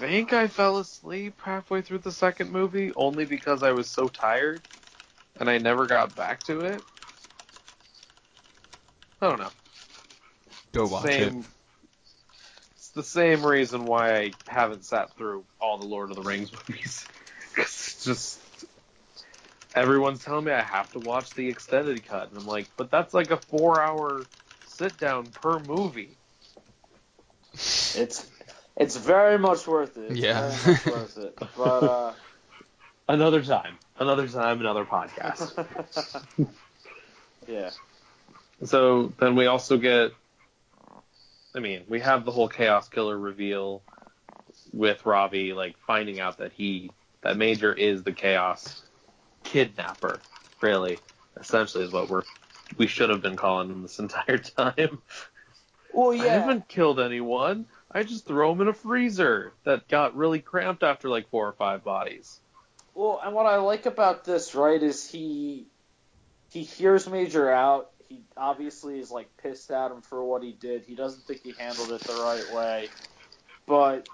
think 0.00 0.32
I 0.32 0.48
fell 0.48 0.78
asleep 0.78 1.34
halfway 1.42 1.82
through 1.82 1.98
the 1.98 2.10
second 2.10 2.50
movie 2.50 2.90
only 2.96 3.26
because 3.26 3.62
I 3.62 3.72
was 3.72 3.86
so 3.86 4.08
tired 4.08 4.62
and 5.38 5.50
I 5.50 5.58
never 5.58 5.86
got 5.86 6.16
back 6.16 6.42
to 6.44 6.62
it. 6.62 6.82
I 9.20 9.28
don't 9.28 9.38
know. 9.38 9.50
Go 10.72 10.86
watch 10.86 11.04
same, 11.04 11.40
it. 11.40 11.44
It's 12.76 12.88
the 12.90 13.02
same 13.02 13.44
reason 13.44 13.84
why 13.84 14.18
I 14.18 14.34
haven't 14.46 14.86
sat 14.86 15.14
through 15.18 15.44
all 15.60 15.76
the 15.76 15.84
Lord 15.84 16.08
of 16.10 16.16
the 16.16 16.22
Rings 16.22 16.50
movies. 16.68 17.06
'Cause 17.54 17.64
it's 17.66 18.04
just 18.04 18.40
everyone's 19.74 20.24
telling 20.24 20.46
me 20.46 20.52
I 20.52 20.62
have 20.62 20.90
to 20.92 20.98
watch 20.98 21.34
the 21.34 21.48
extended 21.48 22.06
cut, 22.06 22.30
and 22.30 22.38
I'm 22.38 22.46
like, 22.46 22.68
but 22.78 22.90
that's 22.90 23.12
like 23.12 23.30
a 23.30 23.36
four-hour 23.36 24.26
sit 24.64 24.98
down 24.98 25.26
per 25.30 25.60
movie. 25.60 26.16
It's 27.52 28.29
it's 28.80 28.96
very 28.96 29.38
much 29.38 29.68
worth 29.68 29.96
it. 29.98 30.12
It's 30.12 30.24
Yeah. 30.24 30.40
very 30.40 30.58
much 30.58 30.86
worth 30.86 31.18
it. 31.18 31.38
But 31.56 31.84
uh, 31.84 32.14
Another 33.08 33.42
time, 33.42 33.78
another 33.98 34.28
time, 34.28 34.60
another 34.60 34.84
podcast. 34.86 35.52
yeah, 37.48 37.72
so 38.64 39.12
then 39.20 39.36
we 39.36 39.46
also 39.46 39.78
get, 39.78 40.12
I 41.54 41.60
mean, 41.60 41.84
we 41.88 42.00
have 42.00 42.24
the 42.24 42.32
whole 42.32 42.48
Chaos 42.48 42.88
Killer 42.88 43.18
reveal 43.18 43.84
with 44.72 45.06
Ravi, 45.06 45.52
like 45.52 45.76
finding 45.86 46.20
out 46.20 46.38
that 46.38 46.52
he, 46.52 46.90
that 47.22 47.36
Major 47.36 47.72
is 47.72 48.04
the 48.04 48.12
Chaos 48.12 48.84
kidnapper. 49.44 50.24
Really, 50.60 51.00
essentially, 51.38 51.84
is 51.84 51.92
what 51.92 52.08
we're 52.10 52.24
we 52.78 52.86
should 52.86 53.10
have 53.10 53.22
been 53.22 53.36
calling 53.36 53.70
him 53.70 53.82
this 53.82 53.98
entire 53.98 54.38
time. 54.56 55.02
well, 55.92 56.12
I 56.18 56.28
haven't 56.28 56.68
killed 56.68 57.00
anyone. 57.00 57.66
I 57.92 58.04
just 58.04 58.26
throw 58.26 58.52
him 58.52 58.60
in 58.60 58.68
a 58.68 58.72
freezer 58.72 59.52
that 59.64 59.88
got 59.88 60.16
really 60.16 60.40
cramped 60.40 60.82
after 60.82 61.08
like 61.08 61.28
four 61.30 61.48
or 61.48 61.52
five 61.52 61.82
bodies. 61.82 62.40
Well, 62.94 63.20
and 63.24 63.34
what 63.34 63.46
I 63.46 63.56
like 63.56 63.86
about 63.86 64.24
this, 64.24 64.54
right, 64.54 64.80
is 64.80 65.08
he 65.08 65.66
he 66.52 66.62
hears 66.62 67.08
Major 67.08 67.50
out. 67.50 67.90
He 68.08 68.22
obviously 68.36 68.98
is 68.98 69.10
like 69.10 69.28
pissed 69.38 69.70
at 69.70 69.90
him 69.90 70.02
for 70.02 70.24
what 70.24 70.42
he 70.42 70.52
did. 70.52 70.84
He 70.84 70.94
doesn't 70.94 71.22
think 71.24 71.42
he 71.42 71.52
handled 71.58 71.92
it 71.92 72.00
the 72.02 72.14
right 72.14 72.54
way, 72.54 72.88
but 73.66 74.08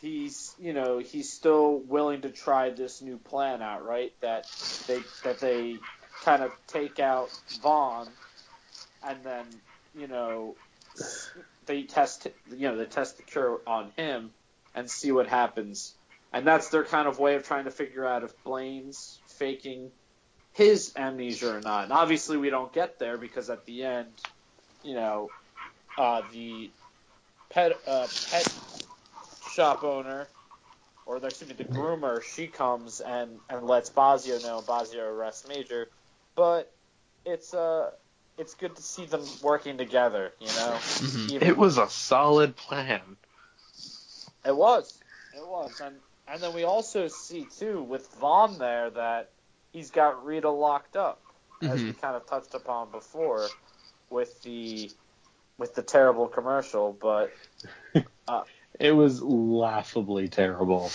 he's 0.00 0.54
you 0.58 0.72
know 0.72 0.98
he's 0.98 1.32
still 1.32 1.78
willing 1.78 2.22
to 2.22 2.30
try 2.30 2.70
this 2.70 3.02
new 3.02 3.18
plan 3.18 3.62
out, 3.62 3.84
right? 3.84 4.12
That 4.20 4.46
they 4.86 5.00
that 5.24 5.38
they 5.38 5.78
kind 6.22 6.42
of 6.42 6.52
take 6.66 6.98
out 6.98 7.30
Vaughn, 7.62 8.08
and 9.02 9.22
then 9.22 9.46
you 9.94 10.08
know 10.08 10.54
they 11.66 11.82
test 11.84 12.26
you 12.50 12.68
know 12.68 12.76
they 12.76 12.84
test 12.84 13.16
the 13.16 13.22
cure 13.22 13.60
on 13.66 13.90
him 13.96 14.30
and 14.74 14.90
see 14.90 15.12
what 15.12 15.26
happens. 15.26 15.94
And 16.32 16.46
that's 16.46 16.68
their 16.70 16.84
kind 16.84 17.06
of 17.06 17.18
way 17.18 17.34
of 17.34 17.46
trying 17.46 17.64
to 17.64 17.70
figure 17.70 18.06
out 18.06 18.22
if 18.22 18.32
Blaine's 18.42 19.18
faking 19.26 19.90
his 20.54 20.92
amnesia 20.96 21.56
or 21.56 21.60
not. 21.60 21.84
And 21.84 21.92
obviously, 21.92 22.36
we 22.36 22.50
don't 22.50 22.72
get 22.72 22.98
there 22.98 23.18
because 23.18 23.50
at 23.50 23.66
the 23.66 23.84
end, 23.84 24.08
you 24.82 24.94
know, 24.94 25.28
uh, 25.98 26.22
the 26.32 26.70
pet 27.50 27.72
uh, 27.86 28.06
pet 28.30 28.54
shop 29.50 29.84
owner, 29.84 30.26
or 31.04 31.18
excuse 31.18 31.50
me, 31.50 31.56
the 31.56 31.64
groomer, 31.64 32.22
she 32.22 32.46
comes 32.46 33.00
and 33.00 33.38
and 33.50 33.66
lets 33.66 33.90
Bozzio 33.90 34.42
know. 34.42 34.58
and 34.58 34.66
Bozzio 34.66 35.06
arrests 35.06 35.46
Major, 35.48 35.88
but 36.34 36.72
it's 37.24 37.54
uh 37.54 37.90
it's 38.38 38.54
good 38.54 38.76
to 38.76 38.82
see 38.82 39.04
them 39.06 39.24
working 39.42 39.78
together. 39.78 40.32
You 40.40 40.46
know, 40.48 40.78
Mhm. 40.82 41.42
It 41.42 41.56
was 41.56 41.78
a 41.78 41.88
solid 41.88 42.56
plan. 42.56 43.16
It 44.44 44.56
was. 44.56 45.00
It 45.34 45.46
was. 45.46 45.80
And 45.80 45.96
and 46.28 46.42
then 46.42 46.54
we 46.54 46.64
also 46.64 47.08
see 47.08 47.44
too 47.44 47.82
with 47.82 48.08
Vaughn 48.14 48.58
there 48.58 48.90
that 48.90 49.30
he's 49.72 49.90
got 49.90 50.24
Rita 50.24 50.50
locked 50.50 50.96
up, 50.96 51.20
as 51.62 51.82
we 51.82 51.92
kind 51.92 52.16
of 52.16 52.26
touched 52.26 52.54
upon 52.54 52.90
before 52.90 53.48
with 54.10 54.42
the 54.42 54.90
with 55.58 55.74
the 55.74 55.82
terrible 55.82 56.28
commercial, 56.28 56.92
but 56.92 57.32
It 58.80 58.92
was 58.92 59.22
laughably 59.22 60.28
terrible. 60.28 60.90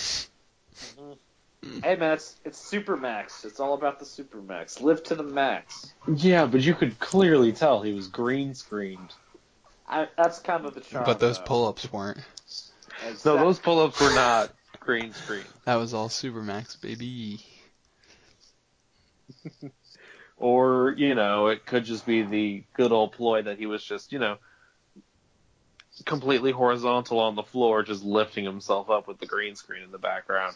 Mm. 1.64 1.84
hey 1.84 1.95
man, 1.95 2.14
it's 2.14 2.36
it's 2.45 2.72
Supermax. 2.72 3.43
It's 3.43 3.60
all 3.60 3.74
about 3.74 3.99
the 3.99 4.05
Supermax. 4.05 4.82
Live 4.82 5.03
to 5.03 5.16
the 5.16 5.24
max. 5.24 5.93
Yeah, 6.08 6.45
but 6.45 6.62
you 6.62 6.76
could 6.76 6.99
clearly 6.99 7.51
tell 7.51 7.82
he 7.82 7.93
was 7.93 8.08
green 8.08 8.53
screened. 8.53 9.14
I, 9.88 10.08
that's 10.18 10.39
kind 10.39 10.66
of 10.66 10.74
the 10.74 10.82
charm. 10.82 11.05
But 11.05 11.20
those 11.20 11.38
though. 11.38 11.45
pull-ups 11.45 11.91
weren't. 11.91 12.20
No, 13.26 13.38
those 13.38 13.60
pull-ups 13.60 13.99
were 14.01 14.14
not 14.14 14.51
green 14.80 15.14
screen. 15.14 15.45
That 15.66 15.76
was 15.76 15.93
all 15.93 16.10
Supermax, 16.10 16.80
baby. 16.80 17.39
Or, 20.38 20.93
you 20.97 21.16
know, 21.16 21.47
it 21.47 21.66
could 21.66 21.84
just 21.84 22.05
be 22.05 22.22
the 22.22 22.64
good 22.74 22.91
old 22.91 23.14
ploy 23.14 23.41
that 23.41 23.58
he 23.58 23.66
was 23.66 23.84
just, 23.84 24.12
you 24.12 24.20
know, 24.20 24.38
completely 26.05 26.51
horizontal 26.51 27.20
on 27.20 27.36
the 27.36 27.41
floor, 27.41 27.82
just 27.82 28.03
lifting 28.03 28.45
himself 28.45 28.89
up 28.91 29.08
with 29.08 29.20
the 29.20 29.26
green 29.26 29.55
screen 29.55 29.82
in 29.82 29.91
the 29.91 29.97
background. 29.97 30.55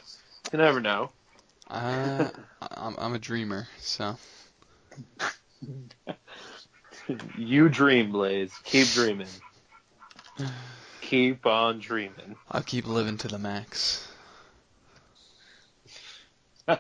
You 0.52 0.58
never 0.58 0.82
know. 0.82 1.12
Uh, 1.70 2.30
I'm, 2.76 2.96
I'm 2.98 3.14
a 3.14 3.20
dreamer, 3.20 3.68
so 3.80 4.18
You 7.38 7.70
dream, 7.70 8.12
Blaise. 8.12 8.52
Keep 8.64 8.90
dreaming. 8.90 9.28
Keep 11.02 11.46
on 11.46 11.80
dreaming. 11.80 12.36
I'll 12.50 12.64
keep 12.64 12.88
living 12.88 13.18
to 13.20 13.28
the 13.28 13.38
max. 13.38 14.08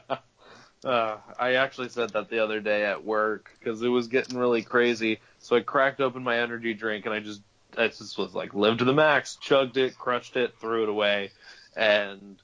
Uh, 0.83 1.17
I 1.37 1.53
actually 1.53 1.89
said 1.89 2.09
that 2.13 2.31
the 2.31 2.39
other 2.39 2.59
day 2.59 2.85
at 2.85 3.05
work 3.05 3.51
because 3.59 3.83
it 3.83 3.87
was 3.87 4.07
getting 4.07 4.35
really 4.35 4.63
crazy. 4.63 5.19
So 5.37 5.55
I 5.55 5.59
cracked 5.59 6.01
open 6.01 6.23
my 6.23 6.39
energy 6.39 6.73
drink 6.73 7.05
and 7.05 7.13
I 7.13 7.19
just, 7.19 7.41
I 7.77 7.89
just 7.89 8.17
was 8.17 8.33
like, 8.33 8.55
live 8.55 8.79
to 8.79 8.85
the 8.85 8.93
max, 8.93 9.35
chugged 9.35 9.77
it, 9.77 9.95
crushed 9.95 10.37
it, 10.37 10.55
threw 10.59 10.81
it 10.81 10.89
away, 10.89 11.29
and 11.75 12.41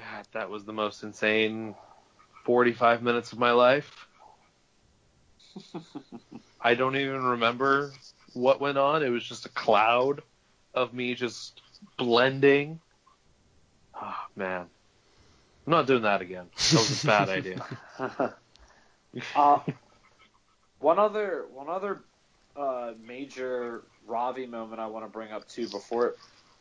God, 0.00 0.26
that 0.32 0.50
was 0.50 0.64
the 0.64 0.72
most 0.72 1.02
insane 1.02 1.74
45 2.44 3.02
minutes 3.02 3.32
of 3.32 3.38
my 3.38 3.52
life. 3.52 4.06
I 6.60 6.74
don't 6.74 6.96
even 6.96 7.22
remember 7.22 7.92
what 8.32 8.60
went 8.60 8.78
on. 8.78 9.02
It 9.02 9.10
was 9.10 9.24
just 9.24 9.46
a 9.46 9.50
cloud 9.50 10.22
of 10.74 10.94
me 10.94 11.14
just 11.14 11.60
blending. 11.98 12.80
Oh 13.94 14.16
man, 14.36 14.66
I'm 15.66 15.70
not 15.70 15.86
doing 15.86 16.02
that 16.02 16.22
again. 16.22 16.46
That 16.72 16.78
was 16.78 17.04
a 17.04 17.06
bad 17.06 17.28
idea. 17.28 17.64
uh, 19.36 19.58
one 20.78 20.98
other 20.98 21.46
one 21.52 21.68
other 21.68 22.00
uh, 22.56 22.92
major 23.04 23.82
Ravi 24.06 24.46
moment 24.46 24.80
I 24.80 24.86
want 24.86 25.04
to 25.04 25.10
bring 25.10 25.32
up 25.32 25.46
too 25.48 25.68
before 25.68 26.14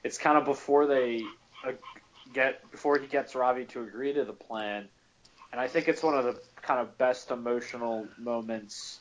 it's 0.03 0.17
kind 0.17 0.37
of 0.37 0.45
before 0.45 0.87
they 0.87 1.23
uh, 1.65 1.71
get 2.33 2.69
before 2.71 2.97
he 2.97 3.07
gets 3.07 3.35
Ravi 3.35 3.65
to 3.65 3.81
agree 3.81 4.13
to 4.13 4.25
the 4.25 4.33
plan, 4.33 4.87
and 5.51 5.59
I 5.59 5.67
think 5.67 5.87
it's 5.87 6.03
one 6.03 6.17
of 6.17 6.25
the 6.25 6.35
kind 6.61 6.79
of 6.79 6.97
best 6.97 7.31
emotional 7.31 8.07
moments 8.17 8.99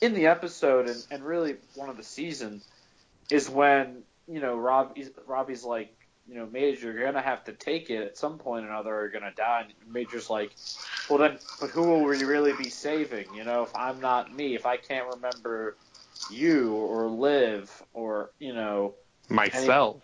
in 0.00 0.14
the 0.14 0.26
episode 0.26 0.86
and, 0.86 1.02
and 1.10 1.24
really 1.24 1.56
one 1.74 1.88
of 1.88 1.96
the 1.96 2.02
season 2.02 2.60
is 3.30 3.48
when 3.48 4.02
you 4.28 4.40
know 4.40 4.56
Rob 4.56 4.96
Ravi's 5.26 5.64
like 5.64 5.94
you 6.28 6.34
know 6.34 6.46
Major 6.46 6.92
you're 6.92 7.04
gonna 7.04 7.22
have 7.22 7.44
to 7.44 7.52
take 7.52 7.90
it 7.90 8.02
at 8.02 8.18
some 8.18 8.38
point 8.38 8.66
or 8.66 8.68
another 8.68 8.94
or 8.94 9.02
you're 9.02 9.10
gonna 9.10 9.32
die. 9.34 9.64
And 9.66 9.92
Major's 9.92 10.28
like 10.28 10.54
well 11.08 11.18
then 11.18 11.38
but 11.60 11.70
who 11.70 11.82
will 11.82 12.04
we 12.04 12.22
really 12.24 12.52
be 12.52 12.68
saving? 12.68 13.26
You 13.34 13.44
know 13.44 13.62
if 13.62 13.74
I'm 13.74 14.00
not 14.00 14.34
me 14.34 14.54
if 14.54 14.66
I 14.66 14.76
can't 14.76 15.06
remember 15.14 15.76
you 16.30 16.74
or 16.74 17.08
Liv 17.08 17.70
or 17.92 18.30
you 18.38 18.54
know 18.54 18.94
myself. 19.28 19.96
any, 19.96 20.02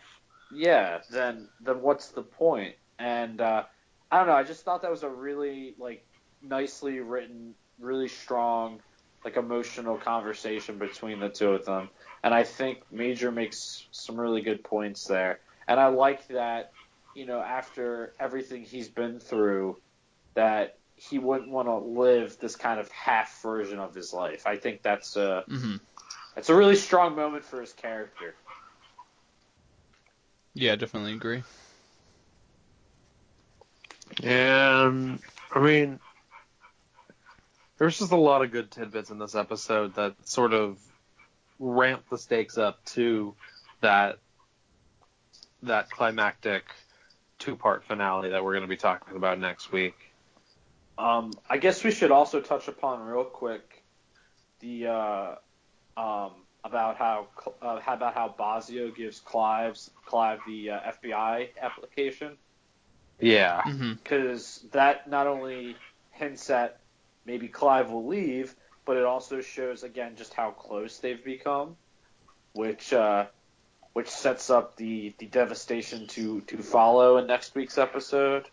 yeah 0.53 0.99
then 1.11 1.49
then 1.61 1.81
what's 1.83 2.09
the 2.09 2.23
point? 2.23 2.75
and 2.99 3.41
uh, 3.41 3.65
I 4.11 4.19
don't 4.19 4.27
know 4.27 4.35
I 4.35 4.43
just 4.43 4.65
thought 4.65 4.83
that 4.83 4.91
was 4.91 5.03
a 5.03 5.09
really 5.09 5.75
like 5.79 6.05
nicely 6.43 7.01
written 7.01 7.55
really 7.79 8.09
strong 8.09 8.81
like 9.25 9.37
emotional 9.37 9.97
conversation 9.97 10.79
between 10.79 11.21
the 11.21 11.29
two 11.29 11.51
of 11.51 11.65
them. 11.65 11.91
And 12.23 12.33
I 12.33 12.45
think 12.45 12.83
Major 12.91 13.31
makes 13.31 13.87
some 13.91 14.19
really 14.19 14.41
good 14.41 14.65
points 14.65 15.05
there. 15.05 15.41
And 15.69 15.79
I 15.79 15.89
like 15.89 16.27
that, 16.29 16.73
you 17.15 17.27
know, 17.27 17.41
after 17.41 18.15
everything 18.19 18.63
he's 18.63 18.89
been 18.89 19.21
through, 19.21 19.77
that 20.35 20.79
he 20.95 21.19
wouldn't 21.19 21.51
want 21.51 21.69
to 21.69 21.77
live 21.77 22.39
this 22.41 22.57
kind 22.57 22.81
of 22.81 22.91
half 22.91 23.43
version 23.43 23.79
of 23.79 23.95
his 23.95 24.13
life. 24.13 24.47
I 24.47 24.57
think 24.57 24.83
that's 24.83 25.17
a 25.17 25.45
mm-hmm. 25.49 25.77
that's 26.35 26.49
a 26.49 26.55
really 26.55 26.77
strong 26.77 27.17
moment 27.17 27.45
for 27.45 27.61
his 27.61 27.73
character. 27.73 28.35
Yeah, 30.61 30.73
I 30.73 30.77
definitely 30.77 31.15
agree. 31.15 31.43
And 34.23 35.19
I 35.55 35.59
mean, 35.59 35.99
there's 37.79 37.99
just 37.99 38.13
a 38.13 38.17
lot 38.17 38.45
of 38.45 38.53
good 38.53 38.71
tidbits 38.71 39.09
in 39.09 39.19
this 39.19 39.35
episode 39.35 39.95
that 39.95 40.17
sort 40.29 40.53
of 40.53 40.79
ramp 41.59 42.05
the 42.11 42.19
stakes 42.19 42.59
up 42.59 42.85
to 42.85 43.35
that 43.81 44.19
that 45.63 45.89
climactic 45.89 46.65
two 47.39 47.57
part 47.57 47.83
finale 47.85 48.29
that 48.29 48.45
we're 48.45 48.53
going 48.53 48.61
to 48.61 48.69
be 48.69 48.77
talking 48.77 49.17
about 49.17 49.41
next 49.41 49.73
week. 49.73 49.95
Um, 50.99 51.33
I 51.49 51.57
guess 51.57 51.83
we 51.83 51.91
should 51.91 52.11
also 52.11 52.39
touch 52.39 52.69
upon 52.69 53.01
real 53.07 53.25
quick 53.25 53.83
the 54.59 54.89
uh, 54.89 55.35
um, 55.97 56.33
about 56.65 56.97
how 56.97 57.29
uh, 57.63 57.81
about 57.87 58.15
how 58.15 58.35
Bozzio 58.39 58.95
gives 58.95 59.21
Clive's 59.21 59.91
Clive 60.05 60.41
the 60.47 60.71
uh, 60.71 60.93
FBI 61.03 61.49
application. 61.61 62.37
Yeah, 63.19 63.63
because 64.03 64.43
mm-hmm. 64.43 64.69
that 64.71 65.09
not 65.09 65.27
only 65.27 65.77
hints 66.13 66.49
at 66.51 66.79
maybe 67.27 67.49
Clive 67.49 67.91
will 67.91 68.07
leave, 68.07 68.55
but 68.85 68.97
it 68.97 69.05
also 69.05 69.41
shows 69.41 69.83
again 69.83 70.17
just 70.17 70.35
how 70.35 70.51
close 70.51 70.99
they've 70.99 71.23
become, 71.23 71.77
which 72.55 72.93
uh, 72.93 73.27
which 73.93 74.09
sets 74.09 74.51
up 74.51 74.77
the, 74.77 75.13
the 75.19 75.27
devastation 75.27 76.07
to, 76.07 76.41
to 76.43 76.59
follow 76.59 77.19
in 77.19 77.27
next 77.27 77.55
week's 77.55 77.79
episode. 77.79 78.49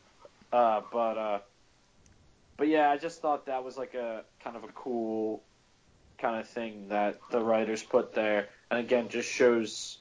Uh, 0.51 0.81
but 0.91 1.17
uh, 1.17 1.39
but 2.57 2.67
yeah, 2.67 2.89
I 2.89 2.97
just 2.97 3.21
thought 3.21 3.45
that 3.45 3.63
was 3.63 3.77
like 3.77 3.93
a 3.93 4.23
kind 4.43 4.55
of 4.55 4.63
a 4.63 4.69
cool 4.69 5.43
kind 6.17 6.39
of 6.39 6.47
thing 6.47 6.89
that 6.89 7.19
the 7.31 7.39
writers 7.39 7.83
put 7.83 8.13
there, 8.13 8.47
and 8.71 8.79
again 8.79 9.09
just 9.09 9.29
shows. 9.29 9.99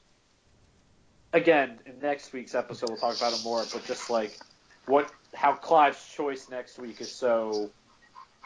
Again, 1.32 1.78
in 1.84 1.98
next 2.00 2.32
week's 2.32 2.54
episode, 2.54 2.90
we'll 2.90 2.98
talk 2.98 3.16
about 3.16 3.32
it 3.32 3.44
more, 3.44 3.62
but 3.72 3.84
just 3.84 4.08
like 4.08 4.38
what 4.86 5.10
how 5.34 5.52
Clive's 5.52 6.02
choice 6.14 6.48
next 6.48 6.78
week 6.78 7.00
is 7.00 7.12
so 7.12 7.70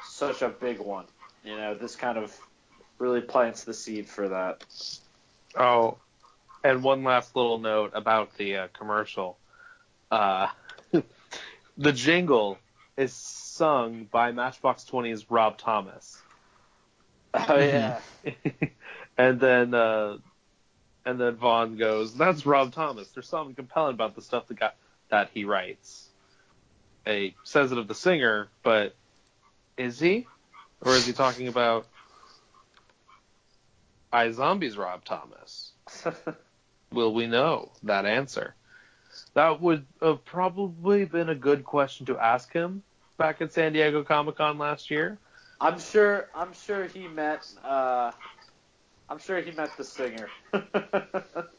such 0.05 0.43
a 0.43 0.49
big 0.49 0.79
one. 0.79 1.07
You 1.45 1.57
know, 1.57 1.75
this 1.75 1.97
kind 1.97 2.19
of 2.19 2.37
really 2.99 3.21
plants 3.21 3.65
the 3.65 3.75
seed 3.75 4.09
for 4.09 4.29
that. 4.29 4.65
Oh, 5.57 5.99
and 6.63 6.83
one 6.83 7.05
last 7.05 7.35
little 7.37 7.59
note 7.59 7.93
about 7.95 8.37
the 8.37 8.57
uh, 8.57 8.69
commercial. 8.73 9.39
Uh, 10.11 10.49
the 11.79 11.93
jingle 11.93 12.59
is 12.97 13.13
sung 13.13 14.07
by 14.11 14.33
Matchbox 14.33 14.85
20's 14.85 15.31
Rob 15.31 15.57
Thomas. 15.59 16.21
Oh 17.35 17.59
yeah. 17.59 18.01
and 19.19 19.41
then 19.41 19.75
uh, 19.75 20.19
and 21.05 21.21
then 21.21 21.37
Vaughn 21.37 21.77
goes, 21.77 22.15
"That's 22.15 22.45
Rob 22.47 22.73
Thomas. 22.73 23.09
There's 23.09 23.29
something 23.29 23.55
compelling 23.55 23.95
about 23.95 24.15
the 24.15 24.23
stuff 24.23 24.49
that 24.49 24.59
got 24.59 24.75
that 25.11 25.31
he 25.33 25.45
writes." 25.45 26.09
A 27.07 27.35
says 27.45 27.73
it 27.73 27.79
of 27.79 27.89
the 27.89 27.95
singer, 27.95 28.49
but 28.63 28.95
is 29.77 29.99
he? 29.99 30.27
Or 30.83 30.95
is 30.95 31.07
he 31.07 31.13
talking 31.13 31.49
about 31.49 31.87
iZombie's 34.13 34.77
Rob 34.77 35.05
Thomas? 35.05 35.73
Will 36.93 37.15
we 37.15 37.27
know 37.27 37.71
that 37.83 38.07
answer? 38.07 38.55
That 39.35 39.61
would 39.61 39.87
have 40.03 40.25
probably 40.25 41.05
been 41.05 41.29
a 41.29 41.35
good 41.35 41.65
question 41.65 42.07
to 42.07 42.19
ask 42.19 42.53
him 42.53 42.83
back 43.17 43.41
at 43.41 43.53
San 43.53 43.73
Diego 43.73 44.03
Comic 44.03 44.37
Con 44.37 44.59
last 44.59 44.91
year. 44.91 45.19
I'm 45.61 45.79
sure. 45.79 46.29
I'm 46.35 46.53
sure 46.53 46.87
he 46.87 47.07
met. 47.07 47.47
Uh, 47.63 48.13
I'm 49.09 49.19
sure 49.19 49.41
he 49.41 49.51
met 49.51 49.77
the 49.77 49.85
singer. 49.85 50.29
but, 50.53 50.73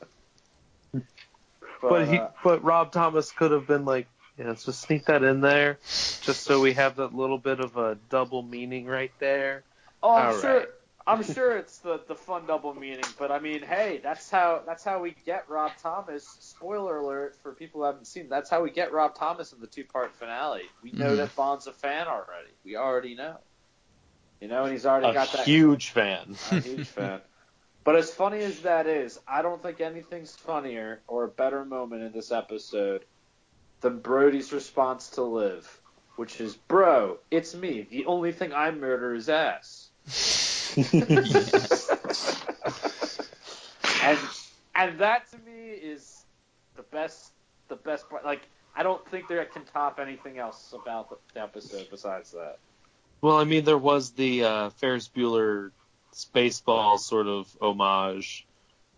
but 1.81 2.07
he, 2.07 2.17
uh, 2.17 2.29
but 2.43 2.63
Rob 2.63 2.91
Thomas 2.91 3.31
could 3.31 3.51
have 3.51 3.67
been 3.67 3.85
like, 3.85 4.07
yeah, 4.37 4.47
let's 4.47 4.65
just 4.65 4.81
sneak 4.81 5.05
that 5.05 5.23
in 5.23 5.41
there, 5.41 5.77
just 5.83 6.41
so 6.43 6.61
we 6.61 6.73
have 6.73 6.95
that 6.95 7.13
little 7.13 7.37
bit 7.37 7.59
of 7.59 7.77
a 7.77 7.97
double 8.09 8.41
meaning 8.41 8.85
right 8.85 9.11
there. 9.19 9.63
Oh, 10.01 10.15
I'm 10.15 10.25
All 10.27 10.41
sure. 10.41 10.57
Right. 10.57 10.67
I'm 11.07 11.23
sure 11.33 11.57
it's 11.57 11.79
the, 11.79 11.99
the 12.07 12.15
fun 12.15 12.45
double 12.47 12.73
meaning, 12.73 13.03
but 13.19 13.31
I 13.31 13.39
mean, 13.39 13.61
hey, 13.61 13.99
that's 14.03 14.29
how 14.29 14.61
that's 14.65 14.83
how 14.83 15.01
we 15.01 15.15
get 15.25 15.49
Rob 15.49 15.71
Thomas. 15.81 16.25
Spoiler 16.39 16.97
alert 16.97 17.35
for 17.41 17.53
people 17.53 17.81
who 17.81 17.85
haven't 17.85 18.05
seen. 18.05 18.29
That's 18.29 18.49
how 18.49 18.63
we 18.63 18.71
get 18.71 18.93
Rob 18.93 19.15
Thomas 19.15 19.51
in 19.51 19.59
the 19.59 19.67
two 19.67 19.83
part 19.83 20.15
finale. 20.15 20.63
We 20.81 20.91
know 20.91 21.13
mm. 21.13 21.17
that 21.17 21.29
Vaughn's 21.31 21.67
a 21.67 21.73
fan 21.73 22.07
already. 22.07 22.51
We 22.63 22.77
already 22.77 23.15
know. 23.15 23.37
You 24.41 24.47
know, 24.47 24.63
and 24.63 24.71
he's 24.71 24.87
already 24.87 25.07
a 25.07 25.13
got 25.13 25.31
that 25.33 25.45
huge 25.45 25.89
fan. 25.89 26.35
A 26.51 26.59
huge 26.59 26.87
fan. 26.87 27.21
But 27.83 27.95
as 27.95 28.11
funny 28.11 28.39
as 28.39 28.61
that 28.61 28.87
is, 28.87 29.19
I 29.27 29.43
don't 29.43 29.61
think 29.61 29.81
anything's 29.81 30.35
funnier 30.35 31.01
or 31.07 31.23
a 31.23 31.27
better 31.27 31.63
moment 31.63 32.03
in 32.03 32.11
this 32.11 32.31
episode 32.31 33.05
than 33.81 33.99
Brody's 33.99 34.51
response 34.51 35.09
to 35.11 35.23
Liv, 35.23 35.81
which 36.15 36.41
is, 36.41 36.55
"Bro, 36.55 37.19
it's 37.29 37.55
me. 37.55 37.87
The 37.89 38.05
only 38.05 38.31
thing 38.31 38.51
I 38.51 38.71
murder 38.71 39.13
is 39.13 39.29
ass." 39.29 39.89
and 44.03 44.19
and 44.73 44.99
that 44.99 45.29
to 45.31 45.37
me 45.39 45.69
is 45.69 46.23
the 46.75 46.83
best 46.83 47.31
the 47.67 47.75
best 47.75 48.09
part. 48.09 48.25
Like 48.25 48.41
I 48.75 48.81
don't 48.83 49.07
think 49.09 49.27
there 49.27 49.43
can 49.45 49.65
top 49.65 49.99
anything 49.99 50.39
else 50.39 50.73
about 50.73 51.19
the 51.33 51.41
episode 51.41 51.87
besides 51.91 52.31
that. 52.31 52.57
Well, 53.21 53.37
I 53.37 53.43
mean, 53.43 53.63
there 53.63 53.77
was 53.77 54.11
the 54.11 54.43
uh, 54.43 54.69
Ferris 54.71 55.07
Bueller 55.07 55.71
Spaceball 56.13 56.99
sort 56.99 57.27
of 57.27 57.55
homage 57.61 58.45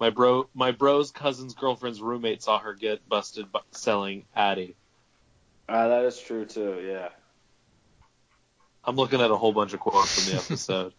my 0.04 0.10
bro, 0.10 0.50
my 0.54 0.72
bro's 0.72 1.12
cousin's 1.12 1.54
girlfriend's 1.54 2.02
roommate 2.02 2.44
saw 2.44 2.60
her 2.60 2.74
get 2.74 3.08
busted 3.08 3.46
selling 3.72 4.26
Addy. 4.36 4.76
Uh, 5.70 5.88
that 5.88 6.04
is 6.04 6.20
true 6.20 6.44
too. 6.44 6.84
Yeah. 6.86 7.08
I'm 8.84 8.98
looking 8.98 9.22
at 9.22 9.32
a 9.32 9.38
whole 9.38 9.54
bunch 9.54 9.74
of 9.74 9.80
quotes 9.80 10.14
from 10.14 10.34
the 10.34 10.44
episode. 10.44 10.94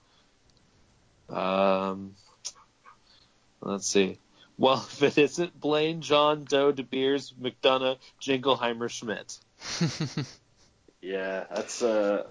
um, 1.29 2.15
let's 3.61 3.87
see. 3.87 4.19
Well, 4.57 4.87
if 4.91 5.03
it 5.03 5.19
isn't 5.19 5.61
Blaine, 5.61 6.01
John, 6.01 6.45
Doe, 6.45 6.73
De 6.73 6.83
Beers, 6.83 7.35
McDonough, 7.39 7.99
Jingleheimer, 8.23 8.89
Schmidt. 8.89 9.39
yeah, 11.03 11.45
that's 11.55 11.83
uh, 11.83 12.31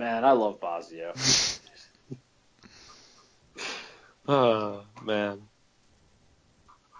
Man, 0.00 0.24
I 0.24 0.32
love 0.32 0.60
Bozzio. 0.60 1.12
Oh 4.28 4.84
man, 5.02 5.40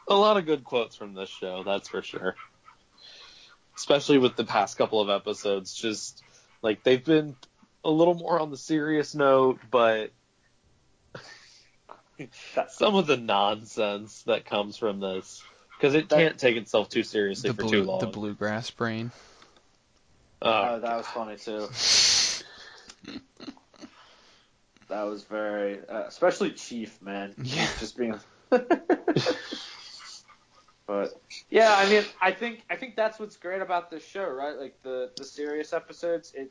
a 0.08 0.14
lot 0.14 0.36
of 0.36 0.46
good 0.46 0.64
quotes 0.64 0.96
from 0.96 1.14
this 1.14 1.28
show, 1.28 1.62
that's 1.62 1.88
for 1.88 2.02
sure. 2.02 2.34
Especially 3.76 4.18
with 4.18 4.34
the 4.36 4.44
past 4.44 4.76
couple 4.76 5.00
of 5.00 5.08
episodes, 5.10 5.72
just 5.72 6.24
like 6.60 6.82
they've 6.82 7.04
been 7.04 7.36
a 7.84 7.90
little 7.90 8.14
more 8.14 8.40
on 8.40 8.50
the 8.50 8.56
serious 8.56 9.14
note, 9.14 9.60
but 9.70 10.10
some 12.68 12.96
of 12.96 13.06
the 13.06 13.16
nonsense 13.16 14.24
that 14.24 14.44
comes 14.44 14.76
from 14.76 14.98
this 14.98 15.42
because 15.78 15.94
it 15.94 16.08
can't 16.08 16.38
take 16.38 16.56
itself 16.56 16.88
too 16.88 17.04
seriously 17.04 17.50
the 17.50 17.54
for 17.54 17.62
blue, 17.62 17.70
too 17.70 17.84
long. 17.84 18.00
the 18.00 18.06
bluegrass 18.06 18.70
brain. 18.70 19.12
Oh, 20.42 20.50
Oh, 20.50 20.80
that 20.80 20.96
was 20.96 21.06
funny 21.06 21.36
too. 21.36 21.68
That 24.90 25.04
was 25.04 25.22
very, 25.22 25.80
uh, 25.88 26.04
especially 26.06 26.50
Chief, 26.50 27.00
man. 27.00 27.34
Yeah. 27.42 27.66
Just 27.78 27.96
being. 27.96 28.18
but 28.50 28.66
yeah, 31.48 31.76
I 31.78 31.88
mean, 31.88 32.04
I 32.20 32.32
think 32.32 32.64
I 32.68 32.74
think 32.74 32.96
that's 32.96 33.20
what's 33.20 33.36
great 33.36 33.62
about 33.62 33.90
this 33.90 34.04
show, 34.04 34.28
right? 34.28 34.58
Like 34.58 34.74
the 34.82 35.10
the 35.16 35.24
serious 35.24 35.72
episodes, 35.72 36.32
it 36.34 36.50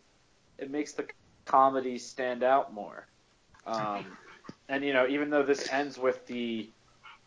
it 0.58 0.72
makes 0.72 0.94
the 0.94 1.06
comedy 1.46 1.98
stand 1.98 2.44
out 2.44 2.74
more. 2.74 3.08
Um, 3.68 4.06
and 4.70 4.86
you 4.86 4.94
know, 4.94 5.06
even 5.08 5.30
though 5.30 5.44
this 5.44 5.70
ends 5.70 5.98
with 5.98 6.26
the 6.26 6.70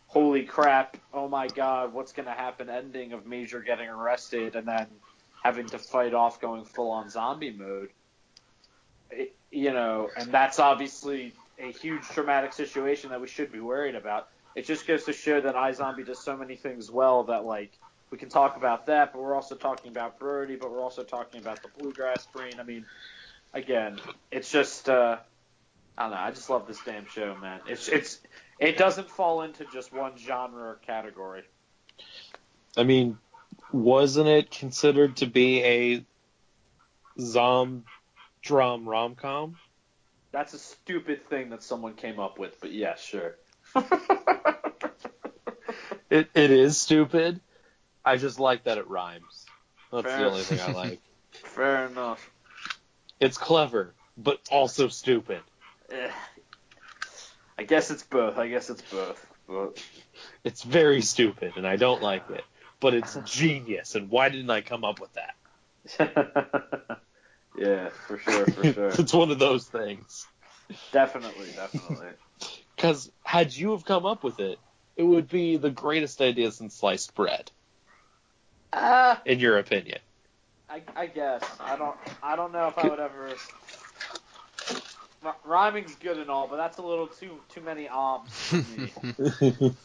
holy 0.07 0.43
crap, 0.43 0.97
oh 1.13 1.27
my 1.27 1.47
god, 1.47 1.93
what's 1.93 2.11
going 2.11 2.25
to 2.27 2.33
happen 2.33 2.69
ending 2.69 3.13
of 3.13 3.27
Major 3.27 3.61
getting 3.61 3.87
arrested 3.87 4.55
and 4.55 4.67
then 4.67 4.87
having 5.43 5.67
to 5.67 5.77
fight 5.77 6.15
off 6.15 6.41
going 6.41 6.65
full 6.65 6.89
on 6.89 7.09
zombie 7.09 7.51
mode. 7.51 7.89
It, 9.11 9.35
you 9.53 9.71
know, 9.71 10.09
and 10.17 10.31
that's 10.31 10.59
obviously 10.59 11.33
a 11.59 11.71
huge 11.71 12.03
traumatic 12.09 12.53
situation 12.53 13.11
that 13.11 13.21
we 13.21 13.27
should 13.27 13.51
be 13.51 13.59
worried 13.59 13.95
about. 13.95 14.29
It 14.55 14.65
just 14.65 14.87
goes 14.87 15.03
to 15.05 15.13
show 15.13 15.39
that 15.41 15.55
iZombie 15.55 16.05
does 16.05 16.19
so 16.19 16.35
many 16.35 16.55
things 16.55 16.89
well 16.89 17.23
that 17.25 17.45
like 17.45 17.71
we 18.09 18.17
can 18.17 18.29
talk 18.29 18.57
about 18.57 18.87
that, 18.87 19.13
but 19.13 19.21
we're 19.21 19.35
also 19.35 19.55
talking 19.55 19.91
about 19.91 20.19
Brody, 20.19 20.55
but 20.55 20.71
we're 20.71 20.81
also 20.81 21.03
talking 21.03 21.39
about 21.39 21.61
the 21.61 21.69
bluegrass 21.77 22.25
brain. 22.27 22.53
I 22.59 22.63
mean, 22.63 22.85
again, 23.53 23.99
it's 24.31 24.51
just 24.51 24.89
uh, 24.89 25.17
I 25.97 26.01
don't 26.01 26.11
know. 26.11 26.17
I 26.17 26.31
just 26.31 26.49
love 26.49 26.67
this 26.67 26.79
damn 26.83 27.05
show, 27.07 27.35
man. 27.39 27.61
It's 27.67 27.87
it's 27.87 28.19
it 28.59 28.77
doesn't 28.77 29.09
fall 29.09 29.43
into 29.43 29.65
just 29.71 29.93
one 29.93 30.17
genre 30.17 30.63
or 30.63 30.79
category. 30.85 31.43
I 32.75 32.83
mean, 32.83 33.19
wasn't 33.71 34.27
it 34.27 34.49
considered 34.49 35.17
to 35.17 35.27
be 35.27 35.63
a 35.63 36.05
zom 37.19 37.83
drum 38.43 38.87
rom 38.87 39.15
com? 39.15 39.57
That's 40.31 40.53
a 40.53 40.59
stupid 40.59 41.27
thing 41.29 41.49
that 41.49 41.63
someone 41.63 41.93
came 41.93 42.19
up 42.19 42.37
with, 42.37 42.59
but 42.61 42.71
yeah, 42.71 42.95
sure. 42.95 43.35
It 46.13 46.29
it 46.35 46.51
is 46.51 46.77
stupid. 46.77 47.41
I 48.05 48.17
just 48.17 48.39
like 48.39 48.65
that 48.65 48.77
it 48.77 48.87
rhymes. 48.87 49.47
That's 49.91 50.05
Fair. 50.05 50.19
the 50.19 50.25
only 50.25 50.43
thing 50.43 50.59
I 50.59 50.71
like. 50.71 51.01
Fair 51.31 51.87
enough. 51.87 52.29
It's 53.19 53.39
clever, 53.39 53.95
but 54.15 54.39
also 54.51 54.89
stupid. 54.89 55.39
Eh. 55.91 56.11
I 57.57 57.63
guess 57.63 57.89
it's 57.89 58.03
both. 58.03 58.37
I 58.37 58.47
guess 58.47 58.69
it's 58.69 58.83
both. 58.83 59.25
But 59.47 59.83
It's 60.43 60.61
very 60.61 61.01
stupid, 61.01 61.53
and 61.57 61.65
I 61.65 61.77
don't 61.77 62.03
like 62.03 62.29
it. 62.29 62.43
But 62.79 62.93
it's 62.93 63.17
genius, 63.25 63.95
and 63.95 64.11
why 64.11 64.29
didn't 64.29 64.51
I 64.51 64.61
come 64.61 64.83
up 64.83 64.99
with 64.99 65.13
that? 65.13 67.01
yeah, 67.57 67.89
for 68.07 68.17
sure, 68.17 68.45
for 68.45 68.63
sure. 68.73 68.89
it's 68.89 69.13
one 69.13 69.31
of 69.31 69.39
those 69.39 69.65
things. 69.65 70.25
definitely, 70.91 71.47
definitely. 71.55 72.07
Because 72.75 73.09
had 73.23 73.55
you 73.55 73.71
have 73.71 73.85
come 73.85 74.05
up 74.05 74.23
with 74.23 74.39
it, 74.39 74.59
it 74.97 75.03
would 75.03 75.29
be 75.29 75.55
the 75.57 75.69
greatest 75.69 76.19
idea 76.21 76.51
since 76.51 76.75
sliced 76.75 77.15
bread, 77.15 77.49
Ah, 78.73 79.21
in 79.25 79.39
your 79.39 79.57
opinion. 79.57 79.99
I, 80.69 80.81
I 80.95 81.05
guess 81.05 81.43
I 81.61 81.77
don't. 81.77 81.95
I 82.21 82.35
don't 82.35 82.51
know 82.51 82.67
if 82.67 82.77
I 82.77 82.89
would 82.89 82.99
ever. 82.99 83.29
R- 85.23 85.35
rhyming's 85.45 85.95
good 85.95 86.17
and 86.17 86.29
all, 86.29 86.47
but 86.47 86.57
that's 86.57 86.77
a 86.79 86.81
little 86.81 87.07
too 87.07 87.37
too 87.49 87.61
many 87.61 87.87
arms 87.87 88.29
for 88.31 88.57
me. 88.57 88.91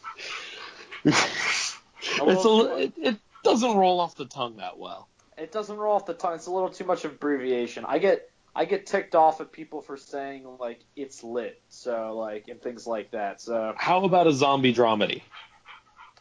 it's 1.04 2.44
a, 2.44 2.76
it, 2.78 2.92
it 2.96 3.16
doesn't 3.44 3.76
roll 3.76 4.00
off 4.00 4.16
the 4.16 4.24
tongue 4.24 4.56
that 4.56 4.78
well. 4.78 5.08
It 5.38 5.52
doesn't 5.52 5.76
roll 5.76 5.94
off 5.96 6.06
the 6.06 6.14
tongue. 6.14 6.34
It's 6.34 6.46
a 6.46 6.50
little 6.50 6.70
too 6.70 6.84
much 6.84 7.04
of 7.04 7.12
abbreviation. 7.12 7.84
I 7.86 7.98
get 7.98 8.30
I 8.54 8.64
get 8.64 8.86
ticked 8.86 9.14
off 9.14 9.40
at 9.40 9.52
people 9.52 9.82
for 9.82 9.96
saying 9.96 10.44
like 10.58 10.80
it's 10.96 11.22
lit, 11.22 11.60
so 11.68 12.16
like 12.16 12.48
and 12.48 12.60
things 12.60 12.86
like 12.86 13.12
that. 13.12 13.40
So 13.40 13.74
How 13.76 14.04
about 14.04 14.26
a 14.26 14.32
zombie 14.32 14.74
dramedy? 14.74 15.22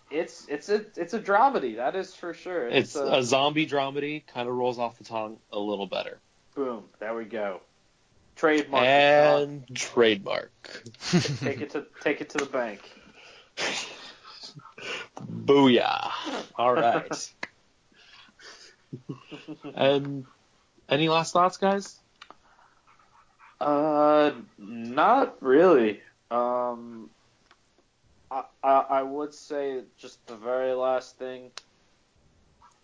it's 0.10 0.46
it's 0.48 0.70
a 0.70 0.86
it's 0.96 1.14
a 1.14 1.20
dramedy. 1.20 1.78
That 1.78 1.96
is 1.96 2.14
for 2.14 2.34
sure. 2.34 2.68
It's 2.68 2.96
a, 2.96 3.06
a 3.06 3.24
zombie 3.24 3.68
dramedy, 3.68 4.26
kind 4.28 4.48
of 4.48 4.56
rolls 4.56 4.80
off 4.80 4.98
the 4.98 5.04
tongue 5.04 5.38
a 5.52 5.60
little 5.60 5.88
better. 5.88 6.20
boom. 6.56 6.86
There 7.00 7.16
we 7.16 7.26
go. 7.26 7.62
Trademark. 8.36 8.86
And 8.86 9.76
trademark. 9.76 10.84
take 11.40 11.62
it 11.62 11.72
to 11.72 11.86
take 12.02 12.22
it 12.22 12.30
to 12.32 12.38
the 12.38 12.46
bank. 12.46 12.82
Booyah. 15.20 16.12
All 16.56 16.74
right. 16.74 17.32
and 19.76 20.26
any 20.90 21.10
last 21.10 21.34
thoughts, 21.34 21.58
guys? 21.58 21.98
Uh, 23.60 24.32
not 24.58 25.38
really. 25.42 26.02
Um, 26.30 27.10
I, 28.30 28.44
I 28.64 28.72
I 28.72 29.02
would 29.02 29.34
say 29.34 29.82
just 29.98 30.26
the 30.28 30.36
very 30.36 30.74
last 30.74 31.18
thing. 31.18 31.52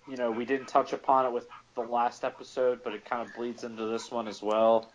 You 0.10 0.18
know, 0.18 0.32
we 0.32 0.46
didn't 0.46 0.68
touch 0.68 0.94
upon 0.94 1.26
it 1.26 1.32
with 1.32 1.48
the 1.76 1.82
last 1.82 2.24
episode, 2.24 2.82
but 2.84 2.94
it 2.94 3.06
kind 3.06 3.28
of 3.28 3.34
bleeds 3.36 3.64
into 3.64 3.86
this 3.86 4.12
one 4.12 4.28
as 4.28 4.42
well. 4.42 4.92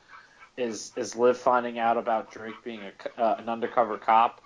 Is 0.57 0.93
is 0.97 1.15
Liv 1.15 1.37
finding 1.37 1.79
out 1.79 1.97
about 1.97 2.33
Drake 2.33 2.63
being 2.65 2.81
a, 2.83 3.23
uh, 3.23 3.37
an 3.39 3.49
undercover 3.49 3.97
cop? 3.99 4.41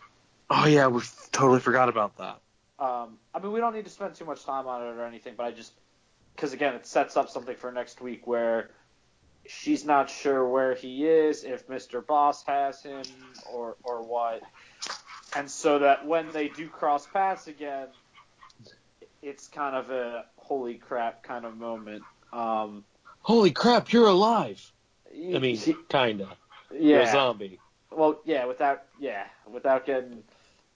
Oh 0.50 0.66
yeah, 0.66 0.86
we 0.88 1.00
totally 1.32 1.60
forgot 1.60 1.88
about 1.88 2.18
that. 2.18 2.38
Um, 2.78 3.18
I 3.34 3.38
mean, 3.40 3.52
we 3.52 3.60
don't 3.60 3.74
need 3.74 3.84
to 3.84 3.90
spend 3.90 4.14
too 4.14 4.24
much 4.24 4.44
time 4.44 4.66
on 4.66 4.82
it 4.82 4.90
or 4.90 5.04
anything, 5.04 5.34
but 5.36 5.46
I 5.46 5.52
just 5.52 5.72
because 6.34 6.52
again, 6.52 6.74
it 6.74 6.86
sets 6.86 7.16
up 7.16 7.28
something 7.28 7.56
for 7.56 7.72
next 7.72 8.00
week 8.00 8.26
where 8.26 8.70
she's 9.46 9.84
not 9.84 10.10
sure 10.10 10.46
where 10.48 10.74
he 10.74 11.06
is, 11.06 11.44
if 11.44 11.68
Mr. 11.68 12.04
Boss 12.04 12.44
has 12.46 12.82
him 12.82 13.04
or 13.52 13.76
or 13.84 14.02
what, 14.02 14.42
and 15.36 15.50
so 15.50 15.80
that 15.80 16.06
when 16.06 16.30
they 16.32 16.48
do 16.48 16.68
cross 16.68 17.06
paths 17.06 17.46
again, 17.46 17.88
it's 19.22 19.48
kind 19.48 19.76
of 19.76 19.90
a 19.90 20.24
holy 20.36 20.74
crap 20.74 21.22
kind 21.22 21.44
of 21.44 21.56
moment. 21.56 22.02
Um, 22.32 22.84
Holy 23.20 23.52
crap, 23.52 23.92
you're 23.92 24.08
alive. 24.08 24.72
I 25.14 25.38
mean, 25.38 25.56
kinda. 25.88 26.36
You're 26.72 27.00
a 27.00 27.04
yeah. 27.04 27.12
zombie. 27.12 27.60
Well, 27.90 28.20
yeah, 28.24 28.46
without 28.46 28.84
yeah, 28.98 29.26
without 29.46 29.86
getting 29.86 30.24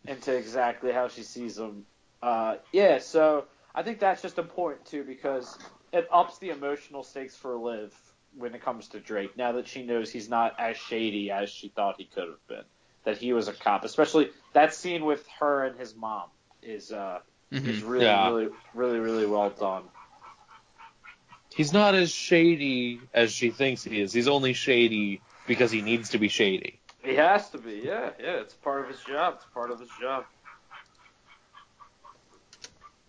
into 0.07 0.37
exactly 0.37 0.93
how 0.93 1.09
she 1.09 1.23
sees 1.23 1.59
him. 1.59 1.87
Uh, 2.23 2.57
yeah, 2.73 2.99
so 2.99 3.47
I 3.77 3.83
think 3.83 4.01
that's 4.01 4.23
just 4.23 4.39
important 4.39 4.87
too 4.87 5.05
because 5.05 5.59
it 5.93 6.09
ups 6.11 6.39
the 6.39 6.49
emotional 6.49 7.03
stakes 7.03 7.37
for 7.37 7.57
Liv 7.57 7.95
when 8.37 8.55
it 8.55 8.63
comes 8.63 8.89
to 8.89 9.01
Drake. 9.01 9.37
Now 9.37 9.53
that 9.53 9.69
she 9.69 9.85
knows 9.85 10.11
he's 10.11 10.31
not 10.31 10.59
as 10.59 10.79
shady 10.79 11.31
as 11.31 11.51
she 11.51 11.69
thought 11.69 11.97
he 11.99 12.07
could 12.07 12.29
have 12.29 12.47
been, 12.49 12.65
that 13.05 13.19
he 13.19 13.35
was 13.35 13.49
a 13.49 13.53
cop. 13.53 13.85
Especially 13.85 14.31
that 14.55 14.73
scene 14.75 15.05
with 15.05 15.27
her 15.41 15.65
and 15.65 15.79
his 15.79 15.95
mom 15.95 16.31
is 16.63 16.91
uh, 16.91 17.21
is 17.53 17.83
Mhm. 17.83 17.89
really 17.89 18.05
Yeah. 18.07 18.29
really 18.31 18.49
really 18.75 18.99
really 18.99 19.27
well 19.27 19.51
done. 19.51 19.85
He's 21.55 21.73
not 21.73 21.95
as 21.95 22.11
shady 22.11 23.01
as 23.15 23.33
she 23.33 23.51
thinks 23.51 23.85
he 23.85 24.01
is. 24.01 24.13
He's 24.13 24.29
only 24.29 24.53
shady 24.55 25.21
because 25.47 25.71
he 25.71 25.83
needs 25.83 26.11
to 26.11 26.19
be 26.19 26.29
shady. 26.29 26.81
He 27.03 27.15
has 27.15 27.51
to 27.51 27.59
be, 27.59 27.83
yeah, 27.85 28.11
yeah. 28.19 28.41
It's 28.41 28.55
part 28.55 28.83
of 28.83 28.89
his 28.89 29.01
job. 29.01 29.35
It's 29.37 29.47
part 29.55 29.71
of 29.71 29.81
his 29.81 29.91
job. 30.01 30.25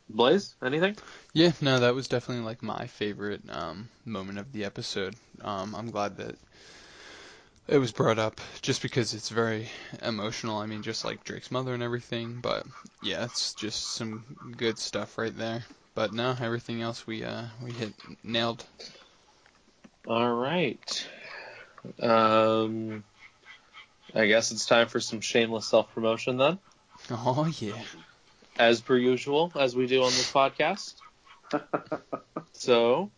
Blaise, 0.10 0.56
anything? 0.64 0.96
Yeah, 1.34 1.52
no, 1.62 1.80
that 1.80 1.96
was 1.96 2.08
definitely 2.08 2.46
like 2.46 2.64
my 2.64 2.88
favorite 2.88 3.42
um, 3.50 3.90
moment 4.06 4.40
of 4.40 4.52
the 4.52 4.66
episode. 4.66 5.16
Um, 5.42 5.76
I'm 5.76 5.92
glad 5.92 6.18
that 6.18 6.36
it 7.68 7.78
was 7.78 7.92
brought 7.92 8.18
up 8.18 8.40
just 8.62 8.82
because 8.82 9.14
it's 9.14 9.30
very 9.30 9.70
emotional. 10.02 10.58
I 10.58 10.66
mean, 10.66 10.82
just 10.82 11.04
like 11.04 11.24
Drake's 11.24 11.52
mother 11.52 11.74
and 11.74 11.84
everything. 11.84 12.40
But 12.42 12.66
yeah, 13.02 13.26
it's 13.26 13.54
just 13.54 13.96
some 13.96 14.24
good 14.58 14.80
stuff 14.80 15.18
right 15.18 15.36
there. 15.36 15.66
But 15.94 16.14
no, 16.14 16.36
everything 16.40 16.82
else 16.82 17.06
we 17.06 17.24
uh, 17.24 17.44
we 17.64 17.72
hit 17.72 17.94
nailed. 18.24 18.64
All 20.08 20.34
right. 20.34 21.08
Um, 22.02 23.04
I 24.16 24.28
guess 24.28 24.52
it's 24.52 24.66
time 24.66 24.88
for 24.88 25.00
some 25.00 25.22
shameless 25.22 25.68
self 25.68 25.94
promotion 25.94 26.38
then, 26.38 26.60
Oh 27.12 27.52
yeah. 27.60 27.82
As 28.60 28.82
per 28.82 28.98
usual, 28.98 29.52
as 29.56 29.76
we 29.76 29.88
do 29.88 30.04
on 30.04 30.12
this 30.12 30.32
podcast. 30.32 30.96
So, 32.58 33.12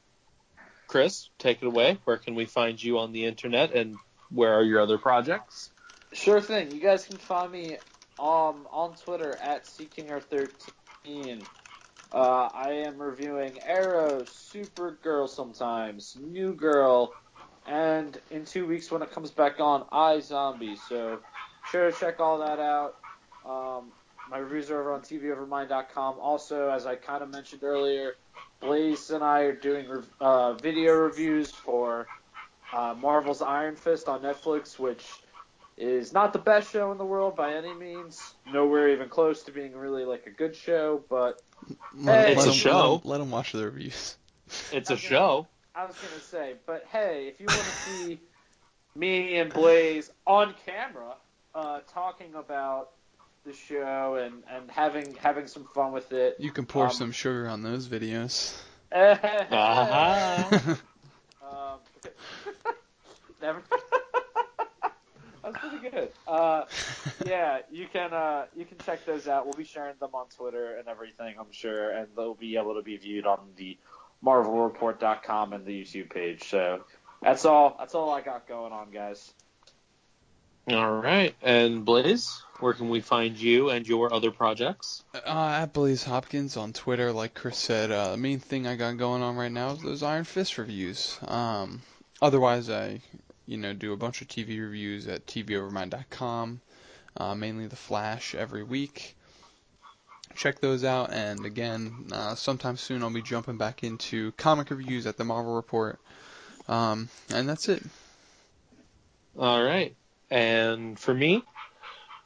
Chris, 0.87 1.29
take 1.39 1.61
it 1.61 1.65
away. 1.65 1.97
Where 2.03 2.17
can 2.17 2.35
we 2.35 2.45
find 2.45 2.81
you 2.81 2.99
on 2.99 3.13
the 3.13 3.25
internet, 3.25 3.73
and 3.73 3.95
where 4.29 4.53
are 4.53 4.63
your 4.63 4.81
other 4.81 4.97
projects? 4.97 5.71
Sure 6.11 6.41
thing. 6.41 6.71
You 6.71 6.81
guys 6.81 7.05
can 7.05 7.17
find 7.17 7.51
me 7.51 7.77
um, 8.19 8.67
on 8.69 8.95
Twitter 8.95 9.37
at 9.41 9.63
CKinger13. 9.63 11.45
Uh, 12.11 12.49
I 12.53 12.71
am 12.85 13.01
reviewing 13.01 13.59
Arrow, 13.61 14.23
Supergirl 14.23 15.29
sometimes, 15.29 16.17
New 16.19 16.53
Girl, 16.53 17.13
and 17.65 18.19
in 18.31 18.43
two 18.45 18.65
weeks 18.67 18.91
when 18.91 19.01
it 19.01 19.11
comes 19.11 19.31
back 19.31 19.59
on, 19.59 19.85
I 19.91 20.17
iZombie. 20.17 20.77
So 20.89 21.19
sure 21.71 21.91
to 21.91 21.97
check 21.97 22.19
all 22.19 22.39
that 22.39 22.59
out. 22.59 22.95
Um, 23.45 23.91
my 24.29 24.37
reviews 24.37 24.69
are 24.69 24.79
over 24.79 24.93
on 24.93 25.01
TVOvermind.com. 25.01 26.19
Also, 26.19 26.69
as 26.69 26.85
I 26.85 26.95
kind 26.95 27.23
of 27.23 27.29
mentioned 27.29 27.63
earlier, 27.63 28.13
Blaise 28.61 29.09
and 29.09 29.23
I 29.23 29.41
are 29.41 29.55
doing 29.55 29.87
uh, 30.19 30.53
video 30.53 30.93
reviews 30.93 31.51
for 31.51 32.07
uh, 32.73 32.93
Marvel's 32.99 33.41
Iron 33.41 33.75
Fist 33.75 34.07
on 34.07 34.21
Netflix, 34.21 34.77
which 34.77 35.21
is 35.77 36.13
not 36.13 36.33
the 36.33 36.39
best 36.39 36.71
show 36.71 36.91
in 36.91 36.97
the 36.97 37.05
world 37.05 37.35
by 37.35 37.53
any 37.53 37.73
means. 37.73 38.35
Nowhere 38.45 38.89
even 38.89 39.09
close 39.09 39.43
to 39.43 39.51
being 39.51 39.75
really 39.75 40.05
like 40.05 40.27
a 40.27 40.31
good 40.31 40.55
show, 40.55 41.03
but 41.09 41.41
Let, 41.95 42.25
Hey. 42.27 42.33
It's 42.33 42.45
a 42.45 42.53
show. 42.53 42.93
Let 42.93 43.03
him, 43.03 43.09
let 43.11 43.21
him 43.21 43.31
watch 43.31 43.51
the 43.53 43.65
reviews. 43.65 44.17
It's 44.71 44.89
a 44.89 44.93
Okay. 44.93 45.07
show. 45.07 45.47
I 45.75 45.85
was 45.85 45.95
gonna 45.97 46.19
say, 46.19 46.55
but 46.65 46.83
hey, 46.91 47.27
if 47.27 47.39
you 47.39 47.47
want 47.51 47.67
to 47.67 47.73
see 47.73 48.19
me 48.95 49.37
and 49.37 49.53
Blaise 49.53 50.09
on 50.25 50.55
camera 50.65 51.13
uh, 51.53 51.81
talking 51.87 52.33
about 52.33 52.89
the 53.49 53.55
show 53.55 54.15
and, 54.15 54.43
and 54.53 54.69
having 54.69 55.15
having 55.15 55.47
some 55.47 55.65
fun 55.73 55.91
with 55.91 56.11
it, 56.11 56.35
You 56.39 56.51
can 56.51 56.65
pour 56.65 56.85
Um, 56.85 56.91
some 56.91 57.11
sugar 57.11 57.47
on 57.47 57.61
those 57.63 57.87
videos. 57.87 58.55
Uh-huh. 58.91 60.75
Um, 61.43 61.79
never. 63.41 63.61
That's 65.43 65.57
pretty 65.57 65.89
good. 65.89 66.09
Uh, 66.27 66.63
yeah, 67.25 67.59
you 67.71 67.87
can 67.91 68.13
uh, 68.13 68.45
you 68.55 68.65
can 68.65 68.77
check 68.79 69.05
those 69.05 69.27
out. 69.27 69.45
We'll 69.45 69.53
be 69.53 69.63
sharing 69.63 69.95
them 69.99 70.09
on 70.13 70.25
Twitter 70.35 70.77
and 70.77 70.87
everything, 70.87 71.35
I'm 71.39 71.51
sure, 71.51 71.91
and 71.91 72.07
they'll 72.15 72.33
be 72.33 72.57
able 72.57 72.75
to 72.75 72.81
be 72.81 72.97
viewed 72.97 73.25
on 73.27 73.39
the 73.57 73.77
MarvelReport.com 74.23 75.53
and 75.53 75.65
the 75.65 75.83
YouTube 75.83 76.09
page. 76.11 76.49
So 76.49 76.83
that's 77.21 77.45
all. 77.45 77.75
That's 77.79 77.93
all 77.95 78.09
I 78.11 78.21
got 78.21 78.47
going 78.47 78.73
on, 78.73 78.91
guys. 78.91 79.33
All 80.67 80.97
right. 80.97 81.35
And 81.41 81.85
Blaise, 81.85 82.43
where 82.61 82.73
can 82.73 82.89
we 82.89 83.01
find 83.01 83.37
you 83.37 83.69
and 83.69 83.87
your 83.87 84.13
other 84.13 84.31
projects? 84.31 85.03
Uh, 85.13 85.59
at 85.61 85.73
Blaise 85.73 86.03
Hopkins 86.03 86.57
on 86.57 86.73
Twitter, 86.73 87.11
like 87.11 87.33
Chris 87.33 87.57
said, 87.57 87.91
uh, 87.91 88.11
the 88.11 88.17
main 88.17 88.39
thing 88.39 88.67
I 88.67 88.75
got 88.75 88.97
going 88.97 89.21
on 89.21 89.35
right 89.35 89.51
now 89.51 89.71
is 89.71 89.81
those 89.81 90.03
Iron 90.03 90.23
Fist 90.23 90.57
reviews. 90.57 91.17
Um, 91.27 91.81
otherwise, 92.21 92.69
I, 92.69 93.01
you 93.45 93.57
know, 93.57 93.73
do 93.73 93.93
a 93.93 93.97
bunch 93.97 94.21
of 94.21 94.27
TV 94.27 94.59
reviews 94.61 95.07
at 95.07 95.25
TVOvermind.com, 95.25 96.61
uh, 97.17 97.35
mainly 97.35 97.67
The 97.67 97.75
Flash 97.75 98.35
every 98.35 98.63
week. 98.63 99.15
Check 100.35 100.59
those 100.59 100.83
out, 100.83 101.11
and 101.11 101.45
again, 101.45 102.07
uh, 102.11 102.35
sometime 102.35 102.77
soon 102.77 103.03
I'll 103.03 103.09
be 103.09 103.21
jumping 103.21 103.57
back 103.57 103.83
into 103.83 104.31
comic 104.33 104.69
reviews 104.69 105.07
at 105.07 105.17
the 105.17 105.23
Marvel 105.23 105.55
Report. 105.55 105.99
Um, 106.67 107.09
and 107.33 107.49
that's 107.49 107.67
it. 107.67 107.83
All 109.37 109.63
right. 109.63 109.95
And 110.29 110.99
for 110.99 111.13
me, 111.13 111.43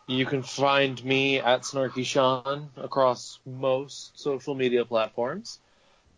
you 0.07 0.25
can 0.25 0.43
find 0.43 1.03
me 1.03 1.39
at 1.39 1.61
Snarky 1.61 2.05
Shawn 2.05 2.69
across 2.77 3.39
most 3.45 4.19
social 4.19 4.55
media 4.55 4.85
platforms. 4.85 5.59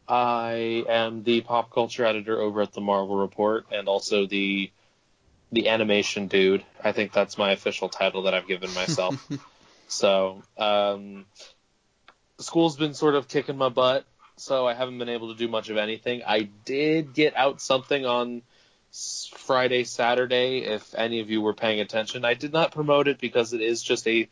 I 0.08 0.84
am 0.88 1.24
the 1.24 1.42
pop 1.42 1.72
culture 1.72 2.06
editor 2.06 2.40
over 2.40 2.62
at 2.62 2.74
the 2.74 2.82
Marvel 2.82 3.18
Report 3.18 3.66
and 3.72 3.88
also 3.88 4.26
the 4.26 4.72
the 5.52 5.70
animation 5.70 6.28
dude. 6.28 6.64
I 6.84 6.92
think 6.92 7.14
that's 7.14 7.38
my 7.38 7.52
official 7.52 7.90
title 7.90 8.24
that 8.24 8.34
I've 8.34 8.48
given 8.48 8.74
myself. 8.74 9.16
so, 9.88 10.44
um, 10.58 11.26
school's 12.40 12.76
been 12.76 12.94
sort 12.94 13.16
of 13.16 13.28
kicking 13.28 13.58
my 13.58 13.70
butt, 13.70 14.06
so 14.38 14.68
I 14.68 14.74
haven't 14.74 14.98
been 14.98 15.10
able 15.10 15.32
to 15.34 15.38
do 15.38 15.48
much 15.48 15.70
of 15.70 15.78
anything. 15.78 16.24
I 16.28 16.50
did 16.66 17.14
get 17.14 17.36
out 17.38 17.62
something 17.62 18.06
on 18.06 18.42
Friday, 19.38 19.84
Saturday, 19.84 20.60
if 20.60 20.96
any 20.96 21.20
of 21.20 21.30
you 21.30 21.42
were 21.42 21.54
paying 21.54 21.80
attention. 21.80 22.26
I 22.26 22.34
did 22.34 22.54
not 22.54 22.72
promote 22.72 23.08
it 23.08 23.20
because 23.20 23.54
it 23.54 23.62
is 23.62 23.84
just 23.84 24.08
a 24.08 24.28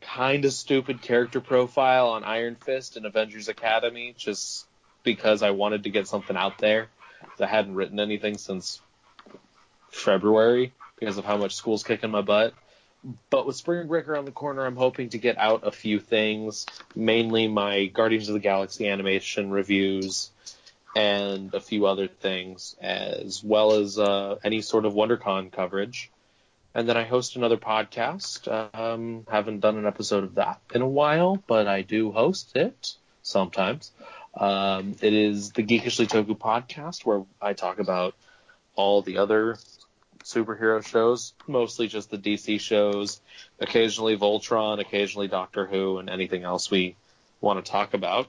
kind 0.00 0.44
of 0.44 0.52
stupid 0.52 1.02
character 1.02 1.40
profile 1.40 2.08
on 2.08 2.24
Iron 2.24 2.56
Fist 2.56 2.96
and 2.96 3.06
Avengers 3.06 3.48
Academy, 3.48 4.14
just 4.16 4.66
because 5.02 5.42
I 5.42 5.50
wanted 5.50 5.84
to 5.84 5.90
get 5.90 6.08
something 6.08 6.36
out 6.36 6.58
there. 6.58 6.88
I 7.40 7.46
hadn't 7.46 7.74
written 7.74 8.00
anything 8.00 8.36
since 8.36 8.80
February 9.90 10.72
because 10.98 11.18
of 11.18 11.24
how 11.24 11.36
much 11.36 11.54
school's 11.54 11.84
kicking 11.84 12.10
my 12.10 12.22
butt. 12.22 12.54
But 13.30 13.46
with 13.46 13.56
spring 13.56 13.86
break 13.86 14.08
around 14.08 14.24
the 14.24 14.32
corner, 14.32 14.66
I'm 14.66 14.76
hoping 14.76 15.10
to 15.10 15.18
get 15.18 15.38
out 15.38 15.66
a 15.66 15.70
few 15.70 16.00
things, 16.00 16.66
mainly 16.96 17.46
my 17.46 17.86
Guardians 17.86 18.28
of 18.28 18.34
the 18.34 18.40
Galaxy 18.40 18.88
animation 18.88 19.50
reviews 19.50 20.30
and 20.98 21.54
a 21.54 21.60
few 21.60 21.86
other 21.86 22.08
things, 22.08 22.74
as 22.80 23.44
well 23.44 23.74
as 23.74 24.00
uh, 24.00 24.36
any 24.42 24.60
sort 24.62 24.84
of 24.84 24.94
WonderCon 24.94 25.52
coverage. 25.52 26.10
And 26.74 26.88
then 26.88 26.96
I 26.96 27.04
host 27.04 27.36
another 27.36 27.56
podcast. 27.56 28.48
Um, 28.74 29.24
haven't 29.30 29.60
done 29.60 29.78
an 29.78 29.86
episode 29.86 30.24
of 30.24 30.34
that 30.34 30.60
in 30.74 30.82
a 30.82 30.88
while, 30.88 31.40
but 31.46 31.68
I 31.68 31.82
do 31.82 32.10
host 32.10 32.56
it 32.56 32.94
sometimes. 33.22 33.92
Um, 34.34 34.96
it 35.00 35.12
is 35.12 35.52
the 35.52 35.62
Geekishly 35.62 36.08
Toku 36.08 36.36
podcast, 36.36 37.06
where 37.06 37.22
I 37.40 37.52
talk 37.52 37.78
about 37.78 38.16
all 38.74 39.00
the 39.00 39.18
other 39.18 39.56
superhero 40.24 40.84
shows, 40.84 41.32
mostly 41.46 41.86
just 41.86 42.10
the 42.10 42.18
DC 42.18 42.58
shows, 42.58 43.20
occasionally 43.60 44.16
Voltron, 44.16 44.80
occasionally 44.80 45.28
Doctor 45.28 45.64
Who, 45.64 45.98
and 45.98 46.10
anything 46.10 46.42
else 46.42 46.72
we 46.72 46.96
want 47.40 47.64
to 47.64 47.70
talk 47.70 47.94
about. 47.94 48.26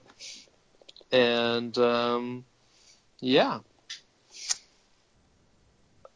And 1.11 1.75
um, 1.79 2.45
yeah. 3.19 3.59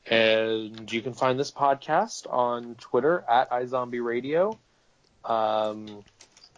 And 0.06 0.91
you 0.91 1.01
can 1.01 1.14
find 1.14 1.39
this 1.39 1.51
podcast 1.51 2.32
on 2.32 2.76
Twitter 2.76 3.24
at 3.30 3.49
iZombieRadio. 3.51 4.58
Um, 5.24 6.04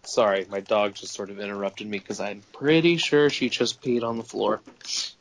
sorry, 0.03 0.45
my 0.49 0.61
dog 0.61 0.95
just 0.95 1.13
sort 1.13 1.29
of 1.29 1.39
interrupted 1.39 1.87
me 1.87 1.99
because 1.99 2.19
I'm 2.19 2.41
pretty 2.53 2.97
sure 2.97 3.29
she 3.29 3.49
just 3.49 3.81
peed 3.81 4.03
on 4.03 4.17
the 4.17 4.23
floor. 4.23 4.61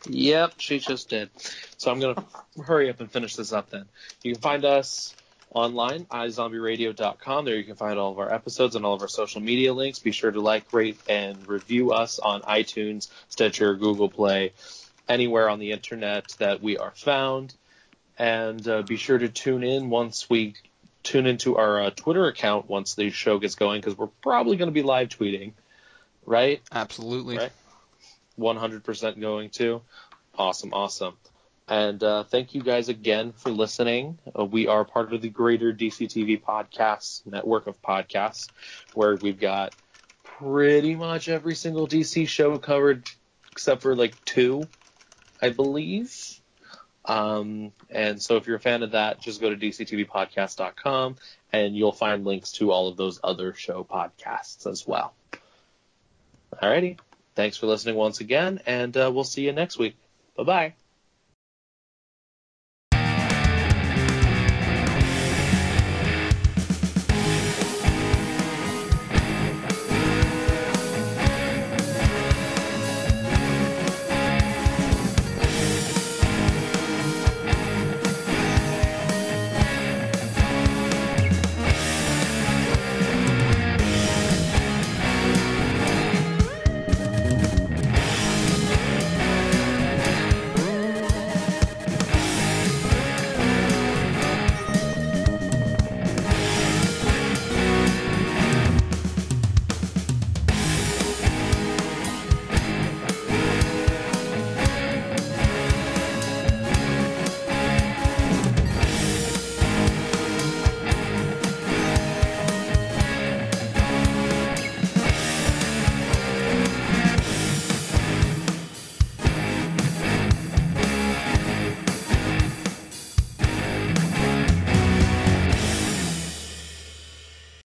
Yep, 0.08 0.54
she 0.58 0.78
just 0.78 1.10
did. 1.10 1.30
So 1.76 1.90
I'm 1.90 2.00
going 2.00 2.14
to 2.14 2.62
hurry 2.62 2.88
up 2.90 3.00
and 3.00 3.10
finish 3.10 3.36
this 3.36 3.52
up 3.52 3.70
then. 3.70 3.84
You 4.22 4.32
can 4.32 4.40
find 4.40 4.64
us 4.64 5.14
online, 5.50 6.04
iZombieRadio.com. 6.06 7.44
There 7.44 7.56
you 7.56 7.64
can 7.64 7.76
find 7.76 7.98
all 7.98 8.12
of 8.12 8.18
our 8.18 8.32
episodes 8.32 8.74
and 8.74 8.84
all 8.84 8.94
of 8.94 9.02
our 9.02 9.08
social 9.08 9.40
media 9.40 9.72
links. 9.72 9.98
Be 9.98 10.12
sure 10.12 10.30
to 10.30 10.40
like, 10.40 10.72
rate, 10.72 10.98
and 11.08 11.46
review 11.46 11.92
us 11.92 12.18
on 12.18 12.42
iTunes, 12.42 13.08
Stitcher, 13.28 13.74
Google 13.74 14.08
Play, 14.08 14.52
anywhere 15.08 15.48
on 15.48 15.58
the 15.58 15.72
internet 15.72 16.28
that 16.38 16.62
we 16.62 16.78
are 16.78 16.92
found. 16.94 17.54
And 18.18 18.66
uh, 18.68 18.82
be 18.82 18.96
sure 18.96 19.18
to 19.18 19.28
tune 19.28 19.64
in 19.64 19.90
once 19.90 20.30
we 20.30 20.54
tune 21.02 21.26
into 21.26 21.56
our 21.56 21.82
uh, 21.82 21.90
Twitter 21.90 22.26
account 22.26 22.68
once 22.68 22.94
the 22.94 23.10
show 23.10 23.38
gets 23.38 23.54
going 23.54 23.80
because 23.80 23.96
we're 23.96 24.08
probably 24.22 24.56
going 24.56 24.68
to 24.68 24.72
be 24.72 24.82
live 24.82 25.08
tweeting, 25.08 25.52
right? 26.24 26.62
Absolutely. 26.72 27.38
Right. 27.38 27.52
100% 28.38 29.20
going 29.20 29.50
to. 29.50 29.82
Awesome, 30.36 30.72
awesome. 30.72 31.14
And 31.68 32.02
uh, 32.02 32.24
thank 32.24 32.54
you 32.54 32.62
guys 32.62 32.88
again 32.88 33.32
for 33.32 33.50
listening. 33.50 34.18
Uh, 34.38 34.44
we 34.44 34.66
are 34.66 34.84
part 34.84 35.12
of 35.12 35.22
the 35.22 35.28
greater 35.28 35.72
DCTV 35.72 36.42
podcast 36.42 37.26
network 37.26 37.66
of 37.66 37.80
podcasts, 37.80 38.48
where 38.92 39.16
we've 39.16 39.40
got 39.40 39.74
pretty 40.22 40.94
much 40.94 41.28
every 41.28 41.54
single 41.54 41.86
DC 41.86 42.28
show 42.28 42.58
covered, 42.58 43.08
except 43.52 43.82
for 43.82 43.96
like 43.96 44.22
two, 44.24 44.64
I 45.40 45.50
believe. 45.50 46.40
Um, 47.04 47.72
and 47.90 48.20
so 48.20 48.36
if 48.36 48.46
you're 48.46 48.56
a 48.56 48.60
fan 48.60 48.82
of 48.82 48.92
that, 48.92 49.20
just 49.20 49.40
go 49.40 49.50
to 49.50 49.56
dctvpodcast.com 49.56 51.16
and 51.52 51.76
you'll 51.76 51.92
find 51.92 52.24
links 52.24 52.52
to 52.52 52.70
all 52.70 52.88
of 52.88 52.96
those 52.96 53.20
other 53.22 53.52
show 53.54 53.84
podcasts 53.84 54.66
as 54.66 54.86
well. 54.86 55.14
Alrighty. 56.62 56.98
Thanks 57.34 57.56
for 57.56 57.66
listening 57.66 57.96
once 57.96 58.20
again, 58.20 58.60
and 58.64 58.96
uh, 58.96 59.10
we'll 59.12 59.24
see 59.24 59.44
you 59.44 59.52
next 59.52 59.76
week. 59.78 59.96
Bye 60.36 60.44
bye. 60.44 60.74